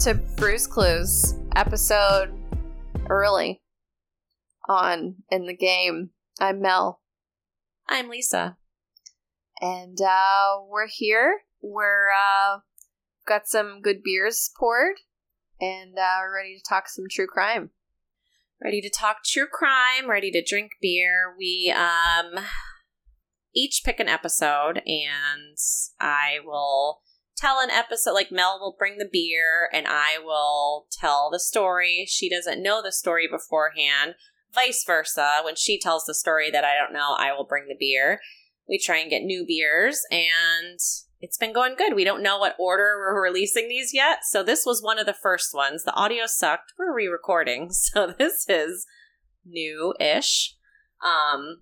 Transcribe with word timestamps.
to 0.00 0.14
Bruce 0.14 0.66
Clues 0.66 1.34
episode 1.54 2.32
early 3.10 3.60
on 4.66 5.16
in 5.30 5.44
the 5.44 5.54
game. 5.54 6.08
I'm 6.40 6.62
Mel, 6.62 7.02
I'm 7.86 8.08
Lisa. 8.08 8.56
and 9.60 10.00
uh, 10.00 10.62
we're 10.66 10.86
here. 10.88 11.40
We're 11.60 12.12
uh, 12.12 12.60
got 13.26 13.46
some 13.46 13.82
good 13.82 14.02
beers 14.02 14.50
poured, 14.58 14.96
and 15.60 15.98
uh, 15.98 16.20
we're 16.22 16.34
ready 16.34 16.56
to 16.56 16.64
talk 16.66 16.88
some 16.88 17.04
true 17.10 17.26
crime. 17.26 17.68
Ready 18.64 18.80
to 18.80 18.88
talk 18.88 19.18
true 19.22 19.48
crime, 19.52 20.08
ready 20.08 20.30
to 20.30 20.42
drink 20.42 20.72
beer. 20.80 21.34
We 21.38 21.74
um 21.76 22.42
each 23.54 23.82
pick 23.84 24.00
an 24.00 24.08
episode 24.08 24.80
and 24.86 25.58
I 26.00 26.38
will 26.42 27.02
tell 27.40 27.60
an 27.60 27.70
episode 27.70 28.12
like 28.12 28.30
Mel 28.30 28.58
will 28.60 28.76
bring 28.78 28.98
the 28.98 29.08
beer 29.10 29.68
and 29.72 29.86
I 29.88 30.18
will 30.22 30.86
tell 30.92 31.30
the 31.30 31.40
story. 31.40 32.06
She 32.08 32.28
doesn't 32.28 32.62
know 32.62 32.82
the 32.82 32.92
story 32.92 33.26
beforehand. 33.30 34.14
Vice 34.54 34.84
versa. 34.84 35.40
When 35.44 35.56
she 35.56 35.78
tells 35.78 36.04
the 36.04 36.14
story 36.14 36.50
that 36.50 36.64
I 36.64 36.74
don't 36.76 36.92
know, 36.92 37.14
I 37.18 37.32
will 37.32 37.46
bring 37.46 37.66
the 37.68 37.76
beer. 37.78 38.20
We 38.68 38.78
try 38.78 38.98
and 38.98 39.10
get 39.10 39.22
new 39.22 39.44
beers 39.46 40.02
and 40.10 40.78
it's 41.20 41.38
been 41.38 41.52
going 41.52 41.74
good. 41.76 41.94
We 41.94 42.04
don't 42.04 42.22
know 42.22 42.38
what 42.38 42.56
order 42.58 42.96
we're 42.98 43.22
releasing 43.22 43.68
these 43.68 43.92
yet. 43.92 44.20
So 44.24 44.42
this 44.42 44.64
was 44.64 44.82
one 44.82 44.98
of 44.98 45.06
the 45.06 45.14
first 45.14 45.54
ones. 45.54 45.84
The 45.84 45.94
audio 45.94 46.26
sucked. 46.26 46.72
We're 46.78 46.94
re-recording. 46.94 47.70
So 47.92 48.14
this 48.18 48.46
is 48.48 48.86
new-ish. 49.44 50.56
Um 51.02 51.60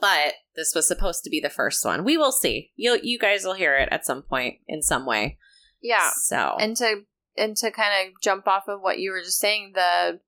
but 0.00 0.34
this 0.56 0.74
was 0.74 0.86
supposed 0.86 1.24
to 1.24 1.30
be 1.30 1.40
the 1.40 1.50
first 1.50 1.84
one. 1.84 2.04
We 2.04 2.16
will 2.16 2.32
see. 2.32 2.72
You 2.76 2.98
you 3.02 3.18
guys 3.18 3.44
will 3.44 3.54
hear 3.54 3.76
it 3.76 3.88
at 3.90 4.04
some 4.04 4.22
point 4.22 4.56
in 4.66 4.82
some 4.82 5.06
way. 5.06 5.38
Yeah, 5.82 6.10
So 6.14 6.56
and 6.58 6.76
to 6.78 7.02
and 7.36 7.56
to 7.56 7.70
kind 7.70 8.08
of 8.08 8.20
jump 8.20 8.46
off 8.48 8.64
of 8.68 8.80
what 8.80 8.98
you 8.98 9.12
were 9.12 9.20
just 9.20 9.38
saying, 9.38 9.72
the 9.74 10.20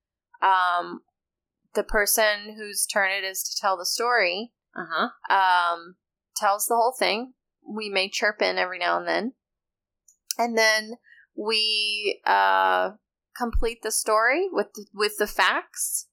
um 0.46 1.00
the 1.74 1.82
person 1.82 2.56
whose 2.56 2.86
turn 2.86 3.10
it 3.10 3.24
is 3.24 3.42
to 3.42 3.60
tell 3.60 3.76
the 3.76 3.86
story 3.86 4.52
uh-huh. 4.74 5.08
um 5.34 5.96
tells 6.36 6.66
the 6.66 6.76
whole 6.76 6.94
thing. 6.98 7.34
We 7.68 7.88
may 7.88 8.08
chirp 8.08 8.40
in 8.42 8.58
every 8.58 8.78
now 8.78 8.98
and 8.98 9.06
then, 9.06 9.32
and 10.38 10.56
then 10.56 10.94
we 11.36 12.20
uh 12.24 12.92
complete 13.36 13.82
the 13.82 13.92
story 13.92 14.48
with 14.50 14.68
with 14.94 15.16
the 15.18 15.26
facts, 15.26 16.06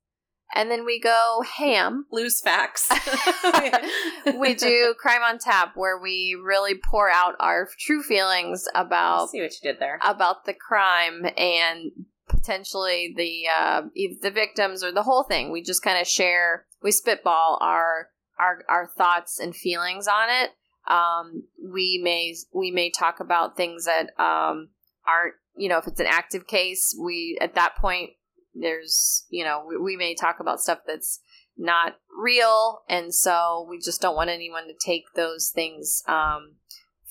and 0.54 0.72
then 0.72 0.86
we 0.86 1.00
go 1.00 1.44
ham. 1.58 2.06
Loose 2.12 2.42
facts. 2.42 2.90
we 4.40 4.54
do 4.56 4.96
crime 5.00 5.22
on 5.22 5.40
tap 5.40 5.74
where 5.76 5.98
we 5.98 6.36
really 6.42 6.76
pour 6.76 7.10
out 7.10 7.36
our 7.40 7.68
true 7.80 8.04
feelings 8.04 8.66
I 8.74 8.82
about 8.82 9.30
see 9.30 9.42
what 9.42 9.52
you 9.52 9.72
did 9.72 9.80
there. 9.80 10.00
about 10.04 10.46
the 10.46 10.54
crime 10.54 11.26
and 11.38 11.92
potentially 12.28 13.14
the 13.16 13.46
uh, 13.48 13.82
the 14.22 14.32
victims 14.32 14.84
or 14.84 14.92
the 14.92 15.04
whole 15.04 15.24
thing. 15.24 15.52
We 15.52 15.62
just 15.62 15.84
kind 15.84 16.00
of 16.00 16.08
share, 16.08 16.66
we 16.82 16.92
spitball 16.92 17.58
our 17.62 18.10
our 18.40 18.64
our 18.70 18.88
thoughts 18.88 19.40
and 19.40 19.56
feelings 19.56 20.08
on 20.08 20.30
it. 20.30 20.52
Um, 20.92 21.44
we 21.62 22.00
may 22.02 22.36
we 22.54 22.72
may 22.72 22.90
talk 22.90 23.20
about 23.20 23.58
things 23.58 23.86
that 23.86 24.12
um, 24.20 24.70
aren't 25.08 25.36
you 25.56 25.70
know 25.70 25.78
if 25.78 25.88
it's 25.88 26.00
an 26.00 26.08
active 26.08 26.48
case. 26.48 26.96
We 27.00 27.38
at 27.42 27.56
that 27.56 27.76
point 27.76 28.12
there's 28.60 29.26
you 29.30 29.44
know 29.44 29.64
we, 29.68 29.78
we 29.78 29.98
may 29.98 30.16
talk 30.16 30.40
about 30.40 30.60
stuff 30.60 30.80
that's 30.88 31.20
not 31.58 31.96
real, 32.18 32.82
and 32.88 33.14
so 33.14 33.66
we 33.70 33.80
just 33.80 34.02
don't 34.02 34.16
want 34.16 34.30
anyone 34.30 34.68
to 34.68 34.74
take 34.86 35.04
those 35.16 35.52
things 35.54 36.04
um, 36.08 36.56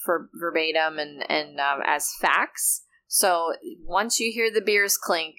for 0.05 0.29
verbatim 0.35 0.99
and 0.99 1.29
and 1.31 1.59
um, 1.61 1.81
as 1.87 2.11
facts. 2.21 2.83
So 3.09 3.55
once 3.85 4.19
you 4.21 4.33
hear 4.33 4.51
the 4.53 4.61
beers 4.61 4.97
clink, 4.97 5.37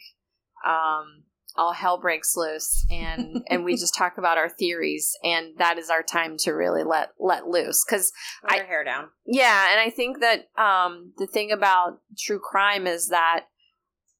um, 0.65 1.23
all 1.55 1.73
hell 1.73 1.99
breaks 1.99 2.35
loose, 2.35 2.85
and 2.89 3.43
and 3.49 3.63
we 3.63 3.75
just 3.75 3.95
talk 3.95 4.17
about 4.17 4.37
our 4.37 4.49
theories, 4.49 5.11
and 5.23 5.57
that 5.57 5.77
is 5.77 5.89
our 5.89 6.03
time 6.03 6.37
to 6.39 6.51
really 6.51 6.83
let 6.83 7.09
let 7.19 7.47
loose. 7.47 7.83
Because 7.85 8.11
I- 8.45 8.57
hair 8.57 8.83
down. 8.83 9.09
yeah, 9.25 9.71
and 9.71 9.79
I 9.79 9.89
think 9.89 10.19
that 10.19 10.49
um, 10.61 11.13
the 11.17 11.27
thing 11.27 11.51
about 11.51 11.99
true 12.17 12.39
crime 12.39 12.87
is 12.87 13.09
that 13.09 13.45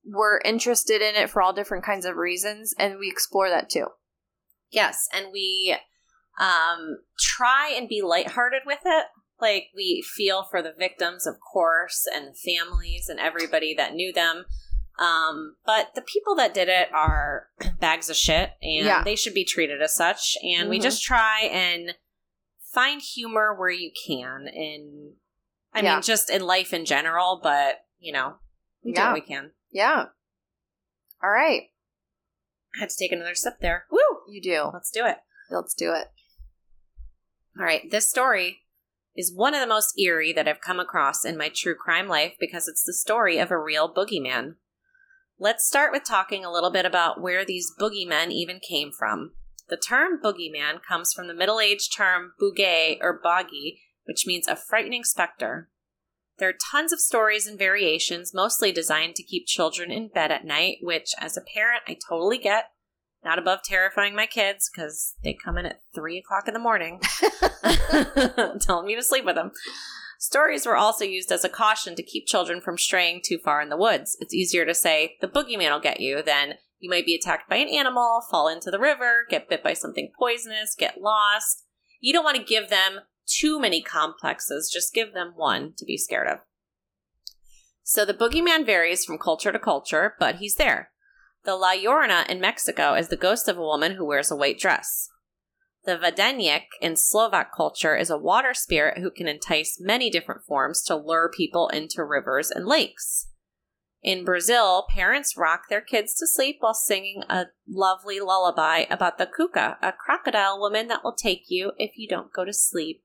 we're 0.10 0.40
interested 0.46 1.02
in 1.02 1.16
it 1.16 1.30
for 1.30 1.42
all 1.42 1.54
different 1.54 1.84
kinds 1.84 2.06
of 2.06 2.16
reasons, 2.16 2.74
and 2.80 2.98
we 3.00 3.10
explore 3.10 3.50
that 3.50 3.70
too. 3.70 3.88
Yes, 4.72 5.08
and 5.14 5.28
we 5.32 5.76
um 6.40 7.00
try 7.20 7.74
and 7.76 7.90
be 7.90 8.02
lighthearted 8.02 8.62
with 8.66 8.80
it. 8.86 9.06
Like 9.40 9.68
we 9.76 10.02
feel 10.16 10.44
for 10.50 10.62
the 10.62 10.74
victims, 10.78 11.28
of 11.28 11.36
course, 11.40 12.06
and 12.14 12.28
the 12.28 12.34
families 12.34 13.08
and 13.10 13.20
everybody 13.20 13.74
that 13.76 13.94
knew 13.94 14.12
them. 14.14 14.46
Um, 15.00 15.58
but 15.64 15.94
the 15.94 16.02
people 16.02 16.34
that 16.38 16.56
did 16.56 16.70
it 16.70 16.92
are 16.92 17.50
bags 17.80 18.10
of 18.10 18.16
shit 18.16 18.52
and 18.64 18.86
Yeah. 18.86 19.04
they 19.04 19.16
should 19.16 19.36
be 19.36 19.46
treated 19.46 19.80
as 19.82 19.96
such. 19.96 20.36
And 20.44 20.70
we 20.70 20.80
Mhm. 20.80 20.84
just 20.84 21.04
try 21.04 21.42
and 21.42 21.96
find 22.74 23.00
humor 23.00 23.54
where 23.56 23.70
you 23.70 23.92
can 24.08 24.48
in 24.48 25.18
I 25.74 25.82
Yeah. 25.82 25.94
mean 25.96 26.02
just 26.02 26.32
in 26.32 26.42
life 26.42 26.74
in 26.74 26.86
general, 26.86 27.40
but 27.44 27.86
you 28.00 28.12
know, 28.12 28.38
we 28.84 28.92
do 28.92 29.02
Yeah. 29.02 29.12
what 29.12 29.22
we 29.22 29.22
can. 29.22 29.52
Yeah. 29.78 30.06
All 31.24 31.30
right, 31.30 31.70
I 32.76 32.80
had 32.80 32.90
to 32.90 32.96
take 32.98 33.12
another 33.12 33.36
sip 33.36 33.60
there. 33.62 33.86
Woo! 33.92 34.00
you 34.28 34.42
do. 34.42 34.72
Let's 34.74 34.90
do 34.90 35.06
it. 35.06 35.18
Let's 35.52 35.76
do 35.76 35.94
it. 35.94 36.08
All 37.60 37.64
right, 37.64 37.84
this 37.92 38.10
story 38.10 38.62
is 39.16 39.32
one 39.32 39.54
of 39.54 39.62
the 39.62 39.68
most 39.68 39.94
eerie 40.00 40.34
that 40.34 40.48
I've 40.48 40.62
come 40.62 40.80
across 40.80 41.24
in 41.24 41.38
my 41.38 41.52
true 41.54 41.76
crime 41.76 42.08
life 42.08 42.34
because 42.40 42.68
it's 42.68 42.84
the 42.84 42.92
story 42.92 43.38
of 43.38 43.52
a 43.52 43.58
real 43.60 43.88
boogeyman. 43.88 44.56
Let's 45.38 45.68
start 45.68 45.92
with 45.92 46.04
talking 46.04 46.44
a 46.44 46.52
little 46.52 46.72
bit 46.72 46.88
about 46.88 47.22
where 47.22 47.46
these 47.46 47.72
boogeymen 47.80 48.32
even 48.32 48.60
came 48.60 48.92
from. 48.92 49.34
The 49.70 49.78
term 49.78 50.20
boogeyman 50.20 50.82
comes 50.82 51.14
from 51.14 51.28
the 51.28 51.36
Middle 51.36 51.60
Age 51.60 51.92
term 51.96 52.34
bouguet 52.40 52.98
or 53.00 53.20
boggy, 53.24 53.80
which 54.06 54.26
means 54.26 54.48
a 54.48 54.56
frightening 54.56 55.04
specter. 55.04 55.70
There 56.40 56.50
are 56.50 56.72
tons 56.72 56.94
of 56.94 57.00
stories 57.00 57.48
and 57.48 57.58
variations, 57.58 58.34
mostly 58.34 58.72
designed 58.72 59.16
to 59.16 59.24
keep 59.24 59.48
children 59.48 59.92
in 59.92 60.10
bed 60.10 60.32
at 60.32 60.46
night, 60.46 60.78
which, 60.82 61.12
as 61.20 61.36
a 61.36 61.42
parent, 61.42 61.84
I 61.88 61.98
totally 62.08 62.38
get. 62.38 62.66
Not 63.24 63.40
above 63.40 63.60
terrifying 63.64 64.16
my 64.16 64.28
kids 64.28 64.70
because 64.72 65.16
they 65.24 65.36
come 65.44 65.58
in 65.58 65.66
at 65.66 65.82
3 65.96 66.20
o'clock 66.20 66.48
in 66.48 66.54
the 66.54 66.60
morning 66.60 67.02
telling 68.62 68.86
me 68.86 68.96
to 68.96 69.04
sleep 69.04 69.26
with 69.26 69.36
them. 69.36 69.52
Stories 70.20 70.66
were 70.66 70.76
also 70.76 71.04
used 71.04 71.32
as 71.32 71.44
a 71.44 71.50
caution 71.50 71.96
to 71.96 72.04
keep 72.04 72.28
children 72.28 72.62
from 72.62 72.78
straying 72.78 73.22
too 73.24 73.38
far 73.38 73.62
in 73.62 73.70
the 73.70 73.78
woods. 73.78 74.18
It's 74.20 74.34
easier 74.34 74.66
to 74.66 74.74
say, 74.74 75.18
the 75.22 75.28
boogeyman 75.28 75.72
will 75.72 75.80
get 75.80 76.00
you, 76.00 76.22
than 76.24 76.56
you 76.80 76.90
might 76.90 77.06
be 77.06 77.16
attacked 77.16 77.50
by 77.50 77.58
an 77.58 77.70
animal, 77.70 78.22
fall 78.30 78.48
into 78.48 78.72
the 78.72 78.80
river, 78.80 79.26
get 79.30 79.50
bit 79.50 79.64
by 79.64 79.74
something 79.74 80.12
poisonous, 80.18 80.76
get 80.76 81.02
lost. 81.02 81.64
You 82.00 82.14
don't 82.14 82.24
want 82.24 82.38
to 82.38 82.44
give 82.44 82.70
them 82.70 83.00
too 83.28 83.60
many 83.60 83.82
complexes, 83.82 84.72
just 84.74 84.94
give 84.94 85.14
them 85.14 85.34
one 85.36 85.74
to 85.78 85.86
be 85.86 85.98
scared 85.98 86.28
of. 86.28 86.40
So 87.84 88.04
the 88.04 88.14
boogeyman 88.14 88.66
varies 88.66 89.06
from 89.06 89.18
culture 89.18 89.52
to 89.52 89.60
culture, 89.60 90.16
but 90.20 90.36
he's 90.36 90.56
there. 90.56 90.92
The 91.46 91.56
La 91.56 91.74
Llorona 91.74 92.28
in 92.28 92.42
Mexico 92.42 92.94
is 92.96 93.08
the 93.08 93.16
ghost 93.16 93.48
of 93.48 93.58
a 93.58 93.62
woman 93.62 93.94
who 93.94 94.06
wears 94.06 94.30
a 94.30 94.36
white 94.36 94.60
dress. 94.60 95.10
The 95.86 95.98
Vadenyek 95.98 96.66
in 96.82 96.98
Slovak 96.98 97.56
culture 97.56 97.96
is 97.96 98.10
a 98.10 98.18
water 98.18 98.54
spirit 98.54 98.98
who 98.98 99.10
can 99.10 99.30
entice 99.30 99.80
many 99.80 100.10
different 100.10 100.44
forms 100.46 100.84
to 100.84 100.98
lure 100.98 101.32
people 101.34 101.70
into 101.70 102.04
rivers 102.04 102.52
and 102.52 102.66
lakes. 102.66 103.30
In 104.04 104.26
Brazil, 104.26 104.86
parents 104.90 105.38
rock 105.38 105.70
their 105.70 105.82
kids 105.82 106.14
to 106.16 106.28
sleep 106.28 106.58
while 106.60 106.74
singing 106.74 107.24
a 107.30 107.46
lovely 107.66 108.20
lullaby 108.20 108.86
about 108.90 109.18
the 109.18 109.26
Cuca, 109.26 109.78
a 109.82 109.94
crocodile 109.94 110.60
woman 110.60 110.90
that 110.90 111.06
will 111.06 111.16
take 111.16 111.46
you 111.48 111.72
if 111.78 111.92
you 111.98 112.08
don't 112.08 112.34
go 112.34 112.44
to 112.44 112.54
sleep. 112.54 113.02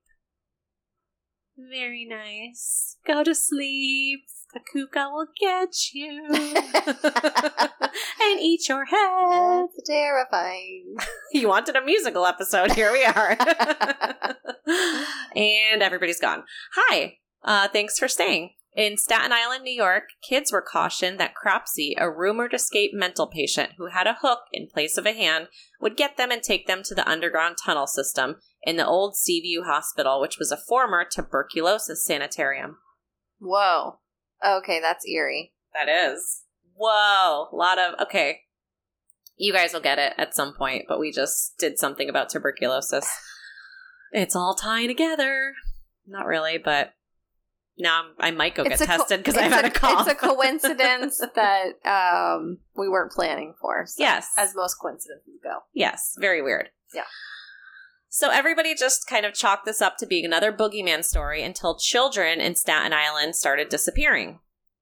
Very 1.57 2.07
nice. 2.09 2.97
Go 3.05 3.23
to 3.23 3.35
sleep. 3.35 4.21
The 4.53 4.59
Cuca 4.59 5.11
will 5.11 5.27
get 5.39 5.93
you 5.93 6.27
and 8.21 8.39
eat 8.39 8.69
your 8.69 8.85
head. 8.85 9.67
That's 9.75 9.89
terrifying. 9.89 10.95
You 11.33 11.47
wanted 11.47 11.75
a 11.75 11.83
musical 11.83 12.27
episode. 12.27 12.73
Here 12.73 12.91
we 12.91 13.03
are. 13.03 13.35
and 15.35 15.81
everybody's 15.81 16.19
gone. 16.19 16.43
Hi. 16.75 17.15
Uh, 17.43 17.67
thanks 17.69 17.97
for 17.97 18.07
staying. 18.07 18.51
In 18.75 18.97
Staten 18.97 19.31
Island, 19.31 19.63
New 19.63 19.73
York, 19.73 20.03
kids 20.27 20.51
were 20.51 20.61
cautioned 20.61 21.19
that 21.19 21.33
Cropsey, 21.33 21.95
a 21.97 22.09
rumored 22.09 22.53
escaped 22.53 22.93
mental 22.93 23.27
patient 23.27 23.71
who 23.77 23.87
had 23.87 24.05
a 24.05 24.17
hook 24.21 24.41
in 24.51 24.67
place 24.67 24.95
of 24.95 25.07
a 25.07 25.13
hand, 25.13 25.47
would 25.81 25.97
get 25.97 26.17
them 26.17 26.31
and 26.31 26.43
take 26.43 26.67
them 26.67 26.83
to 26.83 26.93
the 26.93 27.07
underground 27.09 27.55
tunnel 27.63 27.87
system 27.87 28.35
in 28.65 28.77
the 28.77 28.85
old 28.87 29.15
Seaview 29.15 29.63
Hospital, 29.63 30.21
which 30.21 30.37
was 30.39 30.51
a 30.51 30.57
former 30.57 31.05
tuberculosis 31.09 32.05
sanitarium. 32.05 32.77
Whoa. 33.39 33.99
Okay, 34.45 34.79
that's 34.79 35.05
eerie. 35.07 35.53
That 35.73 35.89
is. 35.89 36.43
Whoa. 36.75 37.47
A 37.51 37.55
lot 37.55 37.77
of. 37.79 37.99
Okay. 38.01 38.41
You 39.35 39.51
guys 39.51 39.73
will 39.73 39.81
get 39.81 39.99
it 39.99 40.13
at 40.17 40.35
some 40.35 40.53
point, 40.53 40.85
but 40.87 40.99
we 40.99 41.11
just 41.11 41.57
did 41.57 41.77
something 41.79 42.09
about 42.09 42.29
tuberculosis. 42.29 43.07
It's 44.15 44.35
all 44.35 44.53
tying 44.53 44.89
together. 44.89 45.53
Not 46.05 46.27
really, 46.27 46.59
but 46.59 46.93
now 47.79 48.03
I'm, 48.03 48.11
I 48.19 48.29
might 48.29 48.53
go 48.53 48.61
It's 48.61 48.77
get 48.79 48.85
tested 48.85 49.21
because 49.21 49.35
I've 49.35 49.51
had 49.51 49.65
a, 49.65 49.71
cough. 49.71 50.07
It's 50.07 50.11
a 50.11 50.27
coincidence 50.27 51.19
that 51.35 51.69
um, 51.83 52.59
we 52.75 52.87
weren't 52.87 53.11
planning 53.11 53.55
for. 53.59 53.85
so- 53.87 53.95
yes, 54.03 54.27
as 54.37 54.53
most 54.55 54.75
coincidences 54.75 55.39
go. 55.43 55.61
yes, 55.73 56.13
very 56.19 56.43
weird. 56.43 56.69
Yeah. 56.93 57.05
So 58.15 58.29
everybody 58.29 58.75
just 58.75 59.07
kind 59.07 59.25
of 59.25 59.33
chalked 59.33 59.65
this 59.65 59.81
up 59.81 59.97
to 59.97 60.05
being 60.05 60.23
another 60.23 60.53
boogeyman 60.53 61.03
story 61.03 61.41
until 61.41 61.79
children 61.79 62.39
in 62.39 62.53
Staten 62.53 62.93
Island 62.93 63.35
started 63.35 63.69
disappearing. 63.69 64.39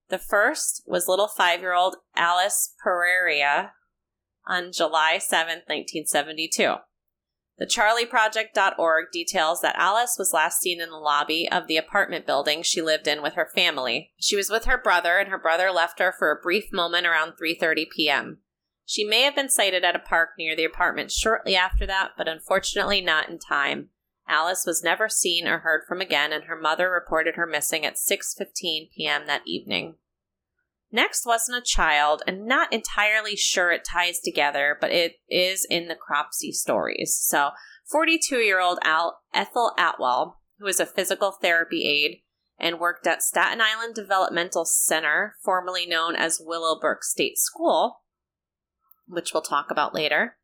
The 0.10 0.18
first 0.18 0.84
was 0.86 1.08
little 1.08 1.30
five 1.30 1.62
year 1.62 1.74
old 1.74 1.96
Alice 2.14 2.76
Pereira 2.84 3.72
on 4.46 4.74
July 4.74 5.18
7th, 5.18 5.64
1972. 5.70 6.76
The 7.58 7.66
charlieproject.org 7.66 9.06
details 9.14 9.62
that 9.62 9.78
Alice 9.78 10.18
was 10.20 10.34
last 10.34 10.60
seen 10.60 10.82
in 10.82 10.90
the 10.90 10.98
lobby 10.98 11.48
of 11.50 11.68
the 11.68 11.78
apartment 11.78 12.26
building 12.26 12.62
she 12.62 12.82
lived 12.82 13.08
in 13.08 13.22
with 13.22 13.36
her 13.36 13.50
family. 13.56 14.12
She 14.20 14.36
was 14.36 14.50
with 14.50 14.66
her 14.66 14.78
brother 14.78 15.18
and 15.18 15.30
her 15.30 15.40
brother 15.40 15.72
left 15.72 16.00
her 16.00 16.14
for 16.20 16.32
a 16.32 16.42
brief 16.42 16.74
moment 16.74 17.08
around 17.08 17.36
3:30 17.42 17.86
p.m. 17.96 18.40
She 18.92 19.06
may 19.06 19.22
have 19.22 19.36
been 19.36 19.48
sighted 19.48 19.86
at 19.86 19.96
a 19.96 20.00
park 20.00 20.32
near 20.38 20.54
the 20.54 20.66
apartment 20.66 21.14
shortly 21.14 21.56
after 21.56 21.86
that, 21.86 22.10
but 22.18 22.28
unfortunately 22.28 23.00
not 23.00 23.30
in 23.30 23.40
time. 23.40 23.88
Alice 24.28 24.66
was 24.68 24.84
never 24.84 25.08
seen 25.08 25.48
or 25.48 25.60
heard 25.60 25.84
from 25.88 26.02
again 26.02 26.34
and 26.34 26.44
her 26.44 26.60
mother 26.60 26.92
reported 26.92 27.36
her 27.36 27.48
missing 27.48 27.86
at 27.86 27.96
6:15 27.96 28.92
p.m. 28.94 29.28
that 29.28 29.44
evening. 29.46 29.96
Next 30.92 31.26
wasn't 31.26 31.60
a 31.60 31.62
child, 31.66 32.22
and 32.28 32.46
not 32.46 32.74
entirely 32.74 33.38
sure 33.38 33.72
it 33.72 33.86
ties 33.86 34.20
together, 34.20 34.78
but 34.82 34.92
it 34.92 35.22
is 35.30 35.66
in 35.70 35.88
the 35.88 35.96
Cropsey 35.96 36.52
stories. 36.52 37.18
So, 37.18 37.52
42 37.90 38.40
year 38.40 38.60
old 38.60 38.80
Al- 38.84 39.22
Ethel 39.34 39.72
Atwell, 39.78 40.42
who 40.60 40.68
is 40.68 40.82
a 40.82 40.86
physical 40.86 41.32
therapy 41.32 41.86
aide 41.88 42.24
and 42.60 42.78
worked 42.78 43.08
at 43.08 43.24
Staten 43.24 43.62
Island 43.62 43.96
Developmental 43.96 44.66
Center, 44.66 45.38
formerly 45.42 45.86
known 45.86 46.18
as 46.18 46.42
Willowbrook 46.44 47.06
State 47.06 47.38
School, 47.38 48.01
which 49.12 49.34
we'll 49.34 49.44
talk 49.44 49.70
about 49.70 49.94
later. 49.94 50.38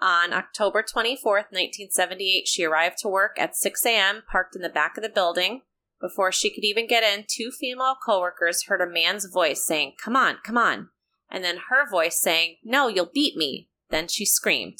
On 0.00 0.32
October 0.32 0.82
24th, 0.82 1.52
1978, 1.52 2.48
she 2.48 2.64
arrived 2.64 2.98
to 2.98 3.08
work 3.08 3.36
at 3.38 3.54
6 3.54 3.86
a.m., 3.86 4.22
parked 4.30 4.56
in 4.56 4.62
the 4.62 4.68
back 4.68 4.96
of 4.96 5.02
the 5.02 5.08
building. 5.08 5.62
Before 6.00 6.32
she 6.32 6.52
could 6.52 6.64
even 6.64 6.88
get 6.88 7.04
in, 7.04 7.24
two 7.28 7.52
female 7.52 7.94
coworkers 8.04 8.64
heard 8.64 8.80
a 8.80 8.92
man's 8.92 9.26
voice 9.26 9.64
saying, 9.64 9.92
Come 10.02 10.16
on, 10.16 10.38
come 10.42 10.58
on. 10.58 10.88
And 11.30 11.44
then 11.44 11.58
her 11.70 11.88
voice 11.88 12.20
saying, 12.20 12.56
No, 12.64 12.88
you'll 12.88 13.10
beat 13.12 13.36
me. 13.36 13.68
Then 13.90 14.08
she 14.08 14.26
screamed. 14.26 14.78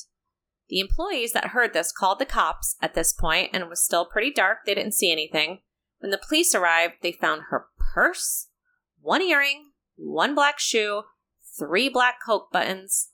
The 0.69 0.81
employees 0.81 1.33
that 1.33 1.49
heard 1.49 1.73
this 1.75 1.93
called 1.93 2.19
the 2.19 2.27
cops 2.27 2.77
at 2.83 2.95
this 2.95 3.13
point, 3.13 3.51
and 3.53 3.63
it 3.63 3.69
was 3.69 3.85
still 3.85 4.05
pretty 4.07 4.33
dark. 4.33 4.59
They 4.67 4.75
didn't 4.75 4.95
see 4.95 5.13
anything. 5.13 5.61
When 6.01 6.11
the 6.11 6.19
police 6.19 6.55
arrived, 6.55 6.95
they 7.03 7.13
found 7.13 7.43
her 7.51 7.67
purse, 7.95 8.49
one 9.01 9.23
earring, 9.23 9.71
one 9.95 10.35
black 10.35 10.59
shoe, 10.59 11.03
three 11.59 11.89
black 11.89 12.17
Coke 12.25 12.51
buttons, 12.53 13.11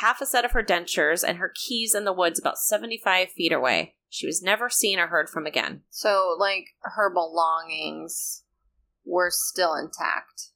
half 0.00 0.20
a 0.20 0.26
set 0.26 0.44
of 0.44 0.52
her 0.52 0.62
dentures, 0.62 1.24
and 1.26 1.38
her 1.38 1.52
keys 1.54 1.94
in 1.94 2.04
the 2.04 2.12
woods 2.12 2.38
about 2.38 2.58
75 2.58 3.30
feet 3.30 3.52
away. 3.52 3.94
She 4.08 4.26
was 4.26 4.42
never 4.42 4.68
seen 4.70 4.98
or 4.98 5.08
heard 5.08 5.28
from 5.28 5.46
again. 5.46 5.82
So, 5.90 6.36
like, 6.38 6.66
her 6.82 7.10
belongings 7.12 8.44
were 9.04 9.30
still 9.30 9.74
intact. 9.74 10.50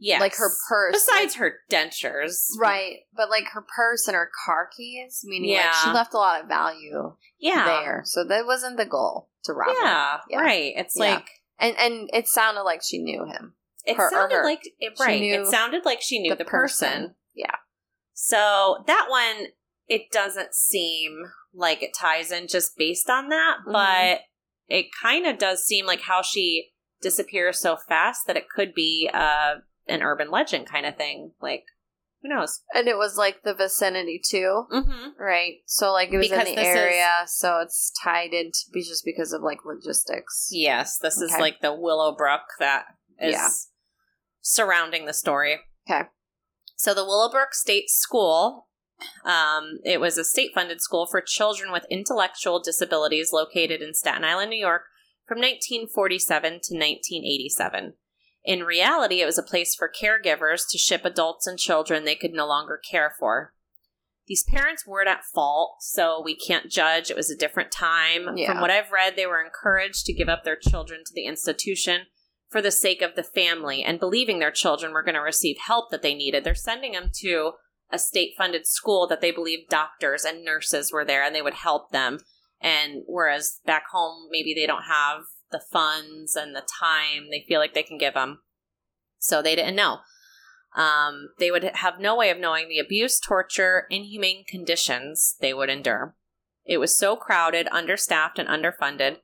Yes. 0.00 0.20
Like 0.20 0.36
her 0.36 0.50
purse. 0.68 0.92
Besides 0.92 1.34
her 1.36 1.54
dentures. 1.70 2.50
Right. 2.58 2.98
But, 3.16 3.30
like, 3.30 3.46
her 3.52 3.62
purse 3.76 4.06
and 4.06 4.14
her 4.14 4.30
car 4.46 4.68
keys, 4.76 5.22
meaning, 5.24 5.50
like, 5.54 5.64
Yeah. 5.64 5.72
she 5.82 5.90
left 5.90 6.14
a 6.14 6.18
lot 6.18 6.42
of 6.42 6.48
value 6.48 7.16
Yeah. 7.38 7.64
there. 7.64 8.02
So, 8.04 8.22
that 8.24 8.46
wasn't 8.46 8.76
the 8.76 8.86
goal 8.86 9.30
to 9.44 9.52
rob 9.54 9.70
him. 9.70 9.76
Yeah, 9.82 10.18
Yeah. 10.28 10.40
right. 10.40 10.72
It's 10.76 10.96
Yeah. 10.96 11.14
like 11.14 11.28
And, 11.60 11.76
and 11.76 12.08
it 12.12 12.28
sounded 12.28 12.62
like 12.62 12.82
she 12.84 12.98
knew 12.98 13.24
him. 13.24 13.56
It 13.88 13.96
Her- 13.96 14.10
sounded 14.10 14.42
like 14.42 14.60
it, 14.78 14.92
She 14.96 15.04
right. 15.04 15.20
knew 15.20 15.40
It 15.42 15.46
sounded 15.46 15.84
like 15.84 16.00
she 16.02 16.18
knew 16.20 16.34
the, 16.34 16.44
person. 16.44 17.14
Yeah. 17.34 17.56
So 18.14 18.84
that 18.86 19.06
one, 19.08 19.46
it 19.86 20.10
doesn't 20.10 20.54
seem 20.54 21.24
like 21.54 21.82
it 21.82 21.94
ties 21.98 22.30
in 22.30 22.46
just 22.48 22.76
based 22.76 23.08
on 23.08 23.28
that, 23.28 23.58
Mhm. 23.66 23.72
but 23.72 24.20
it 24.68 24.86
kind 25.00 25.26
of 25.26 25.38
does 25.38 25.62
seem 25.64 25.86
like 25.86 26.02
how 26.02 26.22
she 26.22 26.72
disappears 27.00 27.58
so 27.58 27.76
fast 27.76 28.26
that 28.26 28.36
it 28.36 28.48
could 28.50 28.74
be 28.74 29.08
uh, 29.12 29.56
an 29.86 30.02
urban 30.02 30.30
legend 30.30 30.66
kind 30.66 30.84
of 30.84 30.96
thing. 30.96 31.32
Like, 31.40 31.64
who 32.20 32.28
knows? 32.28 32.62
And 32.74 32.88
it 32.88 32.96
was, 32.98 33.16
like, 33.16 33.44
the 33.44 33.54
vicinity, 33.54 34.20
too. 34.22 34.64
Mm-hmm. 34.72 35.10
Right. 35.22 35.58
So, 35.66 35.92
like, 35.92 36.10
it 36.12 36.16
was 36.18 36.28
Because 36.28 36.48
in 36.48 36.56
the 36.56 36.60
is- 36.60 36.66
area. 36.76 37.22
So, 37.26 37.60
it's 37.60 37.92
tied 38.02 38.34
into 38.34 38.58
be 38.72 38.82
just 38.82 39.04
because 39.04 39.32
of, 39.32 39.40
like, 39.42 39.64
logistics. 39.64 40.48
Yes, 40.50 40.98
this 40.98 41.18
is 41.18 41.30
like 41.38 41.60
the 41.60 41.72
Willowbrook 41.72 42.42
that 42.58 42.86
is. 43.20 43.68
Surrounding 44.40 45.06
the 45.06 45.12
story. 45.12 45.60
Okay. 45.88 46.08
So 46.76 46.94
the 46.94 47.04
Willowbrook 47.04 47.54
State 47.54 47.90
School, 47.90 48.68
um, 49.24 49.78
it 49.84 50.00
was 50.00 50.16
a 50.16 50.24
state-funded 50.24 50.80
school 50.80 51.06
for 51.06 51.20
children 51.20 51.72
with 51.72 51.84
intellectual 51.90 52.60
disabilities 52.60 53.32
located 53.32 53.82
in 53.82 53.94
Staten 53.94 54.24
Island, 54.24 54.50
New 54.50 54.56
York, 54.56 54.82
from 55.26 55.38
1947 55.38 56.50
to 56.50 56.74
1987. 56.74 57.94
In 58.44 58.62
reality, 58.62 59.20
it 59.20 59.26
was 59.26 59.38
a 59.38 59.42
place 59.42 59.74
for 59.74 59.90
caregivers 59.90 60.62
to 60.70 60.78
ship 60.78 61.04
adults 61.04 61.46
and 61.46 61.58
children 61.58 62.04
they 62.04 62.14
could 62.14 62.32
no 62.32 62.46
longer 62.46 62.80
care 62.90 63.12
for. 63.18 63.52
These 64.28 64.44
parents 64.44 64.86
weren't 64.86 65.08
at 65.08 65.24
fault, 65.24 65.76
so 65.80 66.22
we 66.22 66.36
can't 66.36 66.70
judge. 66.70 67.10
It 67.10 67.16
was 67.16 67.30
a 67.30 67.36
different 67.36 67.72
time. 67.72 68.36
Yeah. 68.36 68.52
From 68.52 68.60
what 68.60 68.70
I've 68.70 68.92
read, 68.92 69.16
they 69.16 69.26
were 69.26 69.42
encouraged 69.42 70.06
to 70.06 70.12
give 70.12 70.28
up 70.28 70.44
their 70.44 70.56
children 70.56 71.00
to 71.06 71.12
the 71.14 71.24
institution 71.24 72.02
for 72.48 72.62
the 72.62 72.70
sake 72.70 73.02
of 73.02 73.14
the 73.14 73.22
family 73.22 73.82
and 73.82 74.00
believing 74.00 74.38
their 74.38 74.50
children 74.50 74.92
were 74.92 75.02
going 75.02 75.14
to 75.14 75.20
receive 75.20 75.56
help 75.58 75.90
that 75.90 76.02
they 76.02 76.14
needed. 76.14 76.44
They're 76.44 76.54
sending 76.54 76.92
them 76.92 77.10
to 77.20 77.52
a 77.90 77.98
state 77.98 78.34
funded 78.36 78.66
school 78.66 79.06
that 79.06 79.20
they 79.20 79.30
believe 79.30 79.68
doctors 79.68 80.24
and 80.24 80.44
nurses 80.44 80.92
were 80.92 81.04
there 81.04 81.22
and 81.22 81.34
they 81.34 81.42
would 81.42 81.54
help 81.54 81.90
them. 81.90 82.18
And 82.60 83.02
whereas 83.06 83.60
back 83.66 83.84
home, 83.92 84.28
maybe 84.30 84.54
they 84.54 84.66
don't 84.66 84.82
have 84.82 85.22
the 85.50 85.62
funds 85.72 86.34
and 86.36 86.54
the 86.54 86.66
time 86.80 87.28
they 87.30 87.44
feel 87.46 87.60
like 87.60 87.74
they 87.74 87.82
can 87.82 87.98
give 87.98 88.14
them. 88.14 88.40
So 89.18 89.42
they 89.42 89.56
didn't 89.56 89.76
know. 89.76 89.98
Um, 90.76 91.30
they 91.38 91.50
would 91.50 91.64
have 91.64 91.98
no 91.98 92.16
way 92.16 92.30
of 92.30 92.38
knowing 92.38 92.68
the 92.68 92.78
abuse, 92.78 93.18
torture, 93.18 93.86
inhumane 93.90 94.44
conditions 94.46 95.36
they 95.40 95.54
would 95.54 95.70
endure. 95.70 96.14
It 96.64 96.78
was 96.78 96.96
so 96.96 97.16
crowded, 97.16 97.66
understaffed, 97.72 98.38
and 98.38 98.48
underfunded. 98.48 99.18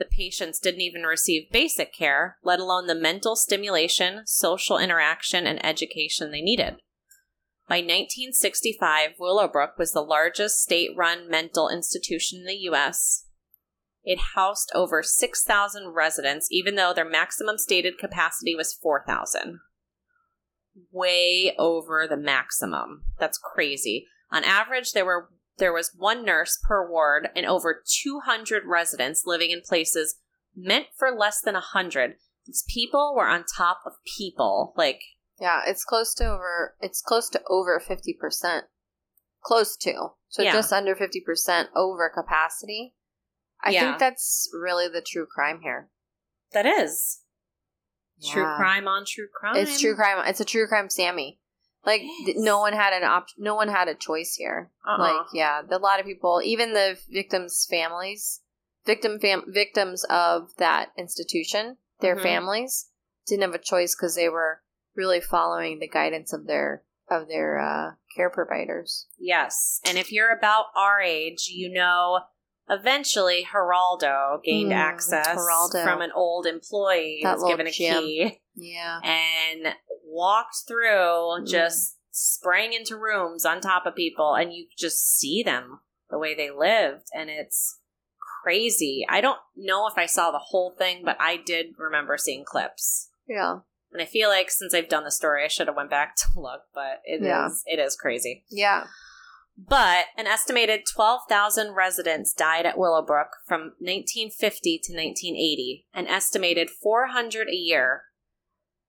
The 0.00 0.06
patients 0.06 0.58
didn't 0.58 0.80
even 0.80 1.02
receive 1.02 1.52
basic 1.52 1.92
care, 1.92 2.38
let 2.42 2.58
alone 2.58 2.86
the 2.86 2.94
mental 2.94 3.36
stimulation, 3.36 4.22
social 4.24 4.78
interaction, 4.78 5.46
and 5.46 5.64
education 5.64 6.32
they 6.32 6.40
needed. 6.40 6.76
By 7.68 7.80
1965, 7.80 9.10
Willowbrook 9.18 9.78
was 9.78 9.92
the 9.92 10.00
largest 10.00 10.62
state 10.62 10.90
run 10.96 11.28
mental 11.30 11.68
institution 11.68 12.40
in 12.40 12.46
the 12.46 12.56
U.S. 12.62 13.26
It 14.02 14.18
housed 14.34 14.72
over 14.74 15.02
6,000 15.02 15.92
residents, 15.94 16.48
even 16.50 16.76
though 16.76 16.94
their 16.94 17.08
maximum 17.08 17.58
stated 17.58 17.98
capacity 17.98 18.54
was 18.54 18.72
4,000. 18.72 19.60
Way 20.90 21.54
over 21.58 22.06
the 22.08 22.16
maximum. 22.16 23.02
That's 23.18 23.38
crazy. 23.38 24.06
On 24.32 24.44
average, 24.44 24.92
there 24.92 25.04
were 25.04 25.28
there 25.58 25.72
was 25.72 25.92
one 25.96 26.24
nurse 26.24 26.58
per 26.66 26.88
ward 26.88 27.28
and 27.36 27.44
over 27.46 27.82
200 27.86 28.62
residents 28.66 29.22
living 29.26 29.50
in 29.50 29.60
places 29.60 30.16
meant 30.56 30.86
for 30.98 31.10
less 31.10 31.40
than 31.40 31.54
100. 31.54 32.14
These 32.46 32.64
people 32.72 33.14
were 33.16 33.28
on 33.28 33.44
top 33.56 33.80
of 33.86 33.92
people. 34.16 34.72
Like, 34.76 35.00
Yeah, 35.38 35.62
it's 35.66 35.84
close 35.84 36.14
to 36.16 36.24
over. 36.26 36.76
It's 36.80 37.00
close 37.00 37.28
to 37.30 37.42
over 37.48 37.78
fifty 37.80 38.12
percent. 38.18 38.66
Close 39.42 39.74
to. 39.78 40.08
So 40.28 40.42
Yeah. 40.42 40.52
just 40.52 40.72
under 40.72 40.94
fifty 40.94 41.20
percent 41.24 41.70
over 41.74 42.10
capacity. 42.10 42.94
I 43.62 43.70
Yeah. 43.70 43.80
think 43.80 43.98
that's 44.00 44.50
really 44.52 44.88
the 44.88 45.00
true 45.02 45.26
crime 45.26 45.60
here. 45.62 45.90
that 46.52 46.66
is 46.66 47.20
true 48.22 48.44
crime 48.56 48.86
on 48.88 49.04
true 49.06 49.28
crime. 49.32 49.56
It's 49.56 49.80
true 49.80 49.94
crime. 49.94 50.26
It's 50.26 50.40
a 50.40 50.44
true 50.44 50.66
crime, 50.66 50.90
Sammy. 50.90 51.39
Like 51.84 52.02
Yes. 52.26 52.36
no 52.38 52.58
one 52.60 52.72
had 52.74 52.92
an 52.92 53.04
op. 53.04 53.26
No 53.38 53.54
one 53.54 53.68
had 53.68 53.88
a 53.88 53.94
choice 53.94 54.34
here. 54.34 54.70
Uh-uh. 54.86 54.98
Like 54.98 55.26
yeah, 55.32 55.62
the, 55.62 55.76
a 55.76 55.78
lot 55.78 55.98
of 56.00 56.06
people, 56.06 56.40
even 56.44 56.72
the 56.74 56.98
victims' 57.10 57.66
families, 57.68 58.40
victim 58.84 59.18
fam- 59.18 59.44
victims 59.48 60.04
of 60.10 60.54
that 60.58 60.90
institution, 60.98 61.78
their 62.00 62.16
Mhm. 62.16 62.22
families 62.22 62.90
didn't 63.26 63.42
have 63.42 63.54
a 63.54 63.58
choice 63.58 63.94
because 63.94 64.14
they 64.14 64.28
were 64.28 64.62
really 64.94 65.20
following 65.20 65.78
the 65.78 65.88
guidance 65.88 66.32
of 66.32 66.46
their 66.46 66.82
of 67.08 67.26
their 67.28 67.58
uh, 67.58 67.92
care 68.14 68.30
providers. 68.30 69.06
Yes. 69.18 69.80
And 69.84 69.98
if 69.98 70.12
you're 70.12 70.30
about 70.36 70.66
our 70.76 71.00
age, 71.00 71.48
you 71.48 71.68
know 71.72 72.20
eventually 72.70 73.46
Geraldo 73.52 74.42
gained 74.42 74.70
Mm, 74.72 74.76
access 74.76 75.26
Geraldo. 75.26 75.82
from 75.84 76.00
an 76.00 76.12
old 76.12 76.46
employee 76.46 77.20
who 77.22 77.28
was 77.28 77.44
given 77.44 77.66
a 77.66 77.70
gem. 77.70 78.02
key 78.02 78.40
Yeah, 78.54 79.00
and 79.02 79.74
walked 80.04 80.56
through 80.66 81.40
Mm. 81.42 81.46
just 81.46 81.96
sprang 82.12 82.72
into 82.72 82.96
rooms 82.96 83.44
on 83.44 83.60
top 83.60 83.86
of 83.86 83.94
people 83.94 84.34
and 84.34 84.52
you 84.52 84.66
just 84.76 85.16
see 85.18 85.42
them 85.42 85.80
the 86.10 86.18
way 86.18 86.34
they 86.34 86.50
lived 86.50 87.06
and 87.14 87.28
it's 87.30 87.78
crazy. 88.42 89.04
I 89.08 89.20
don't 89.20 89.38
know 89.56 89.86
if 89.86 89.96
I 89.98 90.06
saw 90.06 90.30
the 90.30 90.38
whole 90.38 90.70
thing, 90.76 91.02
but 91.04 91.16
I 91.20 91.36
did 91.36 91.74
remember 91.78 92.16
seeing 92.16 92.44
clips. 92.44 93.10
Yeah. 93.28 93.58
And 93.92 94.00
I 94.00 94.06
feel 94.06 94.28
like 94.28 94.50
since 94.50 94.72
I've 94.74 94.88
done 94.88 95.04
the 95.04 95.10
story, 95.10 95.44
I 95.44 95.48
should 95.48 95.66
have 95.66 95.76
went 95.76 95.90
back 95.90 96.16
to 96.16 96.26
look, 96.36 96.62
but 96.74 97.00
it 97.04 97.20
is 97.22 97.26
Yeah. 97.26 97.48
it 97.66 97.78
is 97.78 97.96
crazy. 97.96 98.44
Yeah. 98.48 98.86
But 99.68 100.06
an 100.16 100.26
estimated 100.26 100.82
12,000 100.90 101.74
residents 101.74 102.32
died 102.32 102.64
at 102.64 102.78
Willowbrook 102.78 103.28
from 103.46 103.72
1950 103.78 104.80
to 104.84 104.92
1980, 104.92 105.86
an 105.92 106.06
estimated 106.06 106.70
400 106.70 107.48
a 107.48 107.54
year. 107.54 108.04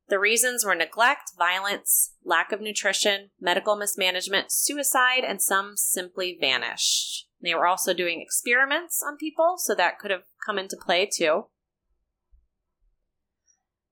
The 0.07 0.19
reasons 0.19 0.63
were 0.63 0.75
neglect, 0.75 1.31
violence, 1.37 2.13
lack 2.23 2.53
of 2.53 2.61
nutrition, 2.61 3.31
medical 3.39 3.75
mismanagement, 3.75 4.51
suicide, 4.51 5.23
and 5.27 5.41
some 5.41 5.75
simply 5.75 6.37
vanished. 6.39 7.27
They 7.41 7.53
were 7.53 7.67
also 7.67 7.93
doing 7.93 8.21
experiments 8.21 9.03
on 9.05 9.17
people, 9.17 9.55
so 9.57 9.75
that 9.75 9.99
could 9.99 10.11
have 10.11 10.23
come 10.45 10.57
into 10.57 10.77
play 10.77 11.05
too. 11.05 11.47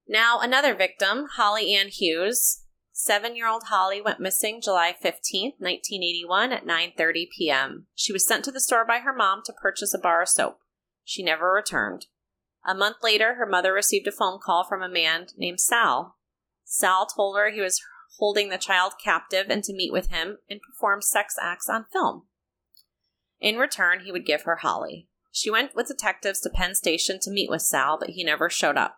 Now, 0.08 0.40
another 0.40 0.74
victim, 0.74 1.28
Holly 1.36 1.76
Ann 1.76 1.90
Hughes. 1.90 2.59
Seven-year-old 3.02 3.64
Holly 3.68 4.02
went 4.02 4.20
missing 4.20 4.60
July 4.62 4.92
15th, 4.92 5.56
1981 5.58 6.52
at 6.52 6.66
9.30 6.66 7.28
p.m. 7.30 7.88
She 7.96 8.12
was 8.12 8.28
sent 8.28 8.44
to 8.44 8.52
the 8.52 8.60
store 8.60 8.86
by 8.86 9.00
her 9.00 9.16
mom 9.16 9.42
to 9.46 9.54
purchase 9.54 9.94
a 9.94 9.98
bar 9.98 10.22
of 10.22 10.28
soap. 10.28 10.58
She 11.06 11.24
never 11.24 11.50
returned. 11.50 12.08
A 12.68 12.76
month 12.76 12.98
later, 13.02 13.36
her 13.36 13.46
mother 13.46 13.72
received 13.72 14.06
a 14.08 14.12
phone 14.12 14.38
call 14.44 14.66
from 14.66 14.84
a 14.84 14.90
man 14.90 15.28
named 15.38 15.62
Sal. 15.62 16.18
Sal 16.66 17.06
told 17.06 17.38
her 17.38 17.50
he 17.50 17.62
was 17.62 17.82
holding 18.18 18.50
the 18.50 18.58
child 18.58 18.96
captive 19.02 19.46
and 19.50 19.64
to 19.64 19.74
meet 19.74 19.94
with 19.94 20.10
him 20.10 20.40
and 20.50 20.60
perform 20.62 21.02
sex 21.02 21.36
acts 21.42 21.70
on 21.70 21.86
film. 21.94 22.24
In 23.40 23.56
return, 23.56 24.02
he 24.02 24.12
would 24.12 24.26
give 24.26 24.42
her 24.42 24.58
Holly. 24.58 25.08
She 25.32 25.50
went 25.50 25.74
with 25.74 25.88
detectives 25.88 26.42
to 26.42 26.50
Penn 26.50 26.76
Station 26.76 27.18
to 27.22 27.32
meet 27.32 27.50
with 27.50 27.62
Sal, 27.62 27.98
but 27.98 28.10
he 28.10 28.26
never 28.26 28.50
showed 28.50 28.76
up. 28.76 28.98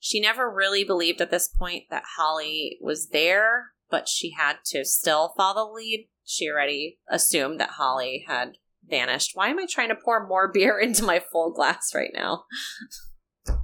She 0.00 0.20
never 0.20 0.50
really 0.50 0.84
believed 0.84 1.20
at 1.20 1.30
this 1.30 1.48
point 1.48 1.84
that 1.90 2.04
Holly 2.16 2.78
was 2.80 3.08
there, 3.08 3.72
but 3.90 4.08
she 4.08 4.32
had 4.32 4.58
to 4.66 4.84
still 4.84 5.34
follow 5.36 5.66
the 5.66 5.72
lead. 5.72 6.08
She 6.24 6.48
already 6.48 6.98
assumed 7.08 7.58
that 7.60 7.70
Holly 7.70 8.24
had 8.26 8.58
vanished. 8.86 9.32
Why 9.34 9.48
am 9.48 9.58
I 9.58 9.66
trying 9.68 9.88
to 9.88 9.96
pour 9.96 10.26
more 10.26 10.48
beer 10.52 10.78
into 10.78 11.04
my 11.04 11.20
full 11.20 11.52
glass 11.52 11.92
right 11.94 12.12
now? 12.14 12.44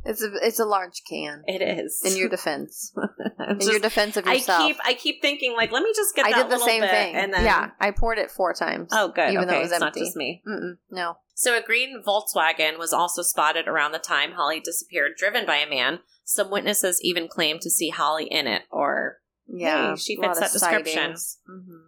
It's 0.04 0.22
a 0.22 0.30
it's 0.42 0.58
a 0.58 0.64
large 0.64 1.02
can. 1.08 1.42
It 1.46 1.62
is. 1.62 2.00
In 2.04 2.16
your 2.16 2.28
defense. 2.28 2.92
In 3.48 3.58
just- 3.58 3.70
your 3.70 3.80
defense 3.80 4.16
of 4.16 4.26
yourself, 4.26 4.62
I 4.62 4.66
keep 4.66 4.76
I 4.84 4.94
keep 4.94 5.22
thinking 5.22 5.54
like 5.56 5.72
let 5.72 5.82
me 5.82 5.92
just 5.94 6.14
get 6.14 6.26
I 6.26 6.30
that 6.32 6.36
did 6.36 6.46
the 6.46 6.50
little 6.56 6.66
same 6.66 6.80
bit 6.82 6.90
thing. 6.90 7.14
and 7.14 7.32
then 7.32 7.44
yeah, 7.44 7.70
I 7.80 7.90
poured 7.90 8.18
it 8.18 8.30
four 8.30 8.54
times. 8.54 8.90
Oh 8.92 9.08
good. 9.08 9.30
Even 9.30 9.44
okay, 9.44 9.46
though 9.52 9.56
it 9.58 9.62
was 9.62 9.70
it's 9.72 9.80
not 9.80 9.86
empty. 9.88 10.00
just 10.00 10.16
me. 10.16 10.42
Mm-mm, 10.48 10.78
no. 10.90 11.16
So 11.34 11.56
a 11.58 11.62
green 11.62 12.02
Volkswagen 12.06 12.78
was 12.78 12.92
also 12.92 13.22
spotted 13.22 13.66
around 13.66 13.92
the 13.92 13.98
time 13.98 14.32
Holly 14.32 14.60
disappeared, 14.60 15.12
driven 15.18 15.44
by 15.44 15.56
a 15.56 15.68
man. 15.68 15.98
Some 16.24 16.50
witnesses 16.50 17.00
even 17.02 17.26
claimed 17.28 17.60
to 17.62 17.70
see 17.70 17.90
Holly 17.90 18.26
in 18.30 18.46
it, 18.46 18.62
or 18.70 19.18
Yeah. 19.48 19.90
Hey, 19.90 19.96
she 19.96 20.16
fits 20.16 20.38
that 20.38 20.52
description. 20.52 20.94
sightings. 20.94 21.38
Mm-hmm. 21.50 21.83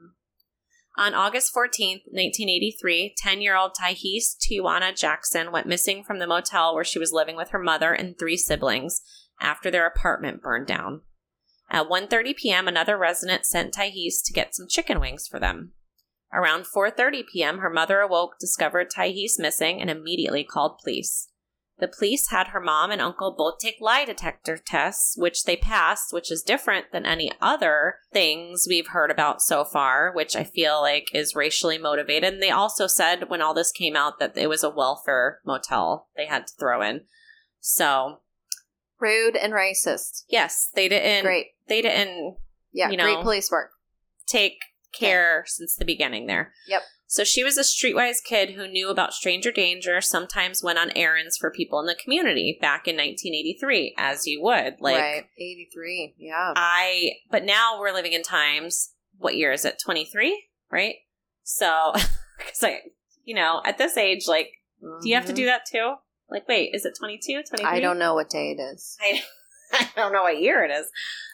On 0.99 1.13
August 1.13 1.55
14th, 1.55 2.05
1983, 2.07 3.15
10 3.19 3.41
year 3.43 3.55
old 3.55 3.73
Tyhees 3.75 4.35
Tijuana 4.41 4.99
Jackson 4.99 5.53
went 5.53 5.67
missing 5.67 6.03
from 6.03 6.19
the 6.19 6.27
motel 6.27 6.75
where 6.75 6.85
she 6.85 6.99
was 6.99 7.13
living 7.13 7.37
with 7.37 7.51
her 7.51 7.59
mother 7.59 7.93
and 7.93 8.19
three 8.19 8.39
siblings 8.39 9.03
after 9.39 9.71
their 9.71 9.87
apartment 9.87 10.41
burned 10.41 10.67
down. 10.67 11.03
At 11.69 11.89
1.30 11.89 12.37
p.m., 12.37 12.67
another 12.67 12.97
resident 12.97 13.45
sent 13.45 13.75
Tyhees 13.75 14.23
to 14.25 14.33
get 14.33 14.55
some 14.55 14.69
chicken 14.69 14.99
wings 14.99 15.27
for 15.29 15.39
them. 15.39 15.73
Around 16.33 16.65
4.30 16.65 17.25
p.m., 17.31 17.59
her 17.59 17.71
mother 17.71 18.01
awoke, 18.01 18.39
discovered 18.41 18.91
Tyhees 18.91 19.39
missing, 19.39 19.81
and 19.81 19.91
immediately 19.91 20.45
called 20.45 20.79
police. 20.83 21.29
The 21.79 21.89
police 21.89 22.31
had 22.31 22.49
her 22.49 22.61
mom 22.61 22.91
and 22.91 23.03
uncle 23.03 23.35
both 23.37 23.59
take 23.59 23.77
lie 23.81 24.07
detector 24.07 24.57
tests, 24.57 25.15
which 25.19 25.45
they 25.45 25.57
passed, 25.57 26.11
which 26.11 26.33
is 26.33 26.43
different 26.43 26.87
than 26.91 27.05
any 27.05 27.31
other 27.41 27.97
things 28.13 28.65
we've 28.67 28.89
heard 28.89 29.11
about 29.11 29.43
so 29.43 29.63
far, 29.63 30.11
which 30.15 30.35
I 30.35 30.43
feel 30.45 30.81
like 30.81 31.09
is 31.13 31.35
racially 31.35 31.77
motivated. 31.77 32.33
And 32.33 32.43
they 32.43 32.51
also 32.51 32.87
said 32.87 33.29
when 33.29 33.43
all 33.43 33.53
this 33.53 33.73
came 33.73 33.95
out 33.95 34.19
that 34.21 34.39
it 34.39 34.49
was 34.49 34.65
a 34.65 34.71
welfare 34.71 35.41
motel 35.45 36.09
they 36.17 36.25
had 36.27 36.47
to 36.47 36.55
throw 36.59 36.81
in. 36.81 37.03
So, 37.61 38.21
Rude 38.99 39.37
and 39.37 39.53
racist. 39.53 40.23
yes, 40.29 40.71
they 40.75 40.89
didn't 40.89 41.25
Great. 41.25 41.49
they 41.69 41.83
didn't 41.83 42.39
Yeah, 42.73 42.89
you 42.89 42.97
know. 42.97 43.05
great 43.05 43.23
police 43.23 43.51
work. 43.51 43.73
take 44.27 44.57
care 44.99 45.45
since 45.47 45.77
the 45.77 45.85
beginning 45.85 46.27
there. 46.27 46.55
Yep. 46.69 46.81
So 47.07 47.23
she 47.23 47.45
was 47.45 47.57
a 47.57 47.63
streetwise 47.63 48.23
kid 48.23 48.51
who 48.51 48.67
knew 48.67 48.91
about 48.91 49.15
stranger 49.15 49.53
danger, 49.53 50.01
sometimes 50.01 50.63
went 50.63 50.79
on 50.79 50.91
errands 50.97 51.37
for 51.37 51.51
people 51.51 51.79
in 51.79 51.87
the 51.87 51.95
community 51.95 52.59
back 52.61 52.89
in 52.89 52.97
1983, 52.97 53.95
as 53.97 54.27
you 54.27 54.43
would. 54.43 54.81
Like, 54.81 54.97
right. 54.97 55.25
83. 55.39 56.15
Yeah. 56.19 56.53
I, 56.57 57.13
but 57.31 57.45
now 57.45 57.79
we're 57.79 57.93
living 57.93 58.13
in 58.13 58.23
times, 58.23 58.91
what 59.19 59.37
year 59.37 59.53
is 59.53 59.65
it? 59.65 59.81
23, 59.85 60.47
right? 60.71 60.97
So, 61.45 61.93
because 62.39 62.63
I, 62.63 62.81
you 63.25 63.37
know, 63.37 63.63
at 63.65 63.79
this 63.79 63.97
age, 63.97 64.27
like, 64.27 64.51
do 64.81 65.09
you 65.09 65.15
have 65.15 65.27
to 65.27 65.33
do 65.33 65.43
mm-hmm. 65.43 65.49
that 65.49 65.67
too? 65.71 65.95
Like, 66.29 66.49
wait, 66.49 66.75
is 66.75 66.85
it 66.85 66.97
22, 66.99 67.45
23? 67.49 67.65
I 67.65 67.81
don't 67.81 67.99
know 67.99 68.15
what 68.15 68.31
day 68.31 68.51
it 68.51 68.61
is. 68.61 68.97
I, 69.01 69.23
I 69.97 70.01
don't 70.01 70.13
know 70.13 70.23
what 70.23 70.41
year 70.41 70.65
it 70.65 70.71
is. 70.71 70.87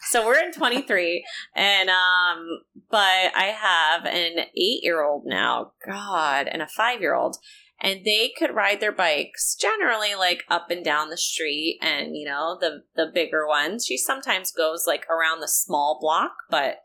So 0.09 0.25
we're 0.25 0.39
in 0.39 0.51
23 0.51 1.25
and 1.55 1.89
um 1.89 2.47
but 2.89 2.99
I 3.35 3.55
have 3.57 4.05
an 4.05 4.45
8-year-old 4.57 5.23
now, 5.25 5.71
god, 5.85 6.47
and 6.47 6.61
a 6.61 6.67
5-year-old 6.67 7.37
and 7.81 8.05
they 8.05 8.31
could 8.37 8.55
ride 8.55 8.79
their 8.79 8.91
bikes 8.91 9.55
generally 9.55 10.15
like 10.15 10.43
up 10.49 10.71
and 10.71 10.83
down 10.85 11.09
the 11.09 11.17
street 11.17 11.79
and 11.81 12.15
you 12.15 12.25
know 12.25 12.57
the 12.59 12.83
the 12.95 13.11
bigger 13.13 13.47
ones. 13.47 13.85
She 13.85 13.97
sometimes 13.97 14.51
goes 14.51 14.85
like 14.87 15.05
around 15.09 15.41
the 15.41 15.47
small 15.47 15.99
block, 16.01 16.31
but 16.49 16.77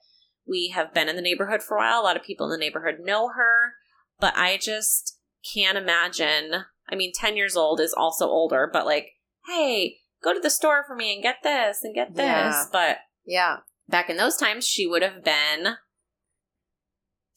we 0.47 0.73
have 0.75 0.95
been 0.95 1.09
in 1.09 1.17
the 1.17 1.23
neighborhood 1.23 1.63
for 1.63 1.77
a 1.77 1.81
while. 1.81 2.01
A 2.01 2.03
lot 2.03 2.17
of 2.17 2.23
people 2.23 2.47
in 2.47 2.51
the 2.51 2.65
neighborhood 2.65 2.97
know 3.01 3.29
her, 3.29 3.75
but 4.19 4.35
I 4.37 4.57
just 4.57 5.19
can't 5.55 5.79
imagine. 5.79 6.65
I 6.91 6.97
mean, 6.97 7.13
10 7.15 7.37
years 7.37 7.57
old 7.57 7.81
is 7.81 7.93
also 7.93 8.27
older, 8.27 8.69
but 8.73 8.87
like, 8.87 9.11
hey, 9.47 9.99
go 10.23 10.33
to 10.35 10.41
the 10.41 10.51
store 10.51 10.85
for 10.87 10.95
me 10.95 11.15
and 11.15 11.23
get 11.23 11.37
this 11.43 11.85
and 11.85 11.95
get 11.95 12.15
this. 12.15 12.25
Yeah. 12.25 12.65
But 12.73 12.99
Yeah. 13.25 13.57
back 13.89 14.11
in 14.11 14.17
those 14.17 14.37
times, 14.37 14.67
she 14.67 14.87
would 14.87 15.03
have 15.03 15.23
been 15.25 15.77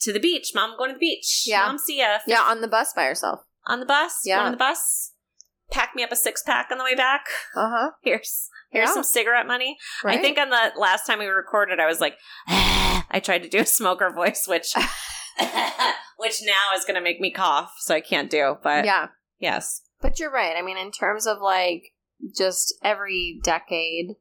to 0.01 0.11
the 0.13 0.19
beach. 0.19 0.51
Mom, 0.55 0.71
I'm 0.71 0.77
going 0.77 0.89
to 0.89 0.95
the 0.95 0.99
beach. 0.99 1.43
Yeah. 1.45 1.65
Mom, 1.67 1.77
see 1.77 1.99
ya. 1.99 2.19
Yeah, 2.27 2.41
on 2.41 2.61
the 2.61 2.67
bus 2.67 2.93
by 2.93 3.03
herself. 3.05 3.41
On 3.67 3.79
the 3.79 3.85
bus. 3.85 4.21
Yeah. 4.25 4.37
Going 4.37 4.45
on 4.47 4.51
the 4.53 4.57
bus. 4.57 5.13
Pack 5.69 5.91
me 5.95 6.03
up 6.03 6.11
a 6.11 6.15
six 6.15 6.43
pack 6.43 6.67
on 6.71 6.77
the 6.77 6.83
way 6.83 6.95
back. 6.95 7.25
Uh 7.55 7.69
huh. 7.69 7.91
Here's 8.01 8.49
here's 8.71 8.89
Yeah. 8.89 8.93
some 8.93 9.03
cigarette 9.03 9.47
money. 9.47 9.77
Right. 10.03 10.19
I 10.19 10.21
think 10.21 10.37
on 10.37 10.49
the 10.49 10.71
last 10.77 11.05
time 11.05 11.19
we 11.19 11.27
recorded, 11.27 11.79
I 11.79 11.85
was 11.85 12.01
like, 12.01 12.17
I 12.47 13.21
tried 13.23 13.43
to 13.43 13.49
do 13.49 13.59
a 13.59 13.65
smoker 13.65 14.09
voice, 14.09 14.47
which 14.47 14.73
which 16.17 16.41
now 16.43 16.75
is 16.75 16.83
going 16.85 16.95
to 16.95 17.01
make 17.01 17.19
me 17.21 17.31
cough, 17.31 17.73
so 17.79 17.95
I 17.95 18.01
can't 18.01 18.29
do. 18.29 18.57
But 18.61 18.83
yeah. 18.85 19.07
yes, 19.39 19.81
But 20.01 20.19
you're 20.19 20.31
right. 20.31 20.55
I 20.57 20.61
mean, 20.61 20.77
in 20.77 20.91
terms 20.91 21.25
of 21.25 21.37
like 21.41 21.83
just 22.37 22.73
every 22.83 23.39
decade, 23.43 24.15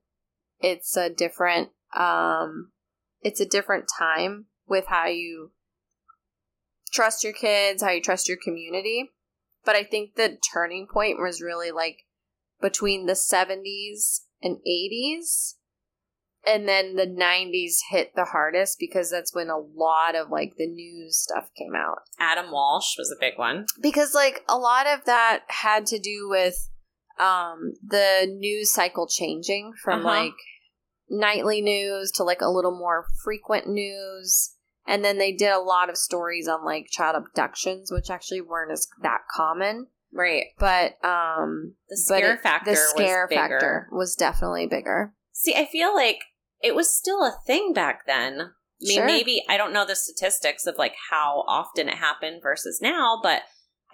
it's 0.60 0.96
a 0.96 1.10
different, 1.10 1.70
um, 1.96 2.72
it's 3.22 3.40
a 3.40 3.46
different 3.46 3.86
time 3.98 4.46
with 4.68 4.86
how 4.88 5.06
you 5.06 5.52
trust 6.92 7.24
your 7.24 7.32
kids, 7.32 7.82
how 7.82 7.90
you 7.90 8.02
trust 8.02 8.28
your 8.28 8.38
community. 8.42 9.10
But 9.64 9.76
I 9.76 9.84
think 9.84 10.14
the 10.14 10.38
turning 10.52 10.86
point 10.90 11.18
was 11.20 11.42
really 11.42 11.70
like 11.70 12.06
between 12.60 13.06
the 13.06 13.12
70s 13.12 14.20
and 14.42 14.58
80s. 14.66 15.54
And 16.46 16.66
then 16.66 16.96
the 16.96 17.06
90s 17.06 17.76
hit 17.90 18.12
the 18.16 18.24
hardest 18.24 18.78
because 18.78 19.10
that's 19.10 19.34
when 19.34 19.50
a 19.50 19.58
lot 19.58 20.14
of 20.14 20.30
like 20.30 20.54
the 20.56 20.66
news 20.66 21.18
stuff 21.18 21.50
came 21.54 21.74
out 21.74 21.98
Adam 22.18 22.50
Walsh 22.50 22.96
was 22.96 23.14
a 23.14 23.20
big 23.20 23.36
one. 23.36 23.66
because 23.82 24.14
like 24.14 24.42
a 24.48 24.56
lot 24.56 24.86
of 24.86 25.04
that 25.04 25.42
had 25.48 25.84
to 25.86 25.98
do 25.98 26.28
with 26.30 26.70
um 27.20 27.74
the 27.86 28.26
news 28.38 28.72
cycle 28.72 29.06
changing 29.06 29.72
from 29.84 30.00
Uh-huh. 30.00 30.08
like 30.08 30.34
nightly 31.08 31.60
news 31.60 32.10
to 32.12 32.24
like 32.24 32.40
a 32.40 32.48
little 32.50 32.76
more 32.76 33.04
frequent 33.24 33.66
news 33.68 34.54
and 34.86 35.04
then 35.04 35.18
they 35.18 35.32
did 35.32 35.50
a 35.50 35.58
lot 35.58 35.90
of 35.90 35.96
stories 35.96 36.48
on 36.48 36.64
like 36.64 36.86
child 36.90 37.16
abductions 37.16 37.90
which 37.92 38.10
actually 38.10 38.40
weren't 38.40 38.72
as 38.72 38.86
that 39.02 39.20
common 39.34 39.88
Right. 40.12 40.46
but 40.58 40.92
um 41.04 41.74
The 41.88 41.96
scare 41.96 42.34
it- 42.34 42.40
factor 42.42 42.70
the 42.70 42.76
scare 42.76 43.26
was 43.28 43.36
factor 43.36 43.88
was 43.92 44.14
definitely 44.16 44.66
bigger 44.66 45.14
See, 45.32 45.54
I 45.54 45.64
feel 45.66 45.94
like 45.94 46.18
it 46.60 46.74
was 46.74 46.94
still 46.94 47.22
a 47.24 47.34
thing 47.46 47.72
back 47.72 48.04
then. 48.06 48.40
I 48.42 48.52
mean, 48.82 48.96
Sure. 48.96 49.06
maybe 49.06 49.42
I 49.48 49.56
don't 49.56 49.72
know 49.72 49.86
the 49.86 49.96
statistics 49.96 50.66
of 50.66 50.76
like 50.76 50.94
how 51.10 51.44
often 51.48 51.88
it 51.88 51.94
happened 51.94 52.42
versus 52.42 52.78
now, 52.82 53.18
but 53.22 53.42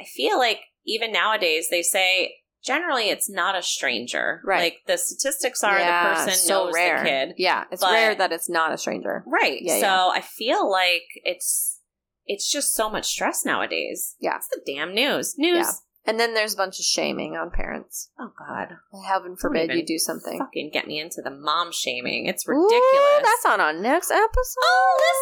I 0.00 0.04
feel 0.04 0.38
like 0.38 0.60
even 0.84 1.12
nowadays 1.12 1.68
they 1.70 1.82
say 1.82 2.34
generally 2.66 3.08
it's 3.10 3.30
not 3.30 3.54
a 3.56 3.62
stranger. 3.62 4.40
Right. 4.44 4.60
Like 4.60 4.78
the 4.86 4.96
statistics 4.98 5.62
are 5.64 5.78
Yeah, 5.78 6.08
the 6.10 6.14
person 6.26 6.34
so 6.34 6.64
knows 6.66 6.74
rare. 6.74 6.98
the 6.98 7.04
kid. 7.08 7.34
yeah 7.38 7.64
it's 7.70 7.82
But- 7.82 7.92
rare 7.92 8.14
that 8.14 8.32
it's 8.32 8.48
not 8.48 8.72
a 8.72 8.78
stranger 8.78 9.22
Right. 9.26 9.58
Yeah, 9.62 9.74
so 9.76 9.80
yeah. 9.86 10.08
I 10.14 10.20
feel 10.20 10.68
like 10.70 11.02
it's 11.24 11.80
it's 12.26 12.50
just 12.50 12.74
so 12.74 12.90
much 12.90 13.06
stress 13.06 13.44
nowadays. 13.44 14.16
Yeah. 14.18 14.36
It's 14.36 14.48
the 14.48 14.60
damn 14.66 14.92
news. 14.94 15.34
News. 15.38 15.58
Yeah. 15.58 15.70
And 16.08 16.18
then 16.20 16.34
there's 16.34 16.54
a 16.54 16.56
bunch 16.56 16.78
of 16.78 16.84
shaming 16.84 17.34
on 17.36 17.50
parents. 17.50 18.10
Oh 18.18 18.30
God. 18.38 18.68
Heaven 19.08 19.36
forbid 19.36 19.72
you 19.72 19.84
do 19.84 19.98
something. 19.98 20.38
Fucking 20.38 20.70
get 20.72 20.86
me 20.86 20.98
into 21.00 21.20
the 21.22 21.30
mom 21.30 21.70
shaming. 21.72 22.26
It's 22.26 22.44
Ooh, 22.48 22.52
ridiculous. 22.52 23.22
that's 23.22 23.44
on 23.46 23.60
our 23.60 23.72
next 23.72 24.10
episode. 24.10 24.60
Oh, 24.62 25.12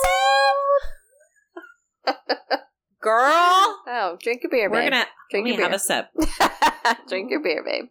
Girl. 3.04 3.82
Oh, 3.86 4.16
drink 4.22 4.42
your 4.42 4.50
beer, 4.50 4.70
We're 4.70 4.82
gonna 4.90 5.04
drink 5.30 5.46
your 5.46 5.56
beer. 5.58 5.66
have 5.66 5.74
a 5.74 5.78
sip. 5.78 6.06
drink 7.08 7.30
your 7.30 7.40
beer, 7.42 7.62
babe. 7.62 7.84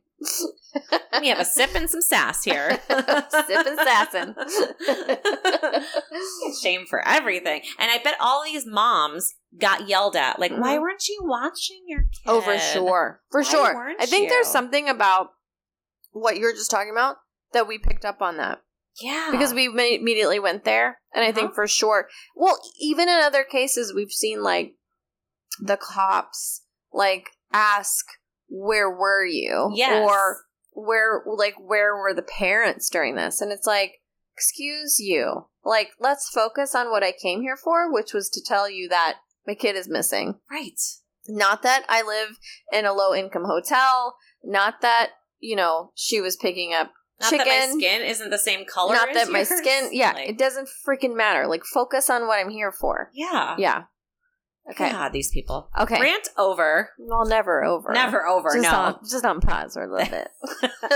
Let 1.11 1.21
me 1.21 1.27
have 1.27 1.39
a 1.39 1.45
sip 1.45 1.75
and 1.75 1.89
some 1.89 2.01
sass 2.01 2.43
here. 2.43 2.71
Sip 2.89 3.67
and 3.67 3.77
sassin. 3.79 4.35
Get 4.87 6.55
shamed 6.61 6.87
for 6.89 7.05
everything. 7.07 7.61
And 7.77 7.91
I 7.91 7.99
bet 8.03 8.15
all 8.19 8.43
these 8.43 8.65
moms 8.65 9.33
got 9.59 9.87
yelled 9.87 10.15
at. 10.15 10.39
Like, 10.39 10.51
why 10.51 10.77
Mhm. 10.77 10.81
weren't 10.81 11.07
you 11.07 11.19
watching 11.23 11.83
your 11.87 12.01
kid? 12.03 12.21
Oh, 12.27 12.41
for 12.41 12.57
sure. 12.57 13.21
For 13.31 13.41
Why 13.41 13.49
sure. 13.49 13.93
I 13.99 14.05
think 14.05 14.29
there's 14.29 14.47
something 14.47 14.89
about 14.89 15.31
what 16.11 16.37
you're 16.37 16.53
just 16.53 16.71
talking 16.71 16.91
about 16.91 17.17
that 17.51 17.67
we 17.67 17.77
picked 17.77 18.05
up 18.05 18.21
on 18.21 18.37
that 18.37 18.61
Yeah. 19.01 19.29
because 19.31 19.53
we 19.53 19.65
immediately 19.65 20.39
went 20.39 20.63
there. 20.63 20.99
And 21.13 21.23
I 21.23 21.29
Uh-huh. 21.29 21.35
think 21.39 21.53
for 21.55 21.67
sure, 21.67 22.07
well, 22.35 22.57
even 22.79 23.09
in 23.09 23.19
other 23.19 23.43
cases, 23.43 23.93
we've 23.93 24.11
seen 24.11 24.41
like 24.41 24.75
the 25.59 25.77
cops 25.77 26.61
like 26.91 27.29
ask, 27.51 28.05
where 28.49 28.89
were 28.89 29.25
you? 29.25 29.71
Yes. 29.75 30.07
Or 30.09 30.41
where, 30.71 31.21
like, 31.25 31.55
where 31.59 31.95
were 31.95 32.13
the 32.13 32.21
parents 32.23 32.89
during 32.89 33.15
this? 33.15 33.41
And 33.41 33.51
it's 33.51 33.67
like, 33.67 33.93
excuse 34.35 34.99
you. 34.99 35.45
Like, 35.63 35.89
let's 35.99 36.29
focus 36.29 36.75
on 36.75 36.89
what 36.91 37.03
I 37.03 37.11
came 37.13 37.41
here 37.41 37.55
for, 37.57 37.91
which 37.91 38.13
was 38.13 38.29
to 38.31 38.41
tell 38.45 38.69
you 38.69 38.89
that 38.89 39.17
my 39.47 39.53
kid 39.55 39.75
is 39.75 39.87
missing. 39.89 40.35
right. 40.51 40.79
Not 41.27 41.61
that 41.63 41.85
I 41.87 42.01
live 42.01 42.37
in 42.73 42.85
a 42.85 42.91
low 42.93 43.13
income 43.15 43.45
hotel. 43.45 44.17
Not 44.43 44.81
that, 44.81 45.11
you 45.39 45.55
know, 45.55 45.91
she 45.95 46.19
was 46.19 46.35
picking 46.35 46.73
up 46.73 46.91
Not 47.21 47.29
chicken. 47.29 47.45
that 47.47 47.69
my 47.69 47.79
skin 47.79 48.01
isn't 48.01 48.29
the 48.29 48.37
same 48.37 48.65
color. 48.65 48.93
not 48.93 49.13
that 49.13 49.29
my 49.31 49.43
skin. 49.43 49.89
Yeah, 49.93 50.11
Like, 50.11 50.29
it 50.29 50.37
doesn't 50.37 50.67
freaking 50.85 51.15
matter. 51.15 51.47
Like, 51.47 51.63
focus 51.63 52.09
on 52.09 52.27
what 52.27 52.39
I'm 52.39 52.49
here 52.49 52.73
for. 52.73 53.09
yeah. 53.13 53.55
Yeah. 53.57 53.83
Okay. 54.71 54.91
God, 54.91 55.11
these 55.11 55.29
people. 55.29 55.69
Okay. 55.77 55.99
Rant 55.99 56.29
over. 56.37 56.91
well, 56.97 57.25
never 57.25 57.65
over. 57.65 57.91
Never 57.91 58.25
over. 58.25 58.49
Just 58.53 58.63
no. 58.63 58.71
On, 58.71 58.99
just 59.09 59.25
on 59.25 59.41
pause 59.41 59.73
for 59.73 59.83
a 59.83 59.91
little 59.91 60.09
bit. 60.09 60.29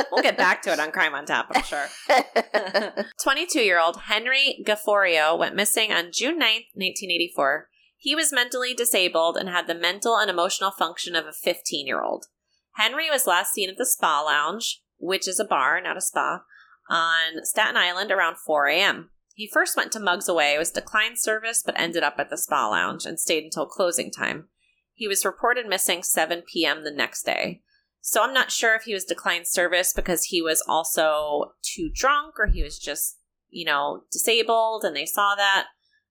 we'll 0.12 0.24
get 0.24 0.38
back 0.38 0.62
to 0.62 0.72
it 0.72 0.80
on 0.80 0.92
Crime 0.92 1.14
on 1.14 1.26
Tap, 1.26 1.48
I'm 1.52 1.64
sure. 1.64 1.88
22 3.22 3.60
year 3.60 3.80
old 3.80 4.02
Henry 4.04 4.64
Gafforio 4.66 5.38
went 5.38 5.56
missing 5.56 5.92
on 5.92 6.12
June 6.14 6.36
9th, 6.36 6.72
1984. 6.76 7.68
He 7.98 8.16
was 8.16 8.32
mentally 8.32 8.74
disabled 8.74 9.36
and 9.36 9.50
had 9.50 9.68
the 9.68 9.76
mental 9.76 10.16
and 10.18 10.30
emotional 10.30 10.72
function 10.72 11.16
of 11.16 11.26
a 11.26 11.34
15 11.34 11.86
year 11.86 12.02
old. 12.02 12.28
Henry 12.76 13.10
was 13.10 13.28
last 13.28 13.54
seen 13.54 13.70
at 13.70 13.78
the 13.78 13.86
Spa 13.86 14.22
Lounge, 14.22 14.82
which 14.98 15.28
is 15.28 15.40
a 15.40 15.46
bar, 15.46 15.82
not 15.82 15.98
a 15.98 16.02
spa, 16.02 16.44
on 16.90 17.44
Staten 17.44 17.76
Island 17.76 18.12
around 18.12 18.38
4 18.38 18.68
a.m. 18.68 19.10
He 19.38 19.48
first 19.48 19.78
went 19.78 19.92
to 19.92 20.00
Mugs 20.00 20.28
Away, 20.28 20.58
was 20.58 20.72
declined 20.72 21.20
service, 21.20 21.62
but 21.64 21.80
ended 21.80 22.02
up 22.02 22.16
at 22.18 22.32
the 22.32 22.40
Spa 22.40 22.70
Lounge 22.70 23.06
and 23.06 23.20
stayed 23.20 23.44
until 23.44 23.68
closing 23.68 24.10
time. 24.10 24.48
He 24.96 25.08
was 25.08 25.24
reported 25.24 25.68
missing 25.68 26.02
7 26.02 26.42
p.m. 26.52 26.84
the 26.84 26.90
next 26.90 27.24
day. 27.24 27.62
So 28.02 28.24
I'm 28.24 28.34
not 28.34 28.50
sure 28.50 28.74
if 28.74 28.86
he 28.86 28.96
was 28.96 29.04
declined 29.04 29.46
service 29.46 29.94
because 29.94 30.24
he 30.24 30.42
was 30.42 30.64
also 30.68 31.52
too 31.62 31.92
drunk 31.94 32.40
or 32.40 32.48
he 32.48 32.64
was 32.64 32.80
just, 32.80 33.20
you 33.48 33.64
know, 33.64 34.06
disabled 34.12 34.84
and 34.84 34.96
they 34.96 35.06
saw 35.06 35.36
that. 35.36 35.68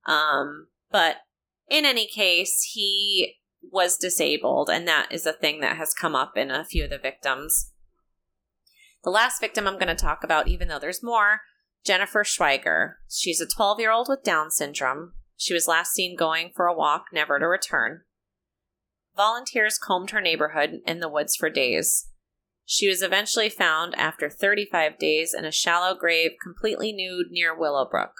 Um, 0.06 0.68
but 0.92 1.16
in 1.68 1.84
any 1.84 2.06
case, 2.06 2.70
he 2.74 3.38
was 3.60 3.96
disabled, 3.96 4.70
and 4.70 4.86
that 4.86 5.08
is 5.10 5.26
a 5.26 5.32
thing 5.32 5.60
that 5.62 5.76
has 5.76 5.92
come 5.92 6.14
up 6.14 6.36
in 6.36 6.52
a 6.52 6.64
few 6.64 6.84
of 6.84 6.90
the 6.90 6.98
victims. 6.98 7.72
The 9.02 9.10
last 9.10 9.40
victim 9.40 9.66
I'm 9.66 9.80
going 9.80 9.88
to 9.88 9.96
talk 9.96 10.22
about, 10.22 10.46
even 10.46 10.68
though 10.68 10.78
there's 10.78 11.02
more, 11.02 11.40
Jennifer 11.86 12.24
Schweiger. 12.24 12.94
She's 13.08 13.40
a 13.40 13.46
12 13.46 13.80
year 13.80 13.92
old 13.92 14.08
with 14.08 14.24
Down 14.24 14.50
syndrome. 14.50 15.12
She 15.36 15.54
was 15.54 15.68
last 15.68 15.92
seen 15.92 16.16
going 16.16 16.50
for 16.54 16.66
a 16.66 16.76
walk, 16.76 17.06
never 17.12 17.38
to 17.38 17.46
return. 17.46 18.02
Volunteers 19.16 19.78
combed 19.78 20.10
her 20.10 20.20
neighborhood 20.20 20.80
in 20.86 21.00
the 21.00 21.08
woods 21.08 21.36
for 21.36 21.48
days. 21.48 22.08
She 22.64 22.88
was 22.88 23.00
eventually 23.00 23.48
found 23.48 23.94
after 23.94 24.28
35 24.28 24.98
days 24.98 25.32
in 25.32 25.44
a 25.44 25.52
shallow 25.52 25.94
grave, 25.94 26.32
completely 26.42 26.92
nude 26.92 27.28
near 27.30 27.56
Willowbrook. 27.56 28.12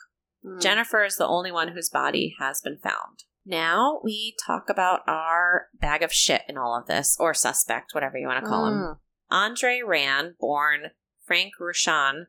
Mm. 0.45 0.63
Jennifer 0.63 1.05
is 1.05 1.17
the 1.17 1.27
only 1.27 1.51
one 1.51 1.69
whose 1.69 1.91
body 1.91 2.37
has 2.39 2.61
been 2.63 2.79
found. 2.79 3.25
Now 3.45 4.01
we 4.05 4.37
talk 4.47 4.69
about 4.69 5.01
our 5.09 5.67
bag 5.75 6.03
of 6.03 6.13
shit 6.13 6.43
in 6.49 6.57
all 6.57 6.79
of 6.79 6.87
this, 6.87 7.17
or 7.19 7.35
suspect, 7.35 7.95
whatever 7.95 8.17
you 8.17 8.29
want 8.29 8.45
to 8.45 8.49
call 8.49 8.67
him. 8.67 8.75
Mm. 8.75 8.97
Andre 9.31 9.81
Rand, 9.85 10.35
born 10.39 10.91
Frank 11.25 11.55
Rushan, 11.61 12.27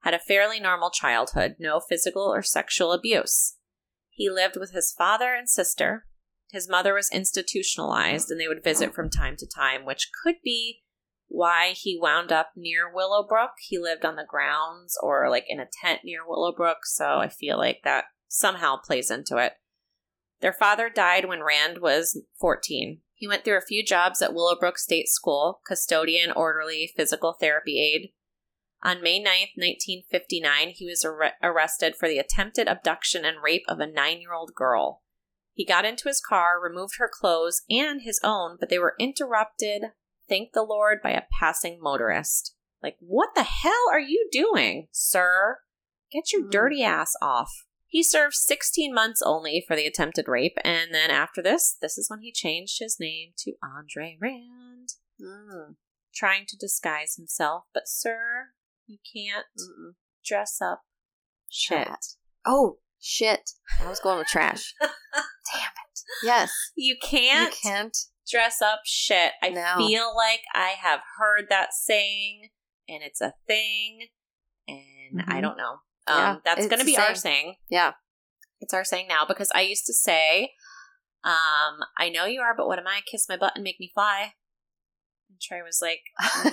had 0.00 0.14
a 0.14 0.18
fairly 0.18 0.60
normal 0.60 0.90
childhood, 0.90 1.56
no 1.58 1.80
physical 1.80 2.22
or 2.22 2.42
sexual 2.42 2.92
abuse. 2.92 3.56
He 4.10 4.30
lived 4.30 4.56
with 4.56 4.72
his 4.72 4.94
father 4.96 5.34
and 5.34 5.48
sister. 5.48 6.06
His 6.50 6.68
mother 6.68 6.94
was 6.94 7.10
institutionalized 7.12 8.30
and 8.30 8.40
they 8.40 8.48
would 8.48 8.64
visit 8.64 8.94
from 8.94 9.10
time 9.10 9.36
to 9.36 9.46
time, 9.46 9.84
which 9.84 10.10
could 10.22 10.36
be 10.42 10.82
why 11.28 11.72
he 11.76 11.98
wound 12.00 12.32
up 12.32 12.50
near 12.56 12.92
Willowbrook. 12.92 13.52
He 13.60 13.78
lived 13.78 14.04
on 14.04 14.16
the 14.16 14.26
grounds 14.26 14.96
or 15.02 15.28
like 15.28 15.44
in 15.48 15.60
a 15.60 15.68
tent 15.82 16.00
near 16.04 16.20
Willowbrook, 16.26 16.78
so 16.84 17.18
I 17.18 17.28
feel 17.28 17.58
like 17.58 17.80
that 17.84 18.04
somehow 18.28 18.76
plays 18.76 19.10
into 19.10 19.36
it. 19.36 19.54
Their 20.40 20.52
father 20.52 20.88
died 20.88 21.26
when 21.26 21.42
Rand 21.42 21.78
was 21.78 22.22
14. 22.40 23.00
He 23.14 23.26
went 23.26 23.44
through 23.44 23.58
a 23.58 23.66
few 23.66 23.84
jobs 23.84 24.22
at 24.22 24.32
Willowbrook 24.32 24.78
State 24.78 25.08
School 25.08 25.60
custodian, 25.66 26.30
orderly, 26.30 26.92
physical 26.96 27.36
therapy 27.38 27.78
aide. 27.80 28.12
On 28.82 29.02
May 29.02 29.18
9th, 29.18 29.56
1959, 29.56 30.70
he 30.70 30.86
was 30.86 31.04
ar- 31.04 31.32
arrested 31.42 31.96
for 31.96 32.08
the 32.08 32.18
attempted 32.18 32.68
abduction 32.68 33.24
and 33.24 33.42
rape 33.42 33.64
of 33.68 33.80
a 33.80 33.86
nine 33.86 34.20
year 34.20 34.32
old 34.32 34.54
girl. 34.54 35.02
He 35.52 35.64
got 35.64 35.84
into 35.84 36.08
his 36.08 36.20
car, 36.20 36.60
removed 36.62 36.94
her 36.98 37.10
clothes 37.12 37.62
and 37.68 38.02
his 38.02 38.20
own, 38.22 38.56
but 38.60 38.68
they 38.68 38.78
were 38.78 38.94
interrupted, 39.00 39.86
thank 40.28 40.52
the 40.52 40.62
Lord, 40.62 40.98
by 41.02 41.10
a 41.10 41.22
passing 41.40 41.80
motorist. 41.80 42.54
Like, 42.80 42.96
what 43.00 43.30
the 43.34 43.42
hell 43.42 43.86
are 43.90 43.98
you 43.98 44.28
doing, 44.30 44.86
sir? 44.92 45.58
Get 46.12 46.32
your 46.32 46.42
Hmm. 46.42 46.50
dirty 46.50 46.84
ass 46.84 47.14
off. 47.20 47.66
He 47.88 48.04
served 48.04 48.34
16 48.34 48.94
months 48.94 49.20
only 49.22 49.64
for 49.66 49.74
the 49.74 49.86
attempted 49.86 50.28
rape, 50.28 50.58
and 50.62 50.94
then 50.94 51.10
after 51.10 51.42
this, 51.42 51.76
this 51.80 51.98
is 51.98 52.08
when 52.08 52.20
he 52.20 52.30
changed 52.30 52.78
his 52.78 53.00
name 53.00 53.32
to 53.38 53.54
Andre 53.60 54.16
Rand, 54.20 54.90
Mm. 55.20 55.76
trying 56.14 56.46
to 56.46 56.56
disguise 56.56 57.16
himself. 57.16 57.64
But, 57.72 57.88
sir, 57.88 58.52
you 58.88 58.98
can't 59.14 59.46
Mm-mm. 59.58 59.92
dress 60.26 60.58
up 60.60 60.82
shit. 61.50 61.88
Oh 62.44 62.78
shit! 63.00 63.50
I 63.80 63.88
was 63.88 64.00
going 64.00 64.18
with 64.18 64.26
trash. 64.26 64.74
Damn 64.80 64.90
it! 65.60 66.00
Yes, 66.24 66.50
You 66.74 66.96
can't, 67.02 67.52
you 67.54 67.56
can't. 67.62 67.96
dress 68.28 68.60
up 68.62 68.80
shit. 68.84 69.32
I 69.42 69.50
No. 69.50 69.74
feel 69.76 70.14
like 70.16 70.40
I 70.54 70.70
have 70.80 71.00
heard 71.18 71.46
that 71.50 71.68
saying, 71.72 72.48
and 72.88 73.02
it's 73.02 73.20
a 73.20 73.34
thing, 73.46 74.08
and 74.66 75.22
I 75.28 75.38
Mhm. 75.38 75.42
don't 75.42 75.56
know. 75.56 75.76
Yeah, 76.08 76.30
Um, 76.32 76.42
that's 76.44 76.66
going 76.66 76.78
to 76.80 76.84
be 76.86 76.96
our 76.96 77.14
saying. 77.14 77.16
saying. 77.16 77.56
Yeah. 77.68 77.92
It's 78.60 78.72
our 78.74 78.84
saying 78.84 79.06
now 79.08 79.24
because 79.26 79.50
I 79.54 79.60
used 79.60 79.84
to 79.86 79.92
say, 79.94 80.54
um, 81.22 81.80
I 81.98 82.08
know 82.08 82.24
you 82.24 82.40
are, 82.40 82.54
but 82.56 82.66
what 82.66 82.78
am 82.78 82.86
I? 82.88 83.02
Kiss 83.02 83.28
my 83.28 83.36
butt 83.36 83.52
and 83.54 83.62
make 83.62 83.78
me 83.78 83.90
fly. 83.92 84.32
And 85.28 85.40
Trey 85.40 85.62
was 85.62 85.80
like, 85.82 86.00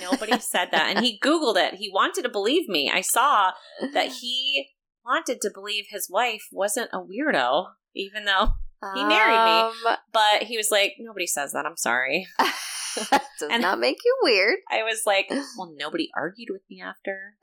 nobody 0.00 0.38
said 0.40 0.68
that. 0.72 0.94
And 0.96 1.04
he 1.04 1.18
Googled 1.18 1.56
it. 1.56 1.74
He 1.74 1.90
wanted 1.92 2.22
to 2.22 2.28
believe 2.28 2.68
me. 2.68 2.90
I 2.92 3.00
saw 3.00 3.52
that 3.92 4.08
he 4.20 4.68
wanted 5.04 5.40
to 5.42 5.50
believe 5.52 5.86
his 5.88 6.08
wife 6.10 6.42
wasn't 6.52 6.90
a 6.92 6.98
weirdo, 6.98 7.66
even 7.94 8.24
though, 8.24 8.48
He 8.94 9.04
married 9.04 9.44
me. 9.44 9.60
Um, 9.88 9.96
but 10.12 10.42
he 10.44 10.56
was 10.56 10.70
like, 10.70 10.94
nobody 10.98 11.26
says 11.26 11.52
that. 11.52 11.64
I'm 11.66 11.76
sorry. 11.76 12.26
does 12.38 13.20
And- 13.50 13.62
not 13.62 13.78
make 13.78 13.98
you 14.04 14.16
weird. 14.22 14.58
I 14.70 14.82
was 14.82 15.02
like, 15.06 15.26
well, 15.30 15.72
nobody 15.76 16.10
argued 16.16 16.48
with 16.50 16.62
me 16.70 16.82
after. 16.82 17.34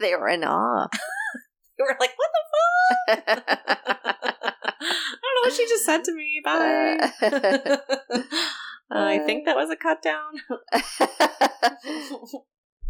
they 0.00 0.14
were 0.14 0.28
in 0.28 0.44
awe. 0.44 0.88
They 1.78 1.82
were 1.82 1.96
like, 2.00 2.12
what 2.16 2.30
the 2.32 2.42
fuck? 2.52 3.24
I 3.38 4.52
don't 5.22 5.34
know 5.34 5.42
what 5.44 5.52
she 5.52 5.66
just 5.68 5.84
said 5.84 6.04
to 6.04 6.14
me. 6.14 6.40
Bye. 6.44 7.10
Uh, 8.94 8.98
I 9.04 9.18
think 9.18 9.46
that 9.46 9.56
was 9.56 9.70
a 9.70 9.76
cut 9.76 10.00
down. 10.02 10.32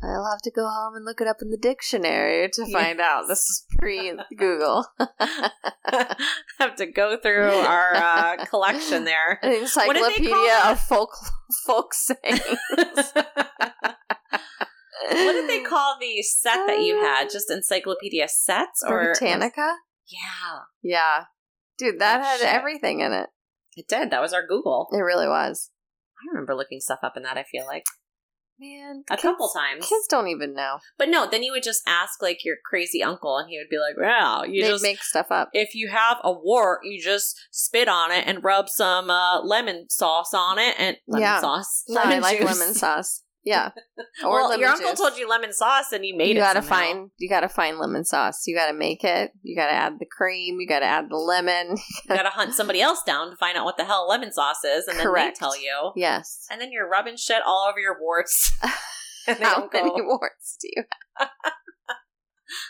I'll 0.03 0.31
have 0.31 0.43
to 0.43 0.51
go 0.51 0.69
home 0.69 0.95
and 0.95 1.05
look 1.07 1.21
it 1.23 1.27
up 1.27 1.39
in 1.41 1.51
the 1.51 1.57
dictionary 1.57 2.51
to 2.53 2.71
find 2.71 3.01
out. 3.01 3.25
This 3.29 3.39
is 3.49 3.65
pre 3.79 4.13
Google. 4.37 4.87
Have 6.59 6.77
to 6.77 6.87
go 6.87 7.17
through 7.17 7.49
our 7.51 7.95
uh, 7.95 8.45
collection 8.45 9.05
there. 9.05 9.39
An 9.43 9.53
What 9.63 9.95
did 9.95 10.05
they 10.05 10.29
call 10.29 10.45
encyclopedia 10.45 10.61
of 10.67 10.81
folk 10.81 11.11
folk 11.65 11.95
sayings. 11.95 12.43
what 15.09 15.33
did 15.33 15.49
they 15.49 15.63
call 15.63 15.97
the 15.99 16.23
set 16.23 16.67
that 16.67 16.81
you 16.83 17.01
had? 17.01 17.31
Just 17.31 17.51
encyclopedia 17.51 18.29
sets 18.29 18.85
or 18.87 19.03
Britannica? 19.05 19.77
Yeah, 20.09 20.61
Yeah. 20.83 21.25
Dude, 21.79 21.99
that 22.01 22.21
Oh, 22.21 22.25
had 22.25 22.41
shit. 22.41 22.49
everything 22.49 23.01
in 23.01 23.13
it. 23.13 23.29
it 23.77 23.87
did. 23.89 24.11
That 24.11 24.21
was 24.23 24.33
our 24.33 24.47
Google. 24.47 24.89
It 24.93 24.99
really 24.99 25.27
was. 25.29 25.71
I 26.23 26.33
remember 26.33 26.55
looking 26.55 26.81
stuff 26.81 27.01
up 27.03 27.17
in 27.17 27.23
that. 27.25 27.37
I 27.39 27.45
feel 27.45 27.67
like 27.67 27.85
Man, 28.59 29.05
a 29.11 29.17
kids- 29.17 29.23
couple 29.23 29.51
times. 29.55 29.87
Kids 29.87 30.07
don't 30.09 30.29
even 30.29 30.55
know. 30.55 30.79
But 30.97 31.11
no, 31.11 31.29
then 31.29 31.43
you 31.43 31.53
would 31.53 31.63
just 31.63 31.83
ask 31.87 32.23
like 32.23 32.43
your 32.43 32.57
crazy 32.65 33.03
uncle, 33.03 33.37
and 33.37 33.51
he 33.51 33.59
would 33.59 33.69
be 33.69 33.77
like, 33.79 33.97
"Wow, 33.99 34.45
you 34.45 34.63
they 34.63 34.71
just 34.71 34.83
make 34.83 35.03
stuff 35.03 35.27
up. 35.31 35.51
if 35.53 35.75
you 35.75 35.89
have 35.91 36.17
a 36.25 36.33
wart, 36.33 36.81
you 36.85 36.99
just 37.03 37.39
spit 37.51 37.87
on 37.87 38.11
it 38.13 38.27
and 38.27 38.43
rub 38.43 38.71
some 38.71 39.11
uh, 39.11 39.43
lemon 39.43 39.91
sauce 39.91 40.33
on 40.33 40.59
it 40.59 40.75
and 40.79 40.97
lemon 41.07 41.21
Yeah. 41.23 41.41
sauce. 41.43 41.85
No, 41.89 42.01
I 42.03 42.19
like 42.19 42.41
lemon 42.41 42.73
sauce. 42.73 43.23
Yeah. 43.47 43.71
well, 44.25 44.49
lemon 44.49 44.61
your 44.61 44.71
uncle 44.71 44.91
juice. 44.91 44.99
told 44.99 45.17
you 45.17 45.29
lemon 45.29 45.53
sauce, 45.53 45.93
and 45.93 46.05
you 46.05 46.17
made 46.17 46.31
you 46.31 46.35
it. 46.35 46.45
gotta 46.45 46.61
somehow. 46.63 46.77
find 46.77 47.11
you 47.19 47.29
gotta 47.29 47.49
find 47.49 47.79
lemon 47.79 48.05
sauce. 48.05 48.43
You 48.47 48.57
gotta 48.57 48.75
make 48.75 49.05
it. 49.05 49.31
You 49.43 49.57
gotta 49.57 49.73
add 49.73 50.01
the 50.01 50.05
cream. 50.05 50.61
You 50.61 50.67
gotta 50.69 50.85
add 50.85 51.09
the 51.09 51.17
lemon. 51.17 51.77
You 52.09 52.17
gotta 52.17 52.29
hunt 52.31 52.53
somebody 52.55 52.81
else 52.83 53.03
down 53.07 53.31
to 53.31 53.37
find 53.37 53.57
out 53.57 53.65
what 53.65 53.77
the 53.77 53.85
hell 53.85 54.09
lemon 54.09 54.33
sauce 54.33 54.65
is, 54.65 54.89
and 54.89 54.99
then 54.99 55.07
Correct. 55.07 55.37
they 55.39 55.45
tell 55.45 55.57
you. 55.61 55.93
Yes. 55.97 56.47
And 56.51 56.61
then 56.61 56.73
you're 56.73 56.89
rubbing 56.89 57.17
shit 57.17 57.41
all 57.47 57.67
over 57.71 57.79
your 57.81 57.97
warts. 58.01 58.53
How 59.27 59.69
many 59.73 59.91
go. 59.91 60.05
warts 60.07 60.57
do 60.61 60.69
you 60.77 60.85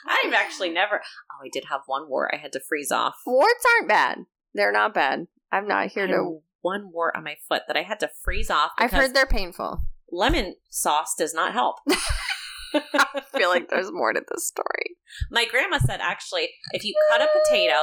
I've 0.07 0.33
actually 0.33 0.71
never. 0.71 1.01
Oh, 1.03 1.45
I 1.45 1.49
did 1.53 1.65
have 1.71 1.83
one 1.87 2.09
wart 2.09 2.31
I 2.33 2.39
had 2.39 2.53
to 2.53 2.61
freeze 2.61 2.91
off. 2.91 3.15
Warts 3.27 3.65
aren't 3.77 3.89
bad. 3.89 4.19
They're 4.55 4.73
not 4.73 4.95
bad. 4.95 5.27
I'm 5.53 5.69
not 5.69 5.85
I 5.85 5.87
here 5.89 6.07
had 6.07 6.15
to. 6.15 6.41
one 6.63 6.91
wart 6.93 7.15
on 7.17 7.25
my 7.25 7.37
foot 7.49 7.63
that 7.69 7.77
I 7.77 7.83
had 7.83 8.01
to 8.01 8.11
freeze 8.25 8.51
off. 8.51 8.73
I've 8.79 8.91
heard 8.91 9.15
they're 9.15 9.27
painful. 9.27 9.83
Lemon 10.11 10.57
sauce 10.69 11.15
does 11.19 11.35
not 11.35 11.53
help. 11.53 11.77
I 12.75 13.23
feel 13.35 13.49
like 13.49 13.69
there's 13.69 13.93
more 13.93 14.13
to 14.13 14.21
this 14.31 14.47
story. 14.47 14.97
My 15.31 15.47
grandma 15.47 15.79
said 15.79 16.01
actually, 16.01 16.51
if 16.73 16.85
you 16.85 16.95
cut 17.11 17.23
a 17.23 17.29
potato, 17.33 17.75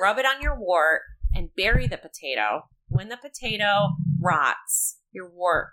rub 0.00 0.18
it 0.18 0.26
on 0.26 0.42
your 0.42 0.58
wart, 0.58 1.02
and 1.34 1.54
bury 1.56 1.86
the 1.86 1.98
potato, 1.98 2.62
when 2.88 3.08
the 3.08 3.16
potato 3.16 3.90
rots, 4.20 4.98
your 5.12 5.30
wart 5.30 5.68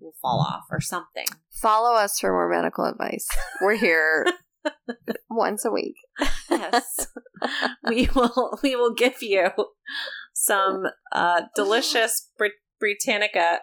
will 0.00 0.14
fall 0.20 0.40
off 0.40 0.64
or 0.70 0.80
something. 0.80 1.26
Follow 1.50 1.94
us 1.94 2.18
for 2.18 2.30
more 2.30 2.48
medical 2.48 2.84
advice. 2.84 3.26
We're 3.60 3.76
here 3.76 4.26
once 5.30 5.64
a 5.64 5.70
week. 5.70 5.96
Yes, 6.50 7.08
we 7.88 8.08
will. 8.14 8.58
We 8.62 8.76
will 8.76 8.94
give 8.94 9.22
you 9.22 9.50
some 10.32 10.84
uh, 11.12 11.42
delicious 11.54 12.30
Brit- 12.36 12.52
Britannica. 12.78 13.60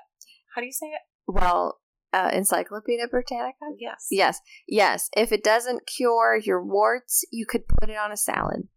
How 0.56 0.62
do 0.62 0.66
you 0.66 0.74
say 0.74 0.88
it? 0.88 1.02
Well, 1.28 1.79
uh, 2.14 2.30
Encyclopedia 2.34 3.08
Britannica. 3.08 3.66
Yes. 3.78 4.08
Yes, 4.10 4.40
yes. 4.68 5.10
If 5.16 5.32
it 5.32 5.44
doesn't 5.44 5.88
cure 5.88 6.40
your 6.42 6.64
warts, 6.64 7.26
you 7.32 7.46
could 7.46 7.68
put 7.68 7.90
it 7.90 7.98
on 7.98 8.12
a 8.12 8.18
salad. 8.18 8.68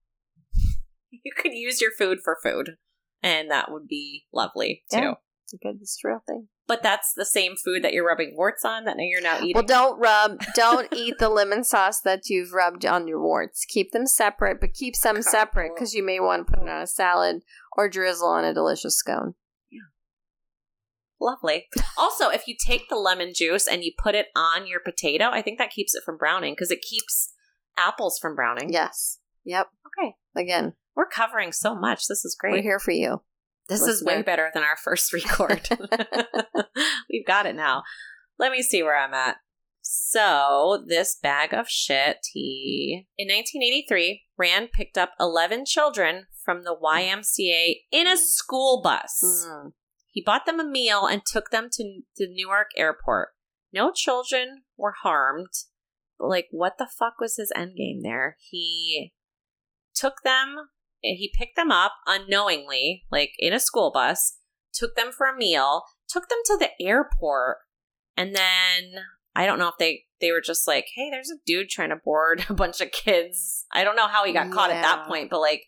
You 1.25 1.33
could 1.37 1.53
use 1.53 1.81
your 1.81 1.93
food 1.97 2.19
for 2.25 2.39
food, 2.43 2.79
and 3.23 3.49
that 3.51 3.71
would 3.71 3.87
be 3.87 4.25
lovely 4.33 4.83
too. 4.91 4.99
Yeah. 4.99 5.15
It's 5.45 5.53
a 5.53 5.57
good, 5.59 5.79
it's 5.81 5.99
a 6.03 6.09
real 6.09 6.23
thing. 6.27 6.49
But 6.67 6.83
that's 6.83 7.13
the 7.15 7.27
same 7.27 7.55
food 7.57 7.85
that 7.85 7.93
you're 7.93 8.07
rubbing 8.07 8.35
warts 8.35 8.65
on 8.65 8.87
that 8.87 8.97
you're 8.99 9.21
now 9.21 9.37
eating. 9.37 9.53
Well, 9.55 9.65
don't 9.65 10.01
rub, 10.01 10.43
don't 10.55 10.89
eat 10.93 11.19
the 11.19 11.29
lemon 11.29 11.65
sauce 11.65 12.01
that 12.01 12.31
you've 12.31 12.53
rubbed 12.53 12.87
on 12.87 13.07
your 13.07 13.21
warts. 13.21 13.67
Keep 13.67 13.93
them 13.93 14.07
separate, 14.07 14.61
but 14.61 14.73
keep 14.73 14.97
some 14.97 15.21
separate 15.23 15.73
because 15.75 15.93
you 15.95 16.03
may 16.03 16.19
want 16.19 16.47
to 16.47 16.53
put 16.53 16.63
it 16.63 16.69
on 16.69 16.83
a 16.83 16.87
salad 16.87 17.43
or 17.77 17.89
drizzle 17.89 18.29
on 18.29 18.45
a 18.45 18.55
delicious 18.55 18.97
scone. 18.97 19.35
Lovely. 21.23 21.67
Also, 21.97 22.31
if 22.31 22.49
you 22.49 22.57
take 22.67 22.89
the 22.89 22.97
lemon 22.97 23.33
juice 23.33 23.69
and 23.69 23.85
you 23.85 23.93
put 23.97 24.17
it 24.17 24.27
on 24.35 24.67
your 24.67 24.81
potato, 24.81 25.27
I 25.31 25.41
think 25.41 25.59
that 25.59 25.71
keeps 25.71 25.95
it 25.95 26.03
from 26.05 26.17
browning 26.19 26.53
because 26.53 26.73
it 26.73 26.83
keeps 26.83 27.33
apples 27.79 28.19
from 28.21 28.35
browning. 28.35 28.73
Yes. 28.73 29.19
Yep. 29.45 29.69
Okay. 29.87 30.15
Again, 30.37 30.73
We're 30.97 31.07
covering 31.07 31.53
so 31.53 31.75
much. 31.77 32.07
This 32.09 32.25
is 32.25 32.37
great. 32.39 32.53
we're 32.53 32.63
here 32.63 32.81
for 32.81 32.91
you. 32.91 33.23
This 33.69 33.83
is 33.83 34.03
way 34.03 34.23
better 34.23 34.51
than 34.53 34.65
our 34.65 34.77
first 34.77 35.13
record. 35.15 35.69
We've 37.11 37.27
got 37.27 37.47
it 37.47 37.55
now. 37.55 37.85
Let 38.39 38.51
me 38.51 38.61
see 38.63 38.83
where 38.83 38.99
I'm 38.99 39.15
at. 39.15 39.37
So, 39.81 40.85
this 40.87 41.17
bag 41.23 41.53
of 41.55 41.69
shit 41.69 42.19
tea. 42.33 43.07
In 43.17 43.29
1983, 43.29 44.23
Rand 44.37 44.71
picked 44.73 44.99
up 44.99 45.13
11 45.21 45.65
children 45.67 46.27
from 46.45 46.65
the 46.65 46.77
YMCA 46.83 47.75
in 47.93 48.07
a 48.07 48.17
school 48.17 48.81
bus. 48.83 49.23
Mm. 49.25 49.73
He 50.13 50.23
bought 50.23 50.47
them 50.47 50.61
a 50.61 50.65
meal 50.65 51.07
and 51.07 51.23
took 51.25 51.51
them 51.51 51.69
to 51.73 52.03
the 52.17 52.29
Newark 52.29 52.69
airport. 52.77 53.31
No 53.73 53.91
children 53.91 54.63
were 54.77 54.95
harmed. 55.03 55.49
But, 56.19 56.29
like, 56.29 56.49
what 56.51 56.77
the 56.79 56.87
fuck 56.87 57.15
was 57.19 57.37
his 57.37 57.51
end 57.57 57.77
game 57.77 58.03
there? 58.03 58.37
He 58.39 59.15
took 59.95 60.23
them, 60.23 60.57
eh, 61.03 61.15
he 61.17 61.33
picked 61.35 61.57
them 61.57 61.73
up 61.73 61.93
unknowingly, 62.07 63.05
like 63.11 63.33
in 63.39 63.55
a 63.55 63.59
school 63.59 63.91
bus, 63.91 64.37
took 64.73 64.95
them 64.97 65.13
for 65.13 65.27
a 65.27 65.37
meal, 65.37 65.85
took 66.09 66.29
them 66.29 66.39
to 66.45 66.59
the 66.59 66.71
airport, 66.85 67.57
and 68.17 68.37
then 68.37 69.05
I 69.35 69.47
don't 69.47 69.59
know 69.59 69.69
if 69.69 69.79
they 69.79 70.05
they 70.21 70.31
were 70.31 70.41
just 70.41 70.69
like, 70.69 70.87
hey, 70.95 71.11
there's 71.11 71.31
a 71.31 71.41
dude 71.47 71.69
trying 71.69 71.89
to 71.89 71.97
board 71.97 72.45
a 72.49 72.55
bunch 72.55 72.81
of 72.81 72.93
kids. 72.93 73.67
I 73.73 73.85
don't 73.85 73.97
know 73.97 74.09
how 74.09 74.25
he 74.25 74.33
got 74.33 74.51
caught 74.53 74.71
at 74.71 74.83
that 74.83 75.07
point, 75.07 75.31
but 75.31 75.41
like, 75.41 75.65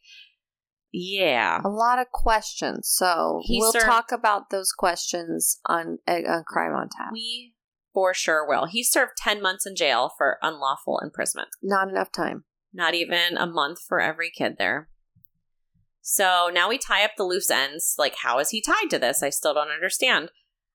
yeah. 0.96 1.60
A 1.64 1.68
lot 1.68 1.98
of 1.98 2.10
questions. 2.12 2.88
So 2.88 3.40
He 3.42 3.58
we'll 3.60 3.72
served- 3.72 3.84
talk 3.86 4.12
about 4.12 4.50
those 4.50 4.70
questions 4.70 5.58
on, 5.66 5.98
uh, 6.06 6.20
on 6.28 6.44
Crime 6.46 6.72
on 6.72 6.88
Tap. 6.88 7.10
We 7.12 7.54
for 7.92 8.14
sure 8.14 8.46
will. 8.48 8.66
He 8.66 8.82
served 8.84 9.12
10 9.18 9.42
months 9.42 9.66
in 9.66 9.74
jail 9.76 10.12
for 10.16 10.38
unlawful 10.42 11.00
imprisonment. 11.02 11.48
Not 11.62 11.88
enough 11.88 12.10
time. 12.12 12.44
Not 12.72 12.94
even 12.94 13.36
a 13.36 13.46
month 13.46 13.78
for 13.86 14.00
every 14.00 14.30
kid 14.30 14.54
there. 14.58 14.88
So 16.00 16.50
now 16.52 16.68
we 16.68 16.78
tie 16.78 17.04
up 17.04 17.12
the 17.16 17.24
loose 17.24 17.50
ends. 17.50 17.94
Like, 17.98 18.16
how 18.22 18.38
is 18.38 18.50
he 18.50 18.60
tied 18.60 18.90
to 18.90 18.98
this? 18.98 19.22
I 19.22 19.30
still 19.30 19.54
don't 19.54 19.70
understand. 19.70 20.30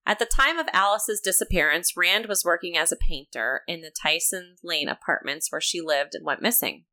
At 0.06 0.18
the 0.18 0.26
time 0.26 0.58
of 0.58 0.66
Alice's 0.72 1.20
disappearance, 1.20 1.96
Rand 1.96 2.26
was 2.26 2.44
working 2.44 2.76
as 2.76 2.90
a 2.90 2.96
painter 2.96 3.62
in 3.68 3.80
the 3.82 3.92
Tyson 4.02 4.56
Lane 4.64 4.88
apartments 4.88 5.52
where 5.52 5.60
she 5.60 5.80
lived 5.80 6.14
and 6.14 6.24
went 6.24 6.42
missing. 6.42 6.84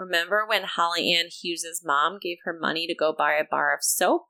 Remember 0.00 0.46
when 0.48 0.62
Holly 0.64 1.12
Ann 1.12 1.26
Hughes's 1.26 1.82
mom 1.84 2.18
gave 2.22 2.38
her 2.44 2.58
money 2.58 2.86
to 2.86 2.94
go 2.94 3.12
buy 3.12 3.34
a 3.34 3.44
bar 3.44 3.74
of 3.74 3.80
soap? 3.82 4.28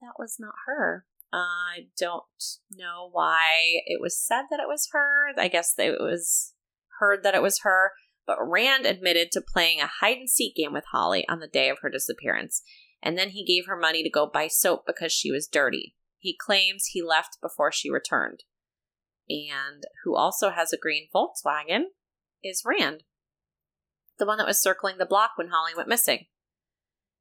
That 0.00 0.12
was 0.16 0.36
not 0.38 0.54
her. 0.64 1.06
I 1.32 1.88
don't 1.98 2.22
know 2.70 3.08
why 3.10 3.80
it 3.84 4.00
was 4.00 4.16
said 4.16 4.42
that 4.48 4.60
it 4.60 4.68
was 4.68 4.88
her. 4.92 5.30
I 5.36 5.48
guess 5.48 5.74
it 5.76 6.00
was 6.00 6.54
heard 7.00 7.24
that 7.24 7.34
it 7.34 7.42
was 7.42 7.62
her. 7.64 7.90
But 8.28 8.38
Rand 8.40 8.86
admitted 8.86 9.32
to 9.32 9.40
playing 9.40 9.80
a 9.80 9.90
hide 10.00 10.18
and 10.18 10.30
seek 10.30 10.54
game 10.54 10.72
with 10.72 10.84
Holly 10.92 11.26
on 11.28 11.40
the 11.40 11.48
day 11.48 11.68
of 11.68 11.78
her 11.82 11.90
disappearance, 11.90 12.62
and 13.02 13.18
then 13.18 13.30
he 13.30 13.44
gave 13.44 13.66
her 13.66 13.76
money 13.76 14.04
to 14.04 14.10
go 14.10 14.30
buy 14.32 14.46
soap 14.46 14.84
because 14.86 15.10
she 15.10 15.32
was 15.32 15.48
dirty. 15.48 15.96
He 16.18 16.36
claims 16.40 16.84
he 16.86 17.02
left 17.02 17.38
before 17.42 17.72
she 17.72 17.90
returned. 17.90 18.44
And 19.28 19.82
who 20.04 20.14
also 20.14 20.50
has 20.50 20.72
a 20.72 20.78
green 20.78 21.08
Volkswagen 21.12 21.86
is 22.44 22.62
Rand, 22.64 23.02
the 24.18 24.26
one 24.26 24.38
that 24.38 24.46
was 24.46 24.60
circling 24.60 24.98
the 24.98 25.06
block 25.06 25.32
when 25.36 25.48
Holly 25.48 25.72
went 25.76 25.88
missing. 25.88 26.26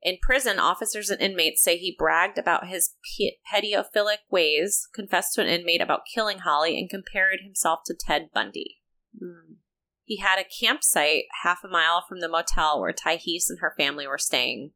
In 0.01 0.17
prison, 0.21 0.59
officers 0.59 1.09
and 1.09 1.19
inmates 1.19 1.63
say 1.63 1.77
he 1.77 1.95
bragged 1.97 2.37
about 2.37 2.67
his 2.67 2.93
pe- 3.17 3.37
pediophilic 3.51 4.19
ways, 4.29 4.87
confessed 4.93 5.33
to 5.33 5.41
an 5.41 5.47
inmate 5.47 5.81
about 5.81 6.05
killing 6.13 6.39
Holly, 6.39 6.77
and 6.77 6.89
compared 6.89 7.39
himself 7.41 7.79
to 7.85 7.95
Ted 7.99 8.29
Bundy. 8.33 8.77
Mm. 9.21 9.55
He 10.03 10.17
had 10.17 10.39
a 10.39 10.45
campsite 10.45 11.25
half 11.43 11.63
a 11.63 11.67
mile 11.67 12.03
from 12.07 12.21
the 12.21 12.29
motel 12.29 12.79
where 12.79 12.93
Tyhees 12.93 13.49
and 13.49 13.59
her 13.59 13.73
family 13.77 14.07
were 14.07 14.17
staying. 14.17 14.71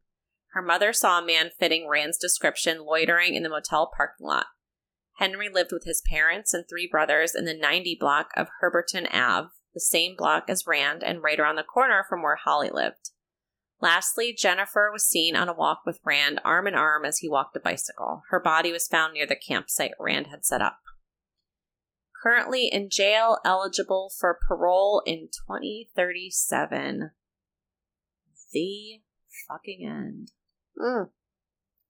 Her 0.52 0.60
mother 0.60 0.92
saw 0.92 1.20
a 1.20 1.26
man 1.26 1.50
fitting 1.58 1.88
Rand's 1.88 2.18
description 2.18 2.84
loitering 2.84 3.34
in 3.34 3.42
the 3.42 3.48
motel 3.48 3.90
parking 3.96 4.26
lot. 4.26 4.46
Henry 5.16 5.48
lived 5.48 5.70
with 5.72 5.84
his 5.84 6.02
parents 6.10 6.52
and 6.52 6.64
three 6.68 6.86
brothers 6.90 7.34
in 7.34 7.44
the 7.44 7.54
90 7.54 7.96
block 7.98 8.30
of 8.36 8.48
Herberton 8.60 9.06
Ave, 9.10 9.48
the 9.74 9.80
same 9.80 10.16
block 10.16 10.44
as 10.48 10.66
Rand 10.66 11.02
and 11.02 11.22
right 11.22 11.38
around 11.38 11.56
the 11.56 11.62
corner 11.62 12.04
from 12.08 12.22
where 12.22 12.36
Holly 12.36 12.70
lived. 12.72 13.10
Lastly, 13.80 14.32
Jennifer 14.36 14.90
was 14.92 15.04
seen 15.04 15.34
on 15.34 15.48
a 15.48 15.52
walk 15.54 15.80
with 15.84 15.98
Rand 16.04 16.40
arm 16.44 16.68
in 16.68 16.74
arm 16.74 17.04
as 17.04 17.18
he 17.18 17.28
walked 17.28 17.56
a 17.56 17.60
bicycle. 17.60 18.22
Her 18.30 18.38
body 18.38 18.70
was 18.70 18.86
found 18.86 19.14
near 19.14 19.26
the 19.26 19.34
campsite 19.34 19.92
Rand 19.98 20.28
had 20.28 20.44
set 20.44 20.62
up. 20.62 20.78
Currently 22.22 22.68
in 22.68 22.88
jail, 22.88 23.38
eligible 23.44 24.12
for 24.16 24.38
parole 24.46 25.02
in 25.04 25.28
2037. 25.48 27.10
The 28.52 29.00
fucking 29.48 29.84
end. 29.84 30.30
Mm. 30.78 31.08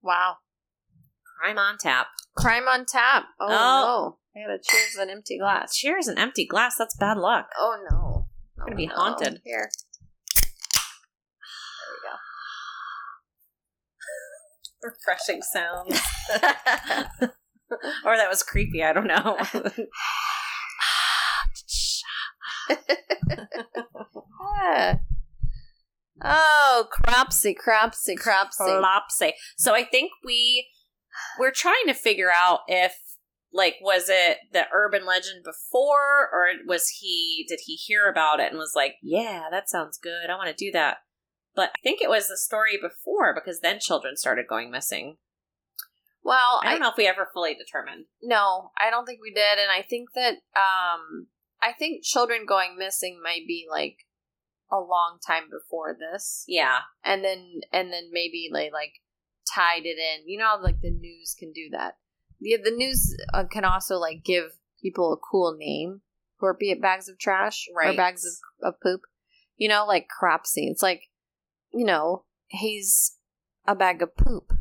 Wow. 0.01 0.37
Crime 1.39 1.59
on 1.59 1.77
tap. 1.77 2.07
Crime 2.35 2.67
on 2.69 2.87
tap. 2.87 3.25
Oh, 3.39 3.49
Oh. 3.51 4.19
I 4.35 4.41
gotta 4.41 4.59
choose 4.63 4.97
an 4.99 5.11
empty 5.11 5.39
glass. 5.39 5.77
Cheers, 5.77 6.09
an 6.09 6.19
empty 6.19 6.47
glass. 6.47 6.77
That's 6.79 6.97
bad 6.97 7.19
luck. 7.19 7.49
Oh 7.59 7.77
no. 7.91 8.27
I'm 8.59 8.67
Gonna 8.67 8.77
be 8.77 8.87
no. 8.87 8.95
haunted. 8.95 9.41
Here. 9.45 9.71
There 10.41 10.49
we 11.91 11.99
go. 14.89 14.89
Refreshing 14.89 15.43
sounds. 15.43 16.01
or 18.05 18.17
that 18.17 18.29
was 18.31 18.43
creepy. 18.43 18.83
I 18.83 18.93
don't 18.93 19.07
know. 19.07 19.37
Ah. 24.41 24.99
Oh, 26.25 26.87
cropsey, 26.89 27.53
cropsey, 27.53 28.15
cropsey. 28.17 28.65
Flopsy. 28.65 29.33
So 29.57 29.75
I 29.75 29.83
think 29.85 30.13
we 30.25 30.69
we're 31.39 31.51
trying 31.51 31.87
to 31.89 31.95
figure 31.95 32.31
out 32.33 32.61
if 32.69 32.93
like 33.53 33.77
was 33.81 34.09
it 34.09 34.39
the 34.53 34.65
urban 34.73 35.05
legend 35.05 35.45
before 35.45 36.29
or 36.33 36.47
was 36.67 36.89
he 37.01 37.45
did 37.49 37.61
he 37.65 37.75
hear 37.75 38.09
about 38.09 38.41
it 38.41 38.51
and 38.51 38.59
was 38.59 38.73
like 38.75 38.95
yeah 39.03 39.45
that 39.51 39.69
sounds 39.69 39.99
good. 39.99 40.31
I 40.31 40.37
want 40.37 40.57
to 40.57 40.65
do 40.65 40.73
that. 40.73 40.99
But 41.55 41.71
i 41.77 41.79
think 41.83 42.01
it 42.01 42.09
was 42.09 42.29
the 42.29 42.37
story 42.37 42.79
before 42.81 43.35
because 43.35 43.61
then 43.61 43.79
children 43.81 44.17
started 44.17 44.47
going 44.49 44.71
missing. 44.71 45.17
Well, 46.25 46.61
i 46.63 46.71
don't 46.71 46.81
know 46.81 46.91
if 46.91 46.97
we 46.97 47.07
ever 47.07 47.29
fully 47.35 47.55
determined. 47.55 48.07
No, 48.23 48.71
I 48.79 48.91
don't 48.91 49.05
think 49.07 49.21
we 49.21 49.33
did, 49.33 49.59
and 49.59 49.71
I 49.71 49.83
think 49.83 50.11
that 50.15 50.35
um, 50.55 51.27
I 51.61 51.73
think 51.77 52.05
children 52.05 52.47
going 52.47 52.77
missing 52.79 53.21
might 53.23 53.47
be 53.47 53.67
like 53.69 53.97
a 54.71 54.77
long 54.77 55.19
time 55.25 55.45
before 55.51 55.97
this, 55.99 56.45
yeah. 56.47 56.79
And 57.05 57.25
then 57.25 57.61
and 57.73 57.93
then 57.93 58.11
maybe 58.13 58.49
they 58.53 58.71
like 58.71 58.95
tied 59.55 59.85
it 59.85 59.99
in. 59.99 60.29
You 60.29 60.39
know, 60.39 60.47
how, 60.47 60.63
like 60.63 60.81
the 60.81 60.91
news 60.91 61.35
can 61.39 61.53
do 61.53 61.69
that. 61.73 61.95
The 62.43 62.59
the 62.63 62.71
news 62.77 63.17
uh, 63.33 63.45
can 63.45 63.65
also 63.65 63.97
like 63.97 64.25
give 64.25 64.53
people 64.83 65.13
a 65.13 65.17
cool 65.17 65.57
name 65.57 66.01
for 66.39 66.55
be 66.59 66.71
it 66.73 66.83
bags 66.83 67.09
of 67.09 67.19
trash 67.19 67.67
right. 67.75 67.95
or 67.95 67.97
bags 67.97 68.25
of, 68.25 68.69
of 68.69 68.81
poop. 68.83 69.03
You 69.57 69.69
know, 69.69 69.87
like 69.87 70.09
Cropsey. 70.09 70.69
It's 70.69 70.83
like, 70.83 71.03
you 71.73 71.85
know, 71.85 72.25
he's 72.49 73.17
a 73.67 73.75
bag 73.77 74.03
of 74.03 74.17
poop 74.17 74.53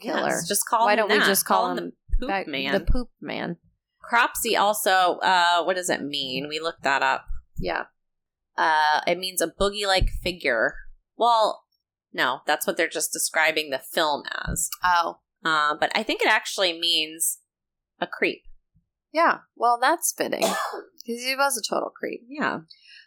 killer. 0.00 0.28
Yes, 0.28 0.46
just 0.46 0.66
call 0.66 0.84
Why 0.86 0.92
him 0.92 0.98
don't 0.98 1.10
we 1.10 1.18
just 1.24 1.46
call, 1.46 1.70
him, 1.70 1.76
the 1.76 1.92
poop 2.20 2.28
bag- 2.28 2.46
man 2.46 2.72
The 2.72 2.80
poop 2.80 3.08
man. 3.20 3.56
cropsey 4.02 4.56
also 4.56 5.18
uh 5.22 5.62
what 5.64 5.76
does 5.76 5.88
it 5.90 6.02
mean 6.02 6.48
we 6.48 6.58
looked 6.60 6.82
that 6.82 7.02
up 7.02 7.24
Yeah. 7.58 7.84
uh 8.58 9.00
it 9.06 9.18
means 9.18 9.40
a 9.40 9.46
boogie 9.46 9.86
like 9.86 10.08
figure 10.22 10.74
well 11.16 11.64
no 12.12 12.40
that's 12.46 12.66
what 12.66 12.76
they're 12.76 12.88
just 12.88 13.12
describing 13.12 13.70
the 13.70 13.78
film 13.78 14.24
as 14.46 14.68
Oh. 14.84 15.20
Uh, 15.44 15.74
but 15.78 15.90
i 15.94 16.02
think 16.02 16.22
it 16.22 16.28
actually 16.28 16.72
means 16.78 17.38
a 18.00 18.06
creep 18.06 18.42
Yeah. 19.12 19.38
Well, 19.56 19.78
that's 19.80 20.12
fitting 20.16 20.40
because 20.40 21.22
he 21.24 21.34
was 21.36 21.56
a 21.58 21.62
total 21.74 21.90
creep. 21.90 22.22
yeah 22.28 22.60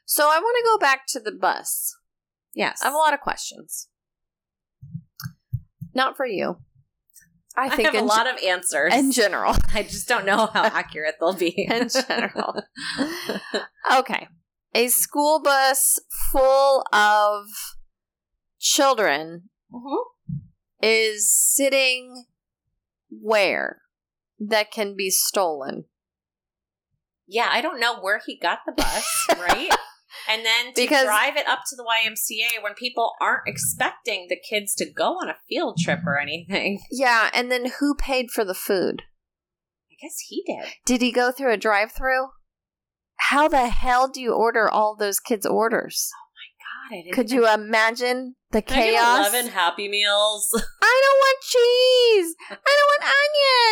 So 0.05 0.23
I 0.29 0.37
want 0.39 0.55
to 0.59 0.69
go 0.71 0.77
back 0.77 1.05
to 1.13 1.19
the 1.19 1.31
bus. 1.31 1.95
yes 2.53 2.81
I 2.81 2.85
have 2.87 2.93
a 2.93 2.97
lot 2.97 3.13
of 3.13 3.21
questions. 3.21 3.87
Not 5.95 6.17
for 6.17 6.25
you. 6.25 6.57
I 7.55 7.67
I 7.67 7.75
think 7.75 7.89
have 7.93 8.03
a 8.03 8.05
lot 8.05 8.27
of 8.27 8.37
answers 8.43 8.93
in 8.93 9.11
general. 9.11 9.55
i 9.73 9.83
just 9.83 10.07
don't 10.07 10.25
know 10.25 10.47
how 10.47 10.63
accurate 10.81 11.15
they'll 11.19 11.33
be 11.33 11.53
In 11.69 11.87
general. 12.07 12.61
Okay. 13.99 14.27
A 14.75 14.87
school 14.89 15.39
bus 15.41 15.99
full 16.31 16.83
of 16.91 17.45
children 18.59 19.49
Mhm. 19.71 20.03
Is 20.83 21.31
sitting 21.31 22.25
where 23.09 23.81
that 24.39 24.71
can 24.71 24.95
be 24.95 25.09
stolen. 25.09 25.85
yeah 27.27 27.47
i 27.51 27.61
don't 27.61 27.79
know 27.79 27.99
where 28.01 28.19
he 28.25 28.37
got 28.37 28.59
the 28.65 28.71
bus 28.73 29.05
right 29.39 29.69
and 30.29 30.45
then 30.45 30.67
to 30.73 30.81
Because- 30.81 31.05
drive 31.05 31.37
it 31.37 31.47
up 31.47 31.59
to 31.69 31.75
the 31.75 31.85
ymca 32.05 32.61
when 32.63 32.73
people 32.73 33.13
aren't 33.21 33.47
expecting 33.47 34.27
the 34.29 34.37
kids 34.49 34.73
to 34.75 34.91
go 34.91 35.13
on 35.13 35.29
a 35.29 35.35
field 35.47 35.77
trip 35.83 35.99
or 36.05 36.19
anything 36.19 36.81
Yeah, 36.91 37.29
and 37.33 37.51
then 37.51 37.71
who 37.79 37.95
paid 37.95 38.29
for 38.31 38.43
the 38.43 38.53
food? 38.53 39.03
i 39.91 39.95
guess 40.01 40.17
he 40.27 40.43
did 40.45 40.73
Did 40.85 41.01
he 41.01 41.11
go 41.11 41.31
through 41.31 41.53
a 41.53 41.57
drive-through? 41.57 42.27
How 43.29 43.47
the 43.47 43.67
hell 43.69 44.09
do 44.09 44.19
you 44.19 44.33
order 44.33 44.69
all 44.69 44.95
those 44.97 45.19
kids' 45.21 45.45
orders? 45.45 46.09
God, 46.89 46.97
I 46.97 47.11
Could 47.13 47.31
you 47.31 47.49
imagine 47.51 48.35
the 48.51 48.61
Can 48.61 48.77
I 48.77 48.81
chaos? 48.91 49.33
11 49.33 49.51
Happy 49.51 49.87
Meals. 49.87 50.49
I 50.81 51.01
don't 51.03 51.17
want 51.17 51.37
cheese. 51.41 52.35
I 52.49 52.55
don't 52.55 53.03
want 53.03 53.13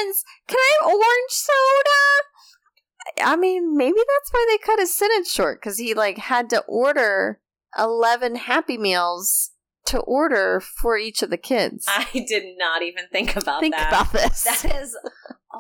onions. 0.08 0.24
Can 0.48 0.58
I 0.58 0.74
have 0.82 0.94
orange 0.94 1.32
soda? 1.32 3.24
I 3.24 3.36
mean, 3.36 3.76
maybe 3.76 3.98
that's 3.98 4.32
why 4.32 4.46
they 4.50 4.58
cut 4.58 4.80
his 4.80 4.96
sentence 4.96 5.32
short 5.32 5.62
because 5.62 5.78
he 5.78 5.94
like 5.94 6.18
had 6.18 6.50
to 6.52 6.62
order 6.68 7.40
eleven 7.78 8.36
Happy 8.36 8.78
Meals 8.78 9.52
to 9.86 10.00
order 10.00 10.62
for 10.62 10.98
each 10.98 11.22
of 11.24 11.30
the 11.30 11.38
kids. 11.38 11.86
I 11.88 12.08
did 12.28 12.58
not 12.58 12.82
even 12.84 13.06
think 13.12 13.36
about 13.36 13.60
Think 13.62 13.76
that. 13.76 13.90
about 13.90 14.12
this. 14.14 14.44
that 14.44 14.76
is, 14.82 14.96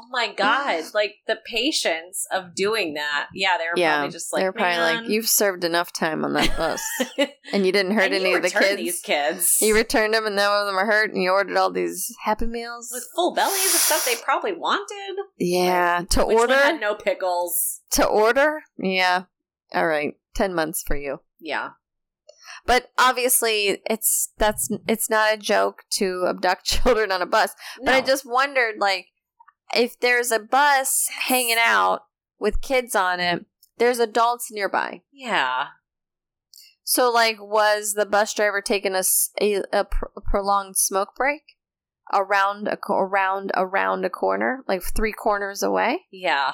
oh 0.02 0.08
my 0.10 0.34
God, 0.34 0.84
like 0.94 1.16
the 1.28 1.38
patience 1.46 2.26
of 2.32 2.56
doing 2.56 2.96
that. 2.96 3.28
Yeah, 3.34 3.58
they 3.58 3.66
were 3.66 3.74
yeah, 3.80 3.98
probably 3.98 4.12
just 4.12 4.34
like, 4.34 4.42
they're 4.42 4.52
probably 4.52 4.78
"Man." 4.78 5.04
like, 5.04 5.10
"You've 5.10 5.28
served 5.28 5.64
enough 5.64 5.94
time 5.94 6.26
on 6.26 6.34
that 6.34 6.56
bus, 6.58 6.82
and 7.54 7.66
you 7.66 7.72
didn't 7.72 7.94
hurt 7.94 8.06
And 8.06 8.16
any 8.16 8.34
of 8.34 8.42
the 8.42 8.50
kids. 8.50 8.78
These 8.78 9.02
kids. 9.02 9.58
You 9.62 9.76
returned 9.76 10.14
them, 10.14 10.26
and 10.26 10.36
none 10.36 10.62
of 10.62 10.66
them 10.68 10.78
are 10.78 10.86
hurt, 10.86 11.12
and 11.14 11.22
you 11.22 11.32
ordered 11.32 11.58
all 11.58 11.72
these 11.72 12.14
Happy 12.24 12.46
Meals. 12.48 12.90
with 12.92 13.06
full 13.16 13.34
bellies 13.34 13.74
of 13.76 13.82
stuff 13.82 14.06
they 14.06 14.16
probably 14.24 14.54
wanted. 14.54 15.18
yeah, 15.38 16.04
to 16.10 16.26
Which 16.26 16.36
one 16.36 16.50
order. 16.52 16.56
had 16.56 16.82
no 16.82 16.96
pickles. 16.96 17.82
to 17.92 18.06
order, 18.06 18.62
yeah. 18.78 19.24
All 19.74 19.88
right, 19.88 20.14
ten 20.34 20.54
months 20.54 20.82
for 20.86 20.96
you. 20.96 21.20
Yeah. 21.40 21.70
But 22.66 22.92
obviously, 22.98 23.82
it's 23.90 24.34
that's 24.38 24.70
it's 24.88 25.10
not 25.10 25.34
a 25.34 25.38
joke 25.38 25.84
to 25.94 26.26
abduct 26.28 26.66
children 26.66 27.12
on 27.12 27.22
a 27.22 27.26
bus. 27.26 27.56
But 27.84 27.96
I 27.96 28.02
just 28.02 28.24
wondered, 28.26 28.76
like, 28.78 29.08
if 29.76 30.00
there's 30.00 30.32
a 30.32 30.40
bus 30.40 31.08
hanging 31.28 31.58
out 31.60 32.02
with 32.40 32.62
kids 32.62 32.96
on 32.96 33.20
it, 33.20 33.46
there's 33.78 34.00
adults 34.00 34.52
nearby. 34.52 35.02
yeah. 35.12 35.68
So, 36.84 37.10
like, 37.10 37.38
was 37.40 37.94
the 37.94 38.06
bus 38.06 38.34
driver 38.34 38.60
taking 38.62 38.96
a, 38.96 39.04
a, 39.40 39.62
a 39.72 39.86
pr- 39.86 40.06
a 40.18 40.22
prolonged 40.22 40.76
smoke 40.76 41.10
break 41.16 41.42
around 42.12 42.68
a 42.68 42.78
around 42.92 43.52
around 43.56 44.04
a 44.04 44.10
corner, 44.10 44.64
like 44.68 44.82
three 44.84 45.14
corners 45.14 45.64
away? 45.64 46.02
Yeah. 46.12 46.54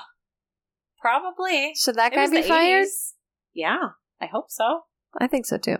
Probably. 1.01 1.73
Should 1.75 1.95
that 1.95 2.13
guy 2.13 2.27
be 2.29 2.41
fired? 2.43 2.85
80s. 2.85 3.13
Yeah. 3.53 3.77
I 4.21 4.25
hope 4.27 4.49
so. 4.49 4.81
I 5.19 5.27
think 5.27 5.45
so 5.45 5.57
too. 5.57 5.77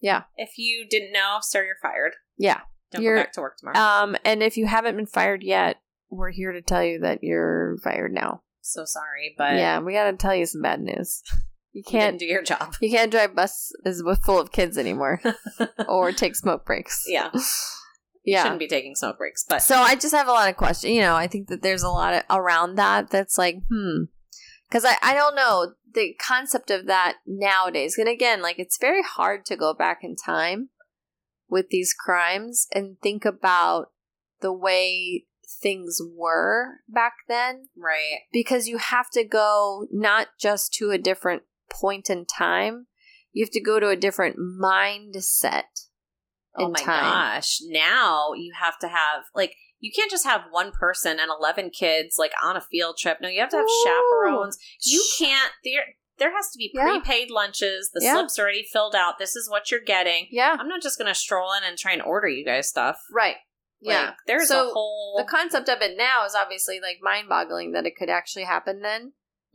Yeah. 0.00 0.24
If 0.36 0.58
you 0.58 0.86
didn't 0.88 1.12
know, 1.12 1.38
sir, 1.40 1.64
you're 1.64 1.76
fired. 1.82 2.12
Yeah. 2.36 2.60
Don't 2.92 3.02
You're- 3.02 3.16
go 3.18 3.22
back 3.24 3.32
to 3.32 3.40
work 3.40 3.56
tomorrow. 3.56 3.78
Um, 3.78 4.16
and 4.24 4.42
if 4.42 4.56
you 4.56 4.66
haven't 4.66 4.96
been 4.96 5.06
fired 5.06 5.42
yet, 5.42 5.78
we're 6.10 6.30
here 6.30 6.52
to 6.52 6.62
tell 6.62 6.84
you 6.84 7.00
that 7.00 7.22
you're 7.22 7.76
fired 7.82 8.12
now. 8.12 8.42
so 8.60 8.84
sorry, 8.84 9.34
but 9.36 9.54
yeah, 9.54 9.78
we 9.80 9.92
got 9.92 10.10
to 10.10 10.16
tell 10.16 10.34
you 10.34 10.46
some 10.46 10.62
bad 10.62 10.80
news. 10.80 11.22
You 11.72 11.82
you 11.84 11.90
can't 11.92 12.18
do 12.18 12.24
your 12.24 12.42
job. 12.42 12.74
you 12.80 12.88
can't 12.88 13.10
drive 13.10 13.34
buses 13.34 14.02
with 14.02 14.22
full 14.24 14.40
of 14.40 14.50
kids 14.50 14.78
anymore, 14.78 15.20
or 15.86 16.10
take 16.10 16.34
smoke 16.34 16.64
breaks. 16.64 17.04
Yeah. 17.06 17.28
yeah. 18.24 18.44
Shouldn't 18.44 18.60
be 18.60 18.66
taking 18.66 18.94
smoke 18.94 19.18
breaks, 19.18 19.44
but 19.46 19.58
So 19.60 19.76
I 19.76 19.94
just 19.94 20.14
have 20.14 20.26
a 20.26 20.32
lot 20.32 20.48
of 20.48 20.56
questions. 20.56 20.94
You 20.94 21.02
know, 21.02 21.14
I 21.14 21.26
think 21.26 21.48
that 21.48 21.60
there's 21.60 21.82
a 21.82 21.90
lot 21.90 22.14
of, 22.14 22.22
around 22.30 22.76
that 22.76 23.10
that's 23.10 23.36
like, 23.36 23.56
hmm, 23.70 24.04
because 24.66 24.86
I 24.86 24.96
I 25.02 25.12
don't 25.12 25.36
know 25.36 25.74
the 25.92 26.14
concept 26.18 26.70
of 26.70 26.86
that 26.86 27.16
nowadays. 27.26 27.96
And 27.98 28.08
again, 28.08 28.40
like 28.40 28.58
it's 28.58 28.78
very 28.78 29.02
hard 29.02 29.44
to 29.44 29.54
go 29.56 29.74
back 29.74 29.98
in 30.02 30.16
time 30.16 30.70
with 31.46 31.68
these 31.68 31.92
crimes 31.92 32.68
and 32.72 32.96
think 33.02 33.26
about 33.26 33.90
the 34.40 34.52
way 34.52 35.26
things 35.62 36.00
were 36.14 36.80
back 36.88 37.12
then 37.28 37.68
right. 37.76 38.18
because 38.32 38.66
you 38.66 38.78
have 38.78 39.10
to 39.10 39.24
go 39.24 39.86
not 39.92 40.28
just 40.40 40.72
to 40.74 40.90
a 40.90 40.98
different 40.98 41.42
point 41.70 42.10
in 42.10 42.24
time 42.26 42.86
you 43.32 43.44
have 43.44 43.50
to 43.52 43.60
go 43.60 43.78
to 43.78 43.88
a 43.88 43.96
different 43.96 44.36
mindset 44.38 45.64
Oh 46.58 46.70
my 46.70 46.80
time. 46.80 47.02
gosh. 47.02 47.58
Now 47.66 48.32
you 48.34 48.52
have 48.58 48.78
to 48.78 48.88
have 48.88 49.24
like 49.34 49.54
you 49.78 49.92
can't 49.94 50.10
just 50.10 50.24
have 50.24 50.40
one 50.50 50.72
person 50.72 51.18
and 51.20 51.30
11 51.38 51.68
kids 51.70 52.16
like 52.18 52.32
on 52.42 52.56
a 52.56 52.62
field 52.62 52.96
trip. 52.98 53.18
No, 53.20 53.28
you 53.28 53.40
have 53.40 53.50
to 53.50 53.56
have 53.58 53.66
Ooh. 53.66 53.84
chaperones. 53.84 54.56
You 54.82 55.04
can't 55.18 55.52
there 55.64 55.84
there 56.18 56.34
has 56.34 56.50
to 56.52 56.56
be 56.58 56.70
Yeah. 56.74 56.84
prepaid 56.98 57.30
lunches. 57.30 57.90
The 57.92 58.00
Yeah. 58.02 58.14
slips 58.14 58.38
already 58.38 58.62
filled 58.72 58.94
out. 58.94 59.18
This 59.18 59.36
is 59.36 59.50
what 59.50 59.70
you're 59.70 59.80
getting. 59.80 60.28
yeah 60.30 60.56
I'm 60.58 60.66
not 60.68 60.80
just 60.80 60.96
going 60.98 61.08
to 61.12 61.14
stroll 61.14 61.52
in 61.52 61.62
and 61.62 61.76
try 61.76 61.92
and 61.92 62.00
order 62.00 62.26
you 62.28 62.42
guys 62.44 62.68
stuff. 62.70 62.98
right 63.12 63.36
yeah 63.86 64.06
Like, 64.06 64.14
there's 64.26 64.48
So, 64.48 64.70
a 64.70 64.72
whole 64.72 65.14
the 65.16 65.24
concept 65.24 65.68
of 65.68 65.80
it 65.80 65.96
now 65.96 66.24
is 66.26 66.34
obviously 66.34 66.80
like 66.80 66.98
mind-boggling 67.02 67.72
that 67.72 67.86
it 67.86 67.96
could 67.96 68.10
actually 68.10 68.44
happen 68.44 68.80
then 68.82 69.12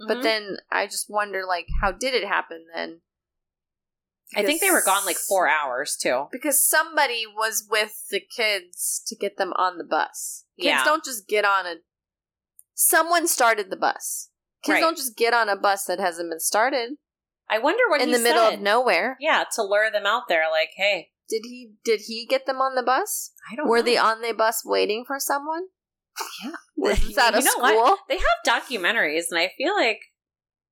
but 0.08 0.18
Mhm. 0.18 0.24
then 0.24 0.58
i 0.72 0.88
just 0.88 1.10
wonder 1.10 1.46
like 1.46 1.68
how 1.82 1.92
did 1.92 2.14
it 2.14 2.28
happen 2.28 2.66
then 2.74 3.02
I 4.34 4.44
think 4.44 4.62
they 4.62 4.72
were 4.72 4.82
gone 4.86 5.06
like 5.06 5.18
4 5.18 5.50
hours 5.50 5.98
too. 5.98 6.28
because 6.32 6.64
somebody 6.66 7.26
was 7.28 7.68
with 7.70 8.08
the 8.10 8.22
kids 8.22 9.04
to 9.08 9.16
get 9.16 9.36
them 9.38 9.52
on 9.58 9.78
the 9.78 9.84
bus 9.84 10.46
kids 10.58 10.68
Yeah. 10.68 10.86
don't 10.86 11.04
just 11.04 11.28
get 11.28 11.44
on 11.44 11.66
a 11.68 11.76
someone 12.74 13.28
started 13.28 13.70
the 13.70 13.76
bus 13.76 14.30
kids 14.64 14.76
Right. 14.76 14.80
don't 14.82 14.96
just 14.98 15.18
get 15.18 15.34
on 15.34 15.50
a 15.50 15.56
bus 15.58 15.84
that 15.86 16.00
hasn't 16.00 16.30
been 16.30 16.40
started 16.40 16.92
I 17.50 17.58
wonder 17.60 17.84
what 17.90 18.00
in 18.02 18.08
he 18.08 18.14
the 18.14 18.20
middle 18.24 18.44
of 18.44 18.62
nowhere 18.62 19.18
Yeah, 19.20 19.44
to 19.56 19.62
lure 19.64 19.92
them 19.92 20.06
out 20.06 20.30
there 20.30 20.50
like, 20.50 20.70
"Hey, 20.78 21.11
did 21.32 21.42
he 21.46 21.72
did 21.84 22.02
he 22.08 22.28
get 22.28 22.46
them 22.46 22.58
on 22.58 22.76
the 22.76 22.84
bus 22.84 23.32
I 23.52 23.56
don't 23.56 23.68
were 23.68 23.78
know. 23.78 23.84
they 23.84 23.98
on 23.98 24.22
the 24.22 24.34
bus 24.34 24.62
waiting 24.66 25.04
for 25.08 25.18
someone 25.20 25.64
Yeah. 26.44 26.52
was 26.78 27.00
this 27.08 27.18
at 27.18 27.34
a 27.34 27.40
know 27.42 27.52
what? 27.58 27.72
school 27.74 27.98
They 28.10 28.18
have 28.18 28.46
documentaries, 28.62 29.26
and 29.32 29.40
I 29.40 29.50
feel 29.58 29.74
like 29.76 30.00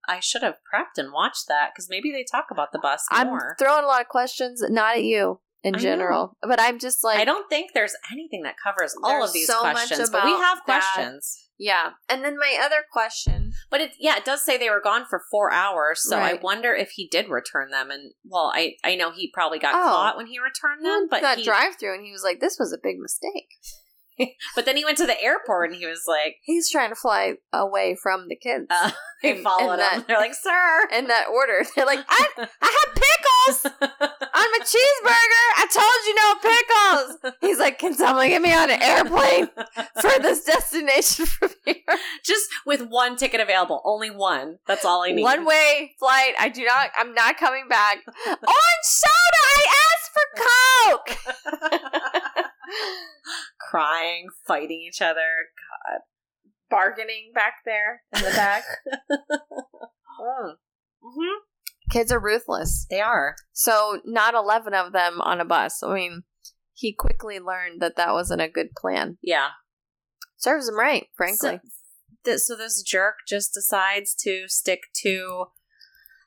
I 0.08 0.20
should 0.20 0.44
have 0.44 0.56
prepped 0.74 0.98
and 0.98 1.12
watched 1.14 1.48
that 1.48 1.70
because 1.74 1.88
maybe 1.90 2.12
they 2.12 2.26
talk 2.30 2.46
about 2.52 2.70
the 2.74 2.80
bus 2.80 3.06
i'm 3.12 3.28
more. 3.28 3.56
throwing 3.60 3.84
a 3.86 3.88
lot 3.88 4.02
of 4.02 4.08
questions 4.10 4.62
not 4.70 4.98
at 4.98 5.04
you 5.04 5.40
in 5.64 5.76
I 5.76 5.78
know. 5.78 5.82
general 5.84 6.38
but 6.42 6.60
i'm 6.60 6.80
just 6.80 7.04
like 7.04 7.20
I 7.20 7.26
don't 7.26 7.50
think 7.50 7.72
there's 7.74 7.96
anything 8.12 8.44
that 8.44 8.56
covers 8.64 8.96
all 9.04 9.24
of 9.24 9.34
these 9.34 9.48
so 9.48 9.60
questions, 9.62 10.10
but 10.10 10.24
we 10.26 10.32
have 10.32 10.60
that. 10.68 10.94
questions. 10.96 11.49
Yeah. 11.60 11.92
And 12.08 12.24
then 12.24 12.38
my 12.38 12.58
other 12.64 12.86
question. 12.92 13.52
But 13.70 13.82
it 13.82 13.92
yeah, 14.00 14.16
it 14.18 14.24
does 14.26 14.42
say 14.44 14.58
they 14.58 14.70
were 14.70 14.82
gone 14.82 15.06
for 15.06 15.22
four 15.30 15.52
hours, 15.52 16.02
so 16.02 16.18
I 16.18 16.34
wonder 16.42 16.74
if 16.74 16.92
he 16.92 17.08
did 17.08 17.28
return 17.30 17.70
them. 17.70 17.92
And 17.92 18.14
well, 18.26 18.52
I 18.56 18.78
I 18.84 18.96
know 18.96 19.12
he 19.12 19.30
probably 19.34 19.60
got 19.60 19.76
Oh. 19.76 19.90
caught 19.90 20.18
when 20.18 20.28
he 20.28 20.40
returned 20.40 20.86
them, 20.86 21.08
but 21.12 21.22
that 21.22 21.40
he, 21.40 21.44
drive 21.44 21.76
through 21.78 21.96
and 21.96 22.06
he 22.06 22.12
was 22.14 22.24
like, 22.24 22.40
This 22.40 22.58
was 22.58 22.72
a 22.72 22.80
big 22.82 22.98
mistake. 22.98 23.50
but 24.56 24.66
then 24.66 24.78
he 24.78 24.86
went 24.86 24.98
to 24.98 25.06
the 25.06 25.22
airport 25.22 25.72
and 25.72 25.80
he 25.80 25.86
was 25.86 26.04
like, 26.08 26.36
He's 26.44 26.70
trying 26.70 26.90
to 26.90 26.96
fly 26.96 27.36
away 27.54 27.96
from 28.02 28.28
the 28.28 28.36
kids. 28.36 28.66
uh, 28.70 28.92
they 29.24 29.32
And- 29.36 29.44
followed 29.44 29.74
and 29.74 29.82
him. 29.82 30.00
that- 30.00 30.08
They're 30.08 30.18
like, 30.18 30.34
sir. 30.36 30.88
in 30.94 31.08
that 31.08 31.28
order. 31.34 31.64
They're 31.76 31.86
like, 31.86 32.00
I, 32.10 32.26
I 32.62 32.86
have 32.86 32.96
pickles 32.96 33.66
on 33.82 34.48
my 34.52 34.60
cheeseburger. 34.62 35.48
I 35.58 35.68
told 35.74 36.06
you 36.06 36.16
no 36.16 36.36
pickles. 37.24 37.34
He's 37.42 37.60
like, 37.60 37.80
Can 37.80 37.94
someone 37.96 38.28
get 38.30 38.42
me 38.42 38.54
on 38.54 38.70
an 38.70 38.82
airplane 38.82 39.48
for 40.02 40.22
this 40.22 40.44
destination 40.44 41.26
from 41.26 41.50
here? 41.66 41.76
Just 42.26 42.48
with 42.66 42.82
one 42.88 43.16
ticket 43.16 43.40
available, 43.42 43.82
only 43.86 44.10
one. 44.12 44.58
That's 44.68 44.86
all 44.86 45.04
I 45.04 45.12
need. 45.12 45.24
One 45.24 45.46
way 45.46 45.94
flight. 46.00 46.34
I 46.40 46.50
do 46.50 46.64
not. 46.66 46.90
I'm 46.98 47.14
not 47.14 47.38
coming 47.38 47.68
back. 47.70 47.98
Orange 48.28 48.40
soda. 48.84 49.42
I 49.46 49.66
asked 49.90 50.12
for 50.14 50.26
Coke. 50.90 52.29
Crying, 53.70 54.28
fighting 54.48 54.86
each 54.88 55.02
other. 55.02 55.48
God. 55.90 56.00
Bargaining 56.70 57.32
back 57.34 57.56
there 57.66 58.02
in 58.16 58.24
the 58.24 58.32
back. 58.32 58.64
Mm-hmm. 60.22 61.92
Kids 61.92 62.12
are 62.12 62.20
ruthless. 62.20 62.86
They 62.90 63.00
are. 63.00 63.36
So 63.54 64.02
not 64.06 64.34
eleven 64.34 64.74
of 64.74 64.92
them 64.92 65.22
on 65.22 65.40
a 65.40 65.46
bus. 65.46 65.82
I 65.82 65.94
mean, 65.94 66.24
he 66.74 66.94
quickly 66.94 67.40
learned 67.40 67.82
that 67.82 67.96
that 67.98 68.14
wasn't 68.14 68.42
a 68.42 68.50
good 68.50 68.70
plan. 68.78 69.18
Yeah. 69.22 69.50
Serves 70.38 70.70
him 70.70 70.78
right, 70.78 71.08
frankly. 71.16 71.60
So, 71.64 71.70
th- 72.26 72.40
so 72.40 72.56
this 72.56 72.82
jerk 72.82 73.16
just 73.28 73.54
decides 73.54 74.16
to 74.24 74.48
stick 74.48 74.82
to 75.04 75.46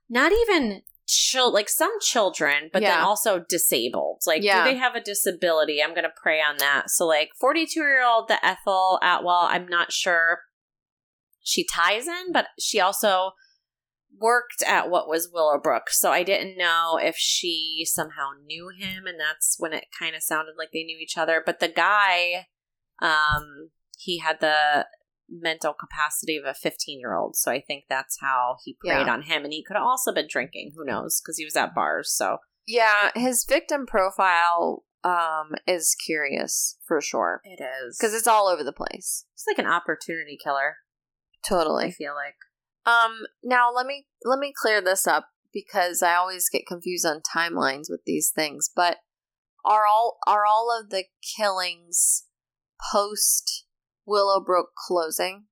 not 0.09 0.33
even 0.33 0.83
chil- 1.07 1.53
like 1.53 1.69
some 1.69 1.93
children, 2.01 2.71
but 2.73 2.83
then 2.83 3.01
also 3.01 3.45
disabled. 3.49 4.23
Like, 4.27 4.43
Yeah. 4.43 4.65
do 4.65 4.71
they 4.71 4.79
have 4.79 4.95
a 4.95 5.01
disability? 5.01 5.83
I'm 5.83 5.91
going 5.95 6.05
to 6.05 6.13
prey 6.23 6.41
on 6.41 6.59
that. 6.59 6.91
So, 6.91 7.07
like, 7.07 7.31
42 7.41 7.81
year 7.81 8.05
old 8.05 8.29
the 8.29 8.45
Ethel 8.45 8.99
Atwell, 9.03 9.49
I'm 9.51 9.67
not 9.67 9.93
sure 9.93 10.41
she 11.43 11.65
ties 11.65 12.07
in, 12.07 12.33
but 12.33 12.47
she 12.59 12.81
also 12.81 13.33
worked 14.19 14.63
at 14.67 14.91
what 14.91 15.09
was 15.09 15.31
Willowbrook. 15.33 15.91
So 15.91 16.13
I 16.13 16.23
didn't 16.23 16.57
know 16.57 16.99
if 17.03 17.17
she 17.17 17.85
somehow 17.87 18.31
knew 18.45 18.69
him, 18.69 19.07
and 19.07 19.19
that's 19.19 19.57
when 19.59 19.73
it 19.73 19.87
kind 19.99 20.15
of 20.15 20.23
sounded 20.23 20.55
like 20.57 20.69
they 20.73 20.85
knew 20.85 20.99
each 20.99 21.19
other. 21.19 21.43
But 21.45 21.61
the 21.61 21.69
guy, 21.69 22.47
um, 23.01 23.71
he 23.99 24.19
had 24.19 24.41
the 24.41 24.87
mental 25.33 25.73
capacity 25.73 26.37
of 26.37 26.45
a 26.45 26.55
15 26.55 27.01
year 27.01 27.15
old. 27.15 27.37
So 27.37 27.51
I 27.51 27.61
think 27.61 27.85
that's 27.89 28.19
how 28.21 28.57
he 28.65 28.77
preyed 28.79 29.07
Yeah. 29.07 29.13
on 29.15 29.23
him. 29.23 29.45
And 29.45 29.53
he 29.53 29.65
could 29.65 29.77
have 29.77 29.85
also 29.87 30.13
been 30.13 30.29
drinking. 30.29 30.73
Who 30.77 30.85
knows? 30.85 31.21
Because 31.21 31.39
he 31.39 31.45
was 31.45 31.57
at 31.57 31.75
bars. 31.75 32.13
So 32.15 32.39
Yeah, 32.67 33.11
his 33.15 33.45
victim 33.49 33.87
profile 33.87 34.85
um 35.05 35.53
is 35.67 35.97
curious 35.97 36.77
for 36.87 37.01
sure 37.01 37.41
it 37.45 37.61
is. 37.61 37.99
because 37.99 38.15
it's 38.15 38.29
all 38.29 38.47
over 38.47 38.63
the 38.63 38.73
place. 38.73 39.25
it's 39.35 39.45
like 39.49 39.59
an 39.59 39.67
opportunity 39.73 40.39
killer, 40.43 40.77
Totally. 41.49 41.87
I 41.87 41.91
feel 41.91 42.15
like. 42.15 42.37
Um 42.87 43.21
now 43.43 43.73
let 43.73 43.87
me 43.87 44.07
let 44.25 44.39
me 44.39 44.53
clear 44.55 44.81
this 44.81 45.07
up 45.07 45.29
because 45.53 46.03
I 46.03 46.15
always 46.15 46.49
get 46.49 46.67
confused 46.69 47.05
on 47.07 47.21
timelines 47.21 47.87
with 47.91 48.03
these 48.07 48.31
things, 48.31 48.71
but 48.75 48.99
are 49.65 49.87
all 49.87 50.19
are 50.27 50.45
all 50.47 50.71
of 50.81 50.91
the 50.91 51.05
killings 51.37 52.27
post 52.93 53.65
Willowbrook 54.07 54.71
closing? 54.87 55.45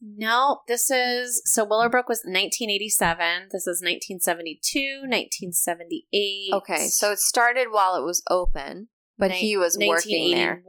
No, 0.00 0.60
this 0.68 0.90
is 0.90 1.42
so 1.44 1.64
Willowbrook 1.64 2.08
was 2.08 2.22
1987. 2.24 3.48
This 3.50 3.66
is 3.66 3.82
1972, 3.82 5.00
1978. 5.02 6.52
Okay, 6.54 6.86
so 6.86 7.10
it 7.10 7.18
started 7.18 7.68
while 7.72 7.96
it 7.96 8.04
was 8.04 8.22
open, 8.30 8.88
but 9.18 9.32
he 9.32 9.56
was 9.56 9.76
working 9.76 10.30
there. 10.30 10.62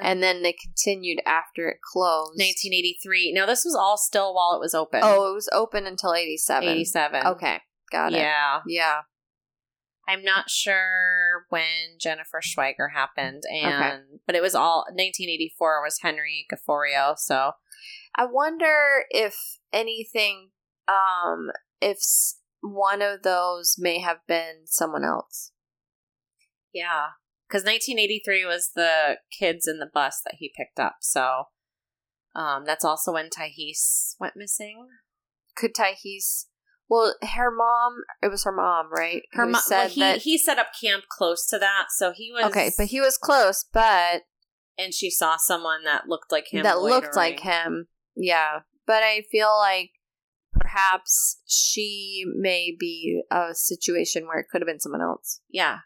And 0.00 0.22
then 0.22 0.42
they 0.42 0.52
continued 0.52 1.20
after 1.24 1.70
it 1.70 1.78
closed. 1.82 2.38
1983. 2.38 3.32
No, 3.34 3.46
this 3.46 3.64
was 3.64 3.74
all 3.74 3.96
still 3.96 4.34
while 4.34 4.54
it 4.54 4.60
was 4.60 4.74
open. 4.74 5.00
Oh, 5.02 5.30
it 5.30 5.34
was 5.34 5.48
open 5.52 5.86
until 5.86 6.12
87. 6.12 6.68
87. 6.68 7.26
Okay, 7.28 7.60
got 7.90 8.12
it. 8.12 8.18
Yeah. 8.18 8.60
Yeah. 8.66 9.00
I'm 10.10 10.24
not 10.24 10.50
sure 10.50 11.46
when 11.50 11.98
Jennifer 12.00 12.40
Schweiger 12.42 12.92
happened 12.92 13.44
and 13.48 14.20
but 14.26 14.34
it 14.34 14.42
was 14.42 14.56
all 14.56 14.80
1984 14.88 15.82
was 15.84 16.00
Henry 16.02 16.46
Gafforio, 16.52 17.16
so 17.16 17.52
I 18.16 18.26
wonder 18.26 19.04
if 19.10 19.36
anything, 19.72 20.50
um, 20.88 21.50
if 21.80 21.98
one 22.60 23.02
of 23.02 23.22
those 23.22 23.76
may 23.78 24.00
have 24.00 24.18
been 24.26 24.66
someone 24.66 25.04
else. 25.04 25.52
yeah. 26.74 27.10
Cuz 27.48 27.64
1983 27.64 28.44
was 28.44 28.70
the 28.74 29.18
kids 29.36 29.66
in 29.66 29.78
the 29.78 29.90
bus 29.92 30.20
that 30.24 30.36
he 30.38 30.52
picked 30.56 30.80
up. 30.80 30.96
So 31.00 31.44
um 32.34 32.64
that's 32.64 32.84
also 32.84 33.12
when 33.12 33.28
Tahis 33.28 34.16
went 34.18 34.36
missing. 34.36 34.88
Could 35.56 35.74
Tahis? 35.74 36.46
Well, 36.90 37.14
her 37.22 37.50
mom. 37.50 38.02
It 38.20 38.30
was 38.30 38.42
her 38.44 38.52
mom, 38.52 38.92
right? 38.92 39.22
Her 39.32 39.46
mom 39.46 39.62
said 39.64 39.90
he 39.92 40.00
that. 40.00 40.18
he 40.22 40.36
set 40.36 40.58
up 40.58 40.68
camp 40.78 41.04
close 41.08 41.46
to 41.46 41.58
that, 41.58 41.86
so 41.90 42.12
he 42.12 42.32
was 42.32 42.44
okay, 42.46 42.72
but 42.76 42.88
he 42.88 43.00
was 43.00 43.16
close, 43.16 43.64
but 43.72 44.22
and 44.76 44.92
she 44.92 45.08
saw 45.08 45.36
someone 45.36 45.84
that 45.84 46.08
looked 46.08 46.32
like 46.32 46.48
him 46.52 46.64
that 46.64 46.80
looked 46.80 47.14
like 47.14 47.40
him. 47.40 47.86
Yeah, 48.16 48.60
but 48.86 49.04
I 49.04 49.22
feel 49.30 49.56
like 49.56 49.90
perhaps 50.52 51.40
she 51.46 52.24
may 52.36 52.74
be 52.78 53.22
a 53.30 53.54
situation 53.54 54.26
where 54.26 54.38
it 54.40 54.46
could 54.50 54.60
have 54.60 54.66
been 54.66 54.80
someone 54.80 55.00
else. 55.00 55.40
Yeah. 55.48 55.78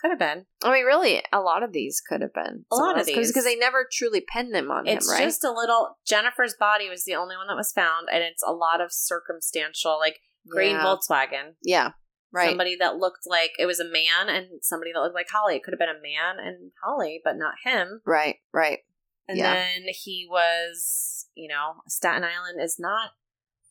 Could 0.00 0.10
have 0.10 0.18
been. 0.20 0.46
I 0.62 0.72
mean, 0.72 0.84
really, 0.84 1.22
a 1.32 1.40
lot 1.40 1.64
of 1.64 1.72
these 1.72 2.00
could 2.00 2.20
have 2.20 2.32
been 2.32 2.64
A 2.70 2.76
lot 2.76 3.00
of 3.00 3.06
these. 3.06 3.28
because 3.28 3.42
they 3.42 3.56
never 3.56 3.84
truly 3.90 4.20
pinned 4.20 4.54
them 4.54 4.70
on 4.70 4.86
It's 4.86 5.08
him, 5.08 5.14
right? 5.14 5.24
just 5.24 5.42
a 5.42 5.50
little. 5.50 5.98
Jennifer's 6.06 6.54
body 6.58 6.88
was 6.88 7.02
the 7.04 7.16
only 7.16 7.36
one 7.36 7.48
that 7.48 7.56
was 7.56 7.72
found, 7.72 8.06
and 8.12 8.22
it's 8.22 8.42
a 8.46 8.52
lot 8.52 8.80
of 8.80 8.92
circumstantial, 8.92 9.98
like 9.98 10.20
green 10.48 10.76
yeah. 10.76 10.84
Volkswagen. 10.84 11.54
Yeah, 11.62 11.90
right. 12.32 12.48
Somebody 12.48 12.76
that 12.76 12.96
looked 12.96 13.26
like 13.26 13.52
it 13.58 13.66
was 13.66 13.80
a 13.80 13.84
man, 13.90 14.28
and 14.28 14.62
somebody 14.62 14.92
that 14.92 15.00
looked 15.00 15.14
like 15.14 15.28
Holly. 15.30 15.56
It 15.56 15.62
could 15.62 15.72
have 15.72 15.78
been 15.78 15.88
a 15.88 16.02
man 16.02 16.44
and 16.44 16.72
Holly, 16.82 17.20
but 17.24 17.36
not 17.36 17.54
him. 17.64 18.00
right, 18.04 18.36
right. 18.52 18.80
And 19.28 19.36
Yeah. 19.36 19.52
then 19.54 19.82
he 19.88 20.26
was, 20.30 21.26
you 21.34 21.48
know, 21.48 21.82
Staten 21.86 22.24
Island 22.24 22.62
is 22.62 22.76
not 22.78 23.10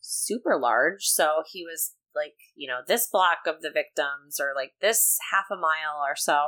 super 0.00 0.56
large, 0.56 1.06
so 1.06 1.42
he 1.50 1.64
was 1.64 1.94
like, 2.14 2.34
you 2.54 2.68
know, 2.68 2.80
this 2.86 3.08
block 3.10 3.38
of 3.46 3.60
the 3.60 3.70
victims, 3.70 4.38
or 4.40 4.52
like 4.54 4.72
this 4.80 5.18
half 5.32 5.46
a 5.50 5.56
mile 5.56 6.00
or 6.02 6.14
so. 6.16 6.46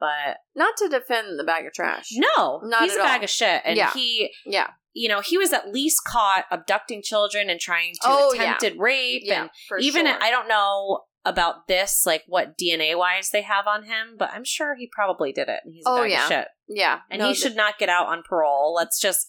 But 0.00 0.38
Not 0.54 0.76
to 0.78 0.88
defend 0.88 1.38
the 1.38 1.44
bag 1.44 1.66
of 1.66 1.72
trash. 1.72 2.08
no, 2.12 2.60
Not 2.64 2.82
he's 2.82 2.94
a 2.94 2.98
bag 2.98 3.20
all. 3.20 3.24
of 3.24 3.30
shit, 3.30 3.62
and 3.64 3.76
Yeah. 3.76 3.92
he 3.92 4.30
Yeah. 4.44 4.70
you 4.92 5.08
know, 5.08 5.20
he 5.20 5.38
was 5.38 5.52
at 5.52 5.72
least 5.72 6.02
caught 6.06 6.44
abducting 6.50 7.02
children 7.02 7.48
and 7.50 7.58
trying 7.60 7.94
to 7.94 8.00
Oh, 8.04 8.32
yeah. 8.32 8.42
attempted 8.42 8.78
rape. 8.78 9.22
Yeah, 9.24 9.48
And 9.70 9.82
even 9.82 10.06
sure. 10.06 10.22
I 10.22 10.30
don't 10.30 10.46
know 10.48 11.04
about 11.24 11.66
this, 11.68 12.04
like 12.04 12.22
what 12.26 12.56
DNA 12.58 12.94
wise 12.94 13.30
they 13.30 13.42
have 13.42 13.66
on 13.66 13.84
him, 13.84 14.16
but 14.18 14.30
I'm 14.30 14.44
sure 14.44 14.74
he 14.74 14.88
probably 14.92 15.32
did 15.32 15.48
it. 15.48 15.60
And 15.64 15.74
he's 15.74 15.84
a 15.86 15.90
Oh, 15.90 16.02
bag 16.02 16.10
yeah. 16.10 16.22
of 16.24 16.28
shit. 16.28 16.48
yeah, 16.68 17.00
And 17.10 17.20
no, 17.20 17.28
he 17.28 17.34
th- 17.34 17.42
should 17.42 17.56
not 17.56 17.78
get 17.78 17.88
out 17.88 18.06
on 18.08 18.22
parole. 18.28 18.74
Let's 18.74 19.00
just 19.00 19.26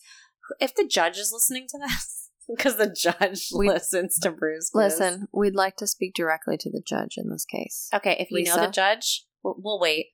if 0.60 0.76
the 0.76 0.86
judge 0.86 1.18
is 1.18 1.32
listening 1.32 1.66
to 1.70 1.80
this, 1.80 2.30
because 2.48 2.76
the 2.76 2.90
judge 2.94 3.48
We- 3.56 3.68
listens 3.70 4.20
to 4.20 4.32
Bruce. 4.32 4.70
Listen. 4.74 5.28
We'd 5.34 5.56
like 5.56 5.78
to 5.78 5.88
speak 5.88 6.14
directly 6.14 6.58
to 6.58 6.70
the 6.70 6.82
judge 6.86 7.16
in 7.18 7.30
this 7.32 7.46
case. 7.46 7.90
Okay, 7.94 8.18
if 8.20 8.30
you 8.30 8.44
know 8.44 8.58
the 8.58 8.68
judge, 8.68 9.24
we'll, 9.42 9.56
we'll 9.58 9.80
wait. 9.80 10.08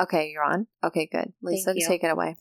Okay, 0.00 0.30
you're 0.32 0.44
on. 0.44 0.66
Okay, 0.84 1.08
good. 1.10 1.32
Lisa, 1.42 1.74
take 1.88 2.04
it 2.04 2.10
away. 2.10 2.36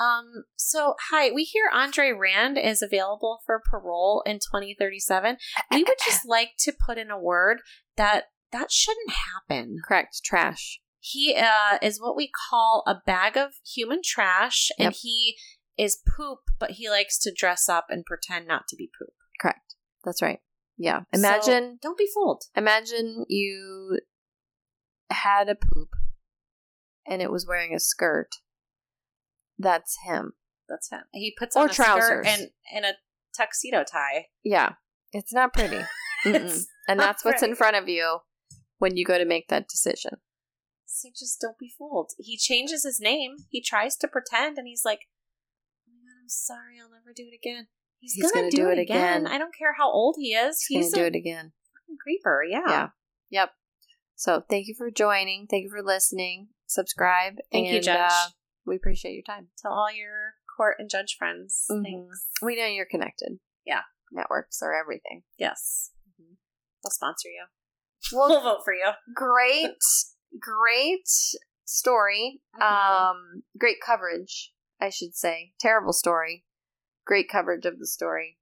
Um, 0.00 0.44
so 0.56 0.94
hi, 1.10 1.30
we 1.30 1.42
hear 1.44 1.64
Andre 1.72 2.12
Rand 2.12 2.56
is 2.56 2.82
available 2.82 3.40
for 3.44 3.60
parole 3.70 4.22
in 4.24 4.36
2037. 4.36 5.36
We 5.72 5.84
would 5.84 5.98
just 6.04 6.26
like 6.26 6.50
to 6.60 6.72
put 6.72 6.96
in 6.98 7.10
a 7.10 7.18
word 7.20 7.58
that 7.96 8.24
that 8.52 8.70
shouldn't 8.72 9.10
happen. 9.10 9.78
Correct. 9.86 10.20
Trash. 10.24 10.80
He 11.00 11.34
uh, 11.36 11.78
is 11.82 12.00
what 12.00 12.16
we 12.16 12.30
call 12.50 12.82
a 12.86 12.96
bag 13.06 13.36
of 13.36 13.52
human 13.74 14.00
trash, 14.04 14.68
and 14.78 14.86
Yep. 14.86 14.94
he 15.02 15.36
is 15.78 15.98
poop, 16.16 16.40
but 16.58 16.72
he 16.72 16.90
likes 16.90 17.18
to 17.20 17.32
dress 17.34 17.68
up 17.68 17.86
and 17.88 18.04
pretend 18.04 18.46
not 18.46 18.68
to 18.68 18.76
be 18.76 18.90
poop. 18.98 19.14
Correct. 19.40 19.74
That's 20.04 20.20
right. 20.22 20.40
Yeah. 20.76 21.00
So, 21.14 21.18
Imagine. 21.20 21.78
don't 21.82 21.98
be 21.98 22.08
fooled. 22.14 22.44
imagine 22.56 23.24
you 23.28 24.00
had 25.10 25.48
a 25.48 25.54
poop, 25.54 25.88
and 27.10 27.20
it 27.20 27.30
was 27.30 27.46
wearing 27.46 27.74
a 27.74 27.80
skirt. 27.80 28.28
That's 29.58 29.98
him. 30.06 30.32
That's 30.68 30.88
him. 30.90 31.00
He 31.12 31.34
puts 31.38 31.56
Or 31.56 31.64
on 31.64 31.70
a 31.70 31.72
skirt 31.74 31.84
trousers. 31.84 32.26
and 32.28 32.48
and 32.74 32.84
a 32.86 32.92
tuxedo 33.36 33.84
tie. 33.84 34.28
Yeah. 34.42 34.74
It's 35.12 35.32
not 35.34 35.52
pretty. 35.52 35.80
It's 36.22 36.66
and 36.86 36.98
not 36.98 37.04
that's 37.06 37.24
what's 37.24 37.42
in 37.42 37.54
front 37.54 37.76
of 37.76 37.88
you 37.88 38.18
when 38.76 38.94
you 38.94 39.06
go 39.06 39.16
to 39.16 39.24
make 39.24 39.48
that 39.48 39.68
decision. 39.68 40.18
So 40.84 41.08
just 41.18 41.40
don't 41.40 41.56
be 41.58 41.72
fooled. 41.78 42.10
He 42.18 42.36
changes 42.36 42.84
his 42.84 43.00
name. 43.00 43.36
He 43.48 43.62
tries 43.62 43.96
to 43.96 44.06
pretend, 44.08 44.58
and 44.58 44.66
he's 44.66 44.82
like, 44.84 44.98
oh 45.88 45.92
I'm 46.22 46.28
sorry, 46.28 46.74
I'll 46.78 46.90
never 46.90 47.14
do 47.16 47.22
it 47.22 47.34
again. 47.34 47.68
He's, 48.00 48.12
He's 48.12 48.30
gonna, 48.30 48.50
gonna 48.50 48.50
do, 48.50 48.68
it 48.68 48.78
again. 48.78 49.22
again. 49.22 49.26
I 49.26 49.38
don't 49.38 49.54
care 49.56 49.72
how 49.78 49.90
old 49.90 50.16
he 50.18 50.34
is. 50.34 50.62
He's 50.68 50.84
He's 50.86 50.94
gonna 50.94 51.04
do 51.04 51.16
it 51.16 51.18
again. 51.18 51.52
creeper. 52.02 52.44
Yeah. 52.46 52.60
Yeah. 52.68 52.88
Yep. 53.30 53.50
So 54.16 54.42
thank 54.50 54.66
you 54.66 54.74
for 54.76 54.90
joining. 54.90 55.46
Thank 55.46 55.64
you 55.64 55.70
for 55.70 55.82
listening. 55.82 56.48
Subscribe. 56.70 57.34
Thank 57.50 57.68
you, 57.68 57.80
Judge. 57.80 58.10
Uh, 58.10 58.28
we 58.64 58.76
appreciate 58.76 59.12
your 59.14 59.24
time. 59.26 59.48
Tell 59.60 59.72
all 59.72 59.92
your 59.92 60.34
court 60.56 60.76
and 60.78 60.88
judge 60.88 61.16
friends. 61.18 61.66
Mhm. 61.68 61.82
Thanks. 61.82 62.28
We 62.40 62.56
know 62.56 62.66
you're 62.66 62.86
connected. 62.86 63.40
Yeah. 63.66 63.82
Networks 64.12 64.62
are 64.62 64.72
everything. 64.72 65.24
Yes. 65.36 65.90
Mm-hmm. 66.08 66.34
We'll 66.84 66.90
sponsor 66.90 67.28
you. 67.28 67.44
Well, 68.16 68.28
We'll 68.30 68.40
vote 68.42 68.60
for 68.64 68.72
you. 68.72 68.90
great, 69.14 69.76
great 70.38 71.08
story. 71.64 72.40
Mhm. 72.56 72.62
Um, 72.62 73.42
great 73.58 73.76
coverage, 73.84 74.52
I 74.80 74.88
should 74.90 75.14
say. 75.14 75.52
Terrible 75.60 75.92
story. 75.92 76.44
Great 77.04 77.28
coverage 77.28 77.66
of 77.66 77.78
the 77.78 77.86
story. 77.86 78.38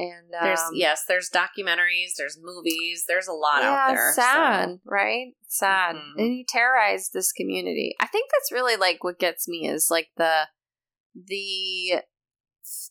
And 0.00 0.34
um, 0.34 0.44
There's 0.44 0.60
yes, 0.72 1.04
there's 1.06 1.28
documentaries, 1.28 2.12
there's 2.16 2.38
movies, 2.40 3.04
there's 3.06 3.28
a 3.28 3.32
lot 3.34 3.60
yeah, 3.60 3.70
out 3.70 3.88
there. 3.88 4.12
so- 4.14 4.22
sad, 4.22 4.80
right? 4.84 5.32
Sad. 5.46 5.96
Mhm. 5.96 6.12
And 6.16 6.32
he 6.32 6.46
terrorized 6.48 7.12
this 7.12 7.32
community. 7.32 7.94
I 8.00 8.06
think 8.06 8.30
that's 8.32 8.50
really 8.50 8.76
like 8.76 9.04
what 9.04 9.18
gets 9.18 9.46
me 9.46 9.68
is 9.68 9.88
like 9.90 10.08
the 10.16 10.48
the 11.14 12.02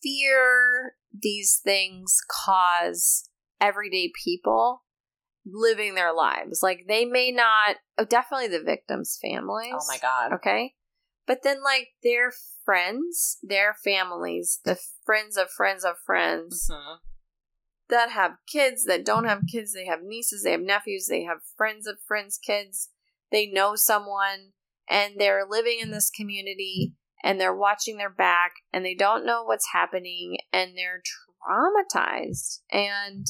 fear 0.02 0.94
these 1.12 1.60
things 1.64 2.20
cause 2.46 3.30
everyday 3.60 4.12
people 4.24 4.84
living 5.46 5.96
their 5.96 6.14
lives. 6.14 6.62
Like 6.62 6.86
they 6.88 7.06
may 7.06 7.32
not 7.32 7.78
oh, 7.98 8.06
definitely 8.06 8.50
the 8.50 8.64
victims' 8.64 9.18
families. 9.20 9.74
Oh 9.74 9.86
my 9.88 9.98
god. 9.98 10.34
Okay. 10.34 10.76
But 11.26 11.44
then 11.44 11.64
like 11.64 11.88
their 12.04 12.32
friends, 12.70 13.40
their 13.42 13.74
families, 13.84 14.60
the 14.64 14.78
friends 15.04 15.38
of 15.38 15.50
friends 15.50 15.84
of 15.84 15.96
friends 16.06 16.70
Mhm. 16.70 16.98
that 17.90 18.12
have 18.12 18.34
kids 18.48 18.84
that 18.86 19.04
don't 19.04 19.26
have 19.26 19.42
kids 19.52 19.74
they 19.74 19.86
have 19.88 20.04
nieces 20.04 20.44
they 20.44 20.52
have 20.52 20.62
nephews 20.62 21.08
they 21.10 21.24
have 21.24 21.40
friends 21.58 21.88
of 21.88 21.98
friends 22.08 22.38
kids 22.38 22.90
they 23.32 23.48
know 23.48 23.76
someone 23.76 24.54
and 24.88 25.16
they're 25.20 25.48
living 25.50 25.80
in 25.80 25.90
this 25.90 26.12
community 26.12 26.94
and 27.24 27.42
they're 27.42 27.56
watching 27.56 27.98
their 27.98 28.10
back 28.12 28.52
and 28.72 28.86
they 28.86 28.94
don't 28.94 29.26
know 29.26 29.44
what's 29.44 29.72
happening 29.74 30.38
and 30.54 30.78
they're 30.78 31.02
traumatized 31.50 32.60
and 32.72 33.26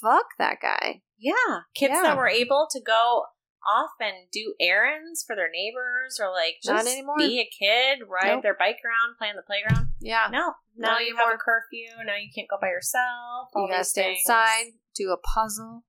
fuck 0.00 0.26
that 0.38 0.58
guy 0.62 1.02
Yeah. 1.18 1.62
Kids 1.74 1.94
Yeah. 1.94 2.02
that 2.02 2.16
were 2.16 2.28
able 2.28 2.68
to 2.70 2.80
go 2.80 3.24
off 3.68 3.90
and 4.00 4.26
do 4.32 4.54
errands 4.60 5.22
for 5.26 5.36
their 5.36 5.50
neighbors 5.50 6.18
or 6.20 6.30
like 6.30 6.56
just 6.62 6.86
anymore. 6.88 7.16
be 7.18 7.40
a 7.40 7.48
kid, 7.48 8.00
ride 8.08 8.34
Nope. 8.34 8.42
their 8.42 8.54
bike 8.58 8.78
around, 8.84 9.16
play 9.18 9.28
on 9.28 9.36
the 9.36 9.42
playground. 9.42 9.88
yeah 10.00 10.28
No. 10.30 10.54
Now 10.76 10.92
Not 10.96 11.04
you 11.04 11.14
have 11.16 11.26
a 11.26 11.36
anymore. 11.36 11.38
curfew. 11.44 12.04
Now 12.04 12.16
you 12.16 12.30
can't 12.34 12.48
go 12.48 12.56
by 12.60 12.68
yourself. 12.68 13.48
you 13.54 13.68
gotta 13.68 13.84
stay 13.84 14.02
things. 14.14 14.20
inside 14.24 14.72
do 14.94 15.10
a 15.10 15.16
puzzle 15.18 15.84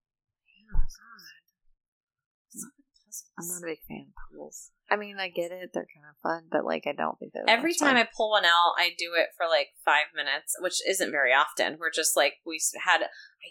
Oh, 0.76 0.80
God. 0.80 2.70
I'm 3.38 3.48
not 3.48 3.64
a 3.64 3.66
big 3.66 3.80
fan 3.88 4.06
of 4.08 4.14
puzzles 4.30 4.72
i 4.90 4.96
mean 4.96 5.18
i 5.20 5.30
get 5.30 5.52
it 5.52 5.72
they're 5.74 5.88
kind 5.94 6.06
of 6.10 6.16
fun 6.22 6.44
but 6.52 6.66
like 6.66 6.84
i 6.88 6.92
don't 6.92 7.18
think 7.20 7.34
that 7.34 7.44
Every 7.48 7.74
time 7.74 7.96
fun. 7.96 7.98
I 7.98 8.08
pull 8.16 8.30
one 8.32 8.46
out, 8.46 8.74
I 8.78 8.92
do 8.98 9.12
it 9.16 9.30
for 9.36 9.46
like 9.48 9.70
five 9.84 10.06
minutes, 10.16 10.56
which 10.60 10.76
isn't 10.88 11.12
very 11.12 11.32
often. 11.34 11.78
We're 11.80 11.92
just 11.92 12.16
like, 12.16 12.36
we 12.46 12.60
had, 12.86 13.02
I 13.04 13.08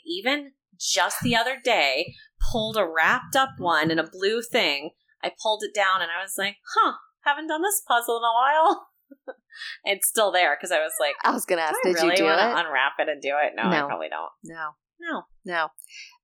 even 0.06 0.52
just 0.78 1.20
the 1.22 1.36
other 1.36 1.56
day 1.62 2.14
pulled 2.50 2.76
a 2.76 2.86
wrapped 2.86 3.36
up 3.36 3.50
one 3.58 3.90
in 3.90 3.98
a 3.98 4.08
blue 4.08 4.42
thing. 4.42 4.90
I 5.22 5.30
pulled 5.42 5.62
it 5.62 5.74
down 5.74 6.00
and 6.02 6.10
I 6.10 6.22
was 6.22 6.34
like, 6.38 6.56
huh, 6.76 6.94
haven't 7.24 7.48
done 7.48 7.62
this 7.62 7.82
puzzle 7.86 8.16
in 8.18 8.22
a 8.24 8.32
while. 8.34 8.88
it's 9.84 10.08
still 10.08 10.32
there 10.32 10.56
because 10.56 10.72
I 10.72 10.78
was 10.78 10.92
like, 10.98 11.14
i 11.22 11.30
was 11.30 11.44
gonna 11.44 11.62
ask 11.62 11.76
do 11.82 11.90
I 11.90 11.92
did 11.92 11.98
really 12.02 12.10
you 12.12 12.16
do 12.16 12.24
want 12.24 12.40
it 12.40 12.44
to 12.54 12.66
unwrap 12.66 12.92
it 12.98 13.08
and 13.08 13.20
do 13.22 13.34
it? 13.42 13.52
No, 13.54 13.64
I 13.64 13.80
No. 13.80 13.86
probably 13.86 14.08
don't. 14.08 14.30
no 14.44 14.70
No. 15.00 15.22
No. 15.44 15.68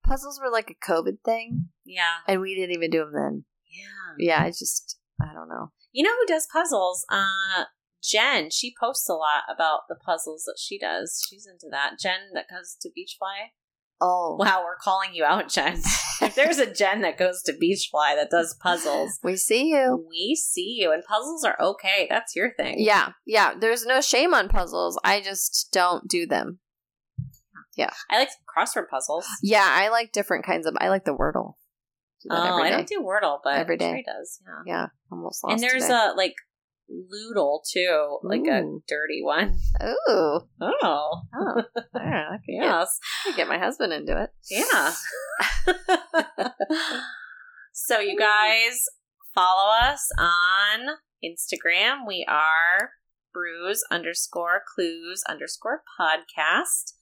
Puzzles 0.08 0.40
were 0.42 0.50
like 0.50 0.70
a 0.70 0.90
COVID 0.90 1.18
thing, 1.24 1.68
Yeah. 1.84 2.16
and 2.26 2.40
we 2.40 2.54
didn't 2.54 2.74
even 2.74 2.90
do 2.90 3.00
them 3.00 3.12
then. 3.14 3.44
Yeah. 3.70 4.14
Yeah, 4.38 4.42
I 4.42 4.48
just, 4.48 4.98
I 5.20 5.32
don't 5.34 5.48
know. 5.48 5.70
You 5.92 6.02
know 6.04 6.14
who 6.18 6.26
does 6.26 6.46
puzzles? 6.52 7.04
Uh, 7.10 7.64
Jen. 8.02 8.50
She 8.50 8.74
posts 8.80 9.08
a 9.08 9.14
lot 9.14 9.42
about 9.52 9.80
the 9.88 9.94
puzzles 9.96 10.44
that 10.44 10.56
she 10.58 10.78
does. 10.78 11.22
She's 11.28 11.46
into 11.46 11.66
that. 11.70 11.98
Jen 12.00 12.30
that 12.34 12.46
goes 12.50 12.76
to 12.80 12.88
Beachfly. 12.88 13.48
Oh, 14.00 14.36
Wow, 14.38 14.62
we're 14.64 14.76
calling 14.80 15.10
you 15.12 15.24
out, 15.24 15.48
Jen. 15.48 15.74
if 16.22 16.34
there's 16.36 16.58
a 16.58 16.72
Jen 16.72 17.00
that 17.02 17.18
goes 17.18 17.42
to 17.42 17.52
Beachfly 17.52 18.14
that 18.14 18.30
does 18.30 18.54
puzzles, 18.62 19.18
we 19.24 19.36
see 19.36 19.70
you. 19.70 20.06
we 20.08 20.36
see 20.40 20.76
you. 20.80 20.92
And 20.92 21.02
puzzles 21.04 21.42
are 21.44 21.56
okay. 21.60 22.06
That's 22.08 22.36
your 22.36 22.54
thing. 22.54 22.76
Yeah, 22.78 23.10
yeah. 23.26 23.54
There's 23.58 23.84
no 23.84 24.00
shame 24.00 24.34
on 24.34 24.48
puzzles. 24.48 24.98
I 25.02 25.20
just 25.20 25.68
don't 25.72 26.06
do 26.08 26.26
them. 26.26 26.60
I 28.10 28.18
like 28.18 28.28
crossword 28.56 28.88
puzzles. 28.90 29.26
Yeah, 29.42 29.66
I 29.66 29.88
like 29.90 30.12
different 30.12 30.44
kinds 30.44 30.66
of. 30.66 30.74
I 30.80 30.88
like 30.88 31.04
the 31.04 31.14
Wordle. 31.14 31.54
Do 32.22 32.28
Oh, 32.32 32.60
I 32.62 32.70
don't 32.70 32.88
do 32.88 33.00
Wordle, 33.00 33.38
but 33.44 33.54
Every 33.58 33.76
day. 33.76 33.90
Trey 33.90 34.04
does. 34.04 34.40
Yeah. 34.44 34.62
Yeah, 34.74 34.86
almost 35.12 35.44
lost. 35.44 35.52
And 35.52 35.62
there's 35.62 35.82
today. 35.84 36.10
a 36.12 36.14
like 36.16 36.34
Lewdle 36.90 37.60
too, 37.70 38.18
like 38.22 38.46
a 38.46 38.62
dirty 38.88 39.20
one. 39.22 39.58
Ooh, 39.82 40.40
Oh, 40.60 41.20
oh, 41.34 41.62
yeah, 41.94 42.28
I 42.32 42.36
could, 42.44 42.60
get, 42.60 42.64
I 43.26 43.36
get 43.36 43.48
my 43.48 43.58
husband 43.58 43.92
into 43.92 44.20
it. 44.22 44.30
yeah. 44.50 44.94
so 47.72 48.00
you 48.00 48.18
guys 48.18 48.86
follow 49.34 49.70
us 49.82 50.08
on 50.18 50.96
Instagram. 51.24 52.06
We 52.06 52.24
are 52.28 52.90
Brews 53.32 53.84
underscore 53.90 54.62
Clues 54.74 55.22
underscore 55.28 55.82
podcast. 56.00 56.94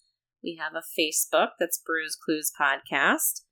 We 0.43 0.59
have 0.61 0.73
a 0.75 0.83
Facebook 1.01 1.51
that's 1.59 1.81
Brews 1.85 2.17
Clues 2.17 2.53
Podcast. 2.59 3.43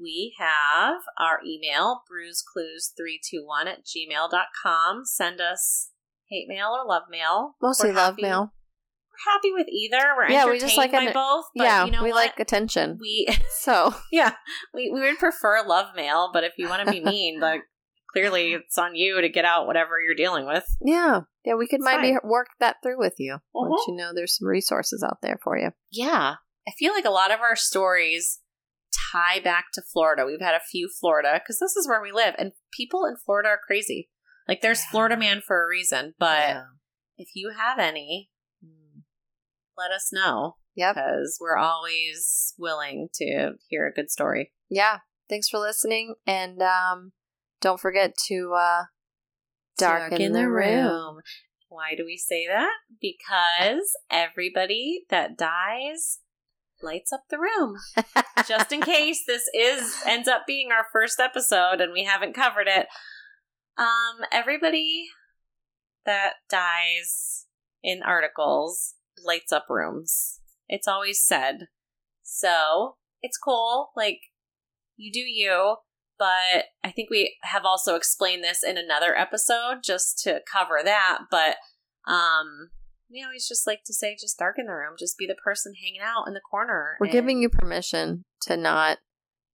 We 0.00 0.34
have 0.38 1.00
our 1.18 1.40
email, 1.44 2.02
brewsclues321 2.10 3.66
at 3.66 3.84
gmail.com. 3.84 5.04
Send 5.04 5.40
us 5.40 5.90
hate 6.30 6.46
mail 6.48 6.68
or 6.78 6.86
love 6.86 7.04
mail. 7.10 7.56
Mostly 7.60 7.92
love 7.92 8.16
mail. 8.20 8.52
We're 9.10 9.32
happy 9.32 9.52
with 9.52 9.66
either. 9.68 10.14
We're 10.16 10.30
Yeah, 10.30 10.46
we 10.46 10.58
just 10.60 10.76
like 10.76 10.92
by 10.92 11.02
an- 11.02 11.12
both. 11.12 11.46
But 11.56 11.64
yeah, 11.64 11.84
you 11.84 11.90
know 11.90 12.02
we 12.02 12.10
what? 12.10 12.26
like 12.26 12.40
attention. 12.40 12.98
we 13.00 13.28
So 13.50 13.92
yeah, 14.12 14.34
we, 14.72 14.90
we 14.92 15.00
would 15.00 15.18
prefer 15.18 15.66
love 15.66 15.94
mail, 15.96 16.30
but 16.32 16.44
if 16.44 16.52
you 16.56 16.68
want 16.68 16.86
to 16.86 16.92
be 16.92 17.00
mean, 17.02 17.40
like 17.40 17.62
clearly 18.12 18.52
it's 18.52 18.78
on 18.78 18.94
you 18.94 19.20
to 19.20 19.28
get 19.28 19.44
out 19.44 19.66
whatever 19.66 20.00
you're 20.00 20.14
dealing 20.14 20.46
with. 20.46 20.64
yeah, 20.80 21.22
yeah, 21.48 21.54
we 21.54 21.66
could 21.66 21.80
It's 21.80 21.84
maybe 21.86 22.12
fine. 22.12 22.20
work 22.30 22.48
that 22.60 22.76
through 22.82 22.98
with 22.98 23.14
you. 23.18 23.38
Once 23.54 23.80
Mhm. 23.82 23.88
you 23.88 23.94
know 23.96 24.12
there's 24.14 24.36
some 24.36 24.46
resources 24.48 25.02
out 25.02 25.18
there 25.22 25.38
for 25.42 25.56
you. 25.58 25.70
Yeah. 25.90 26.36
I 26.66 26.70
feel 26.78 26.92
like 26.92 27.06
a 27.06 27.10
lot 27.10 27.30
of 27.30 27.40
our 27.40 27.56
stories 27.56 28.40
tie 29.12 29.40
back 29.40 29.66
to 29.72 29.82
Florida. 29.82 30.26
We've 30.26 30.40
had 30.40 30.54
a 30.54 30.60
few 30.60 30.88
Florida 31.00 31.40
because 31.42 31.58
this 31.58 31.74
is 31.76 31.88
where 31.88 32.02
we 32.02 32.12
live, 32.12 32.34
and 32.38 32.52
people 32.72 33.04
in 33.06 33.16
Florida 33.16 33.48
are 33.50 33.60
crazy. 33.66 34.10
Like 34.46 34.60
there's 34.60 34.80
Yeah. 34.84 34.90
Florida 34.90 35.16
man 35.16 35.40
for 35.40 35.64
a 35.64 35.66
reason, 35.68 36.14
but 36.18 36.38
Yeah. 36.40 36.64
if 37.16 37.28
you 37.34 37.50
have 37.50 37.78
any, 37.78 38.30
let 39.76 39.90
us 39.92 40.12
know 40.12 40.56
Yep. 40.74 40.94
because 40.96 41.38
we're 41.40 41.56
always 41.56 42.54
willing 42.58 43.08
to 43.14 43.54
hear 43.68 43.86
a 43.86 43.92
good 43.92 44.10
story. 44.10 44.52
Yeah. 44.68 44.98
Thanks 45.28 45.48
for 45.48 45.58
listening. 45.58 46.14
And 46.26 46.60
um, 46.62 47.12
don't 47.60 47.80
forget 47.80 48.14
to 48.28 48.54
uh, 48.54 48.84
darken, 49.78 50.32
the, 50.32 50.48
room. 50.48 51.20
Why 51.68 51.94
do 51.96 52.04
we 52.04 52.16
say 52.16 52.46
that? 52.46 52.72
Because 53.00 53.96
everybody 54.10 55.04
that 55.10 55.36
dies 55.36 56.18
lights 56.82 57.12
up 57.12 57.24
the 57.30 57.38
room. 57.38 57.76
Just 58.46 58.72
in 58.72 58.80
case 58.82 59.24
this 59.26 59.48
is 59.54 59.96
ends 60.06 60.28
up 60.28 60.42
being 60.46 60.70
our 60.70 60.86
first 60.92 61.18
episode 61.18 61.80
and 61.80 61.92
we 61.92 62.04
haven't 62.04 62.34
covered 62.34 62.68
it. 62.68 62.86
Um 63.76 64.24
everybody 64.30 65.06
that 66.06 66.34
dies 66.48 67.46
in 67.82 68.02
articles 68.02 68.94
lights 69.24 69.52
up 69.52 69.66
rooms. 69.68 70.40
It's 70.68 70.88
always 70.88 71.22
said. 71.22 71.68
So, 72.22 72.96
it's 73.22 73.38
cool 73.38 73.90
like 73.96 74.20
you 74.96 75.12
do 75.12 75.20
you, 75.20 75.76
but 76.18 76.64
I 76.84 76.90
think 76.90 77.10
we 77.10 77.36
have 77.42 77.64
also 77.64 77.94
explained 77.94 78.42
this 78.44 78.62
in 78.62 78.76
another 78.76 79.16
episode 79.16 79.78
just 79.84 80.18
to 80.24 80.40
cover 80.50 80.80
that. 80.84 81.20
But 81.30 81.56
um, 82.10 82.70
we 83.10 83.22
always 83.24 83.46
just 83.48 83.66
like 83.66 83.84
to 83.86 83.94
say, 83.94 84.16
just 84.18 84.38
darken 84.38 84.66
the 84.66 84.72
room, 84.72 84.94
just 84.98 85.16
be 85.18 85.26
the 85.26 85.34
person 85.34 85.74
hanging 85.74 86.00
out 86.02 86.26
in 86.26 86.34
the 86.34 86.40
corner. 86.40 86.96
We're 87.00 87.06
and- 87.06 87.12
giving 87.12 87.42
you 87.42 87.48
permission 87.48 88.24
to 88.42 88.56
not 88.56 88.98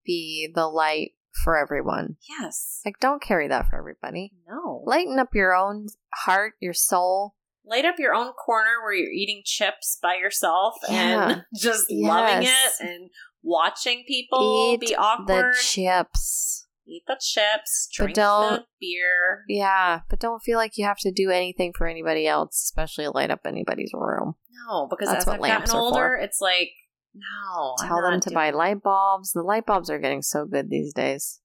be 0.05 0.49
the 0.53 0.67
light 0.67 1.11
for 1.43 1.57
everyone. 1.57 2.15
yes, 2.29 2.81
Like, 2.85 2.99
don't 3.01 3.21
carry 3.21 3.47
that 3.49 3.67
for 3.69 3.77
everybody. 3.77 4.31
no, 4.47 4.81
Lighten 4.85 5.19
up 5.19 5.29
your 5.35 5.53
own 5.53 5.87
heart, 6.13 6.53
your 6.61 6.73
soul. 6.73 7.35
light 7.65 7.83
up 7.83 7.95
your 7.99 8.13
own 8.13 8.31
corner 8.33 8.81
where 8.81 8.93
you're 8.93 9.11
eating 9.11 9.41
chips 9.43 9.97
by 10.01 10.15
yourself 10.15 10.75
Yeah. 10.87 11.29
and 11.29 11.43
just 11.55 11.85
loving 11.91 12.47
it 12.47 12.73
and 12.79 13.09
watching 13.45 14.03
people 14.07 14.73
Eat 14.73 14.79
be 14.81 14.87
The 14.87 15.55
chips. 15.61 16.67
Eat 16.87 17.03
the 17.07 17.17
chips, 17.19 17.87
But 17.97 18.03
drink 18.05 18.15
don't- 18.15 18.59
the 18.59 18.65
beer. 18.79 19.43
Yeah, 19.47 20.01
but 20.09 20.19
don't 20.19 20.41
feel 20.43 20.57
like 20.57 20.77
you 20.77 20.85
have 20.85 20.99
to 20.99 21.11
do 21.11 21.29
anything 21.31 21.73
for 21.75 21.87
anybody 21.87 22.27
else, 22.27 22.61
especially 22.63 23.07
light 23.07 23.31
up 23.31 23.39
anybody's 23.45 23.91
room. 23.93 24.35
No, 24.67 24.87
because 24.89 25.07
That's 25.09 25.23
as 25.27 25.39
what 25.39 25.49
I've 25.49 25.61
gotten 25.65 25.75
older, 25.75 25.95
for. 25.99 26.15
it's 26.17 26.39
like 26.41 26.69
no. 27.13 27.75
I'm 27.79 27.87
Tell 27.87 28.01
them 28.01 28.19
to 28.19 28.31
buy 28.31 28.49
light 28.51 28.83
bulbs. 28.83 29.31
The 29.31 29.41
light 29.41 29.65
bulbs 29.65 29.89
are 29.89 29.99
getting 29.99 30.21
so 30.21 30.45
good 30.45 30.69
these 30.69 30.93
days. 30.93 31.39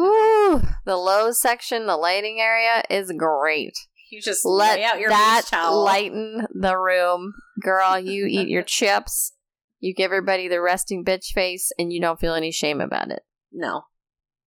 Ooh, 0.00 0.60
the 0.84 0.96
low 0.96 1.30
section, 1.30 1.86
the 1.86 1.96
lighting 1.96 2.40
area 2.40 2.82
is 2.90 3.12
great. 3.16 3.74
You 4.10 4.20
just 4.20 4.44
Let 4.44 4.78
lay 4.78 4.84
out 4.84 4.98
your 4.98 5.10
that 5.10 5.42
lighten 5.52 6.46
the 6.52 6.76
room. 6.76 7.34
Girl, 7.62 7.98
you 7.98 8.26
eat 8.26 8.48
your 8.48 8.62
chips, 8.66 9.32
you 9.84 9.94
give 9.94 10.06
everybody 10.06 10.48
the 10.48 10.60
resting 10.60 11.04
bitch 11.04 11.26
face, 11.32 11.70
and 11.78 11.92
you 11.92 12.00
don't 12.00 12.18
feel 12.18 12.34
any 12.34 12.50
shame 12.52 12.80
about 12.80 13.10
it. 13.10 13.22
No, 13.52 13.82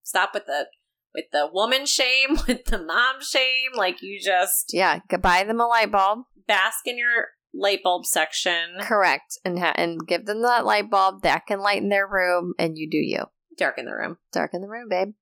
stop 0.04 0.32
with 0.34 0.46
the 0.48 0.68
with 1.14 1.26
the 1.32 1.48
woman 1.52 1.86
shame, 1.86 2.38
with 2.48 2.66
the 2.66 2.84
mom 2.84 3.22
shame. 3.22 3.72
Like 3.76 4.02
you 4.02 4.20
just 4.20 4.72
Yeah, 4.74 5.00
go 5.10 5.18
buy 5.18 5.44
them 5.44 5.60
a 5.62 5.68
light 5.68 5.92
bulb. 5.92 6.20
bask 6.48 6.86
in 6.88 6.98
your 6.98 7.28
light 7.54 7.82
bulb 7.84 8.06
section. 8.06 8.78
Correct. 8.82 9.38
And 9.46 9.60
ha- 9.60 9.74
and 9.76 10.00
give 10.08 10.26
them 10.26 10.42
that 10.42 10.66
light 10.66 10.90
bulb 10.90 11.22
that 11.24 11.46
can 11.48 11.60
lighten 11.60 11.90
their 11.90 12.08
room, 12.08 12.54
and 12.60 12.78
you 12.78 12.90
do 12.90 12.98
you. 12.98 13.26
Darken 13.58 13.86
the 13.86 13.96
room. 13.96 14.18
Darken 14.32 14.62
the 14.62 14.68
room, 14.68 14.88
babe. 14.90 15.14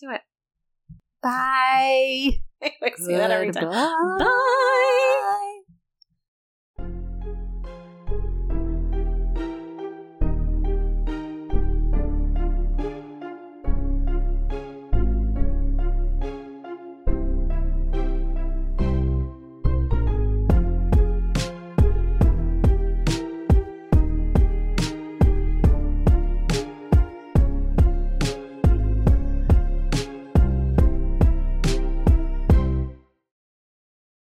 Do 0.00 0.10
it. 0.10 0.20
Bye. 1.22 2.40
I 2.62 2.90
say 2.96 3.16
that 3.16 3.30
every 3.30 3.50
time. 3.52 3.64
Goodbye. 3.64 4.24
Bye. 4.24 5.61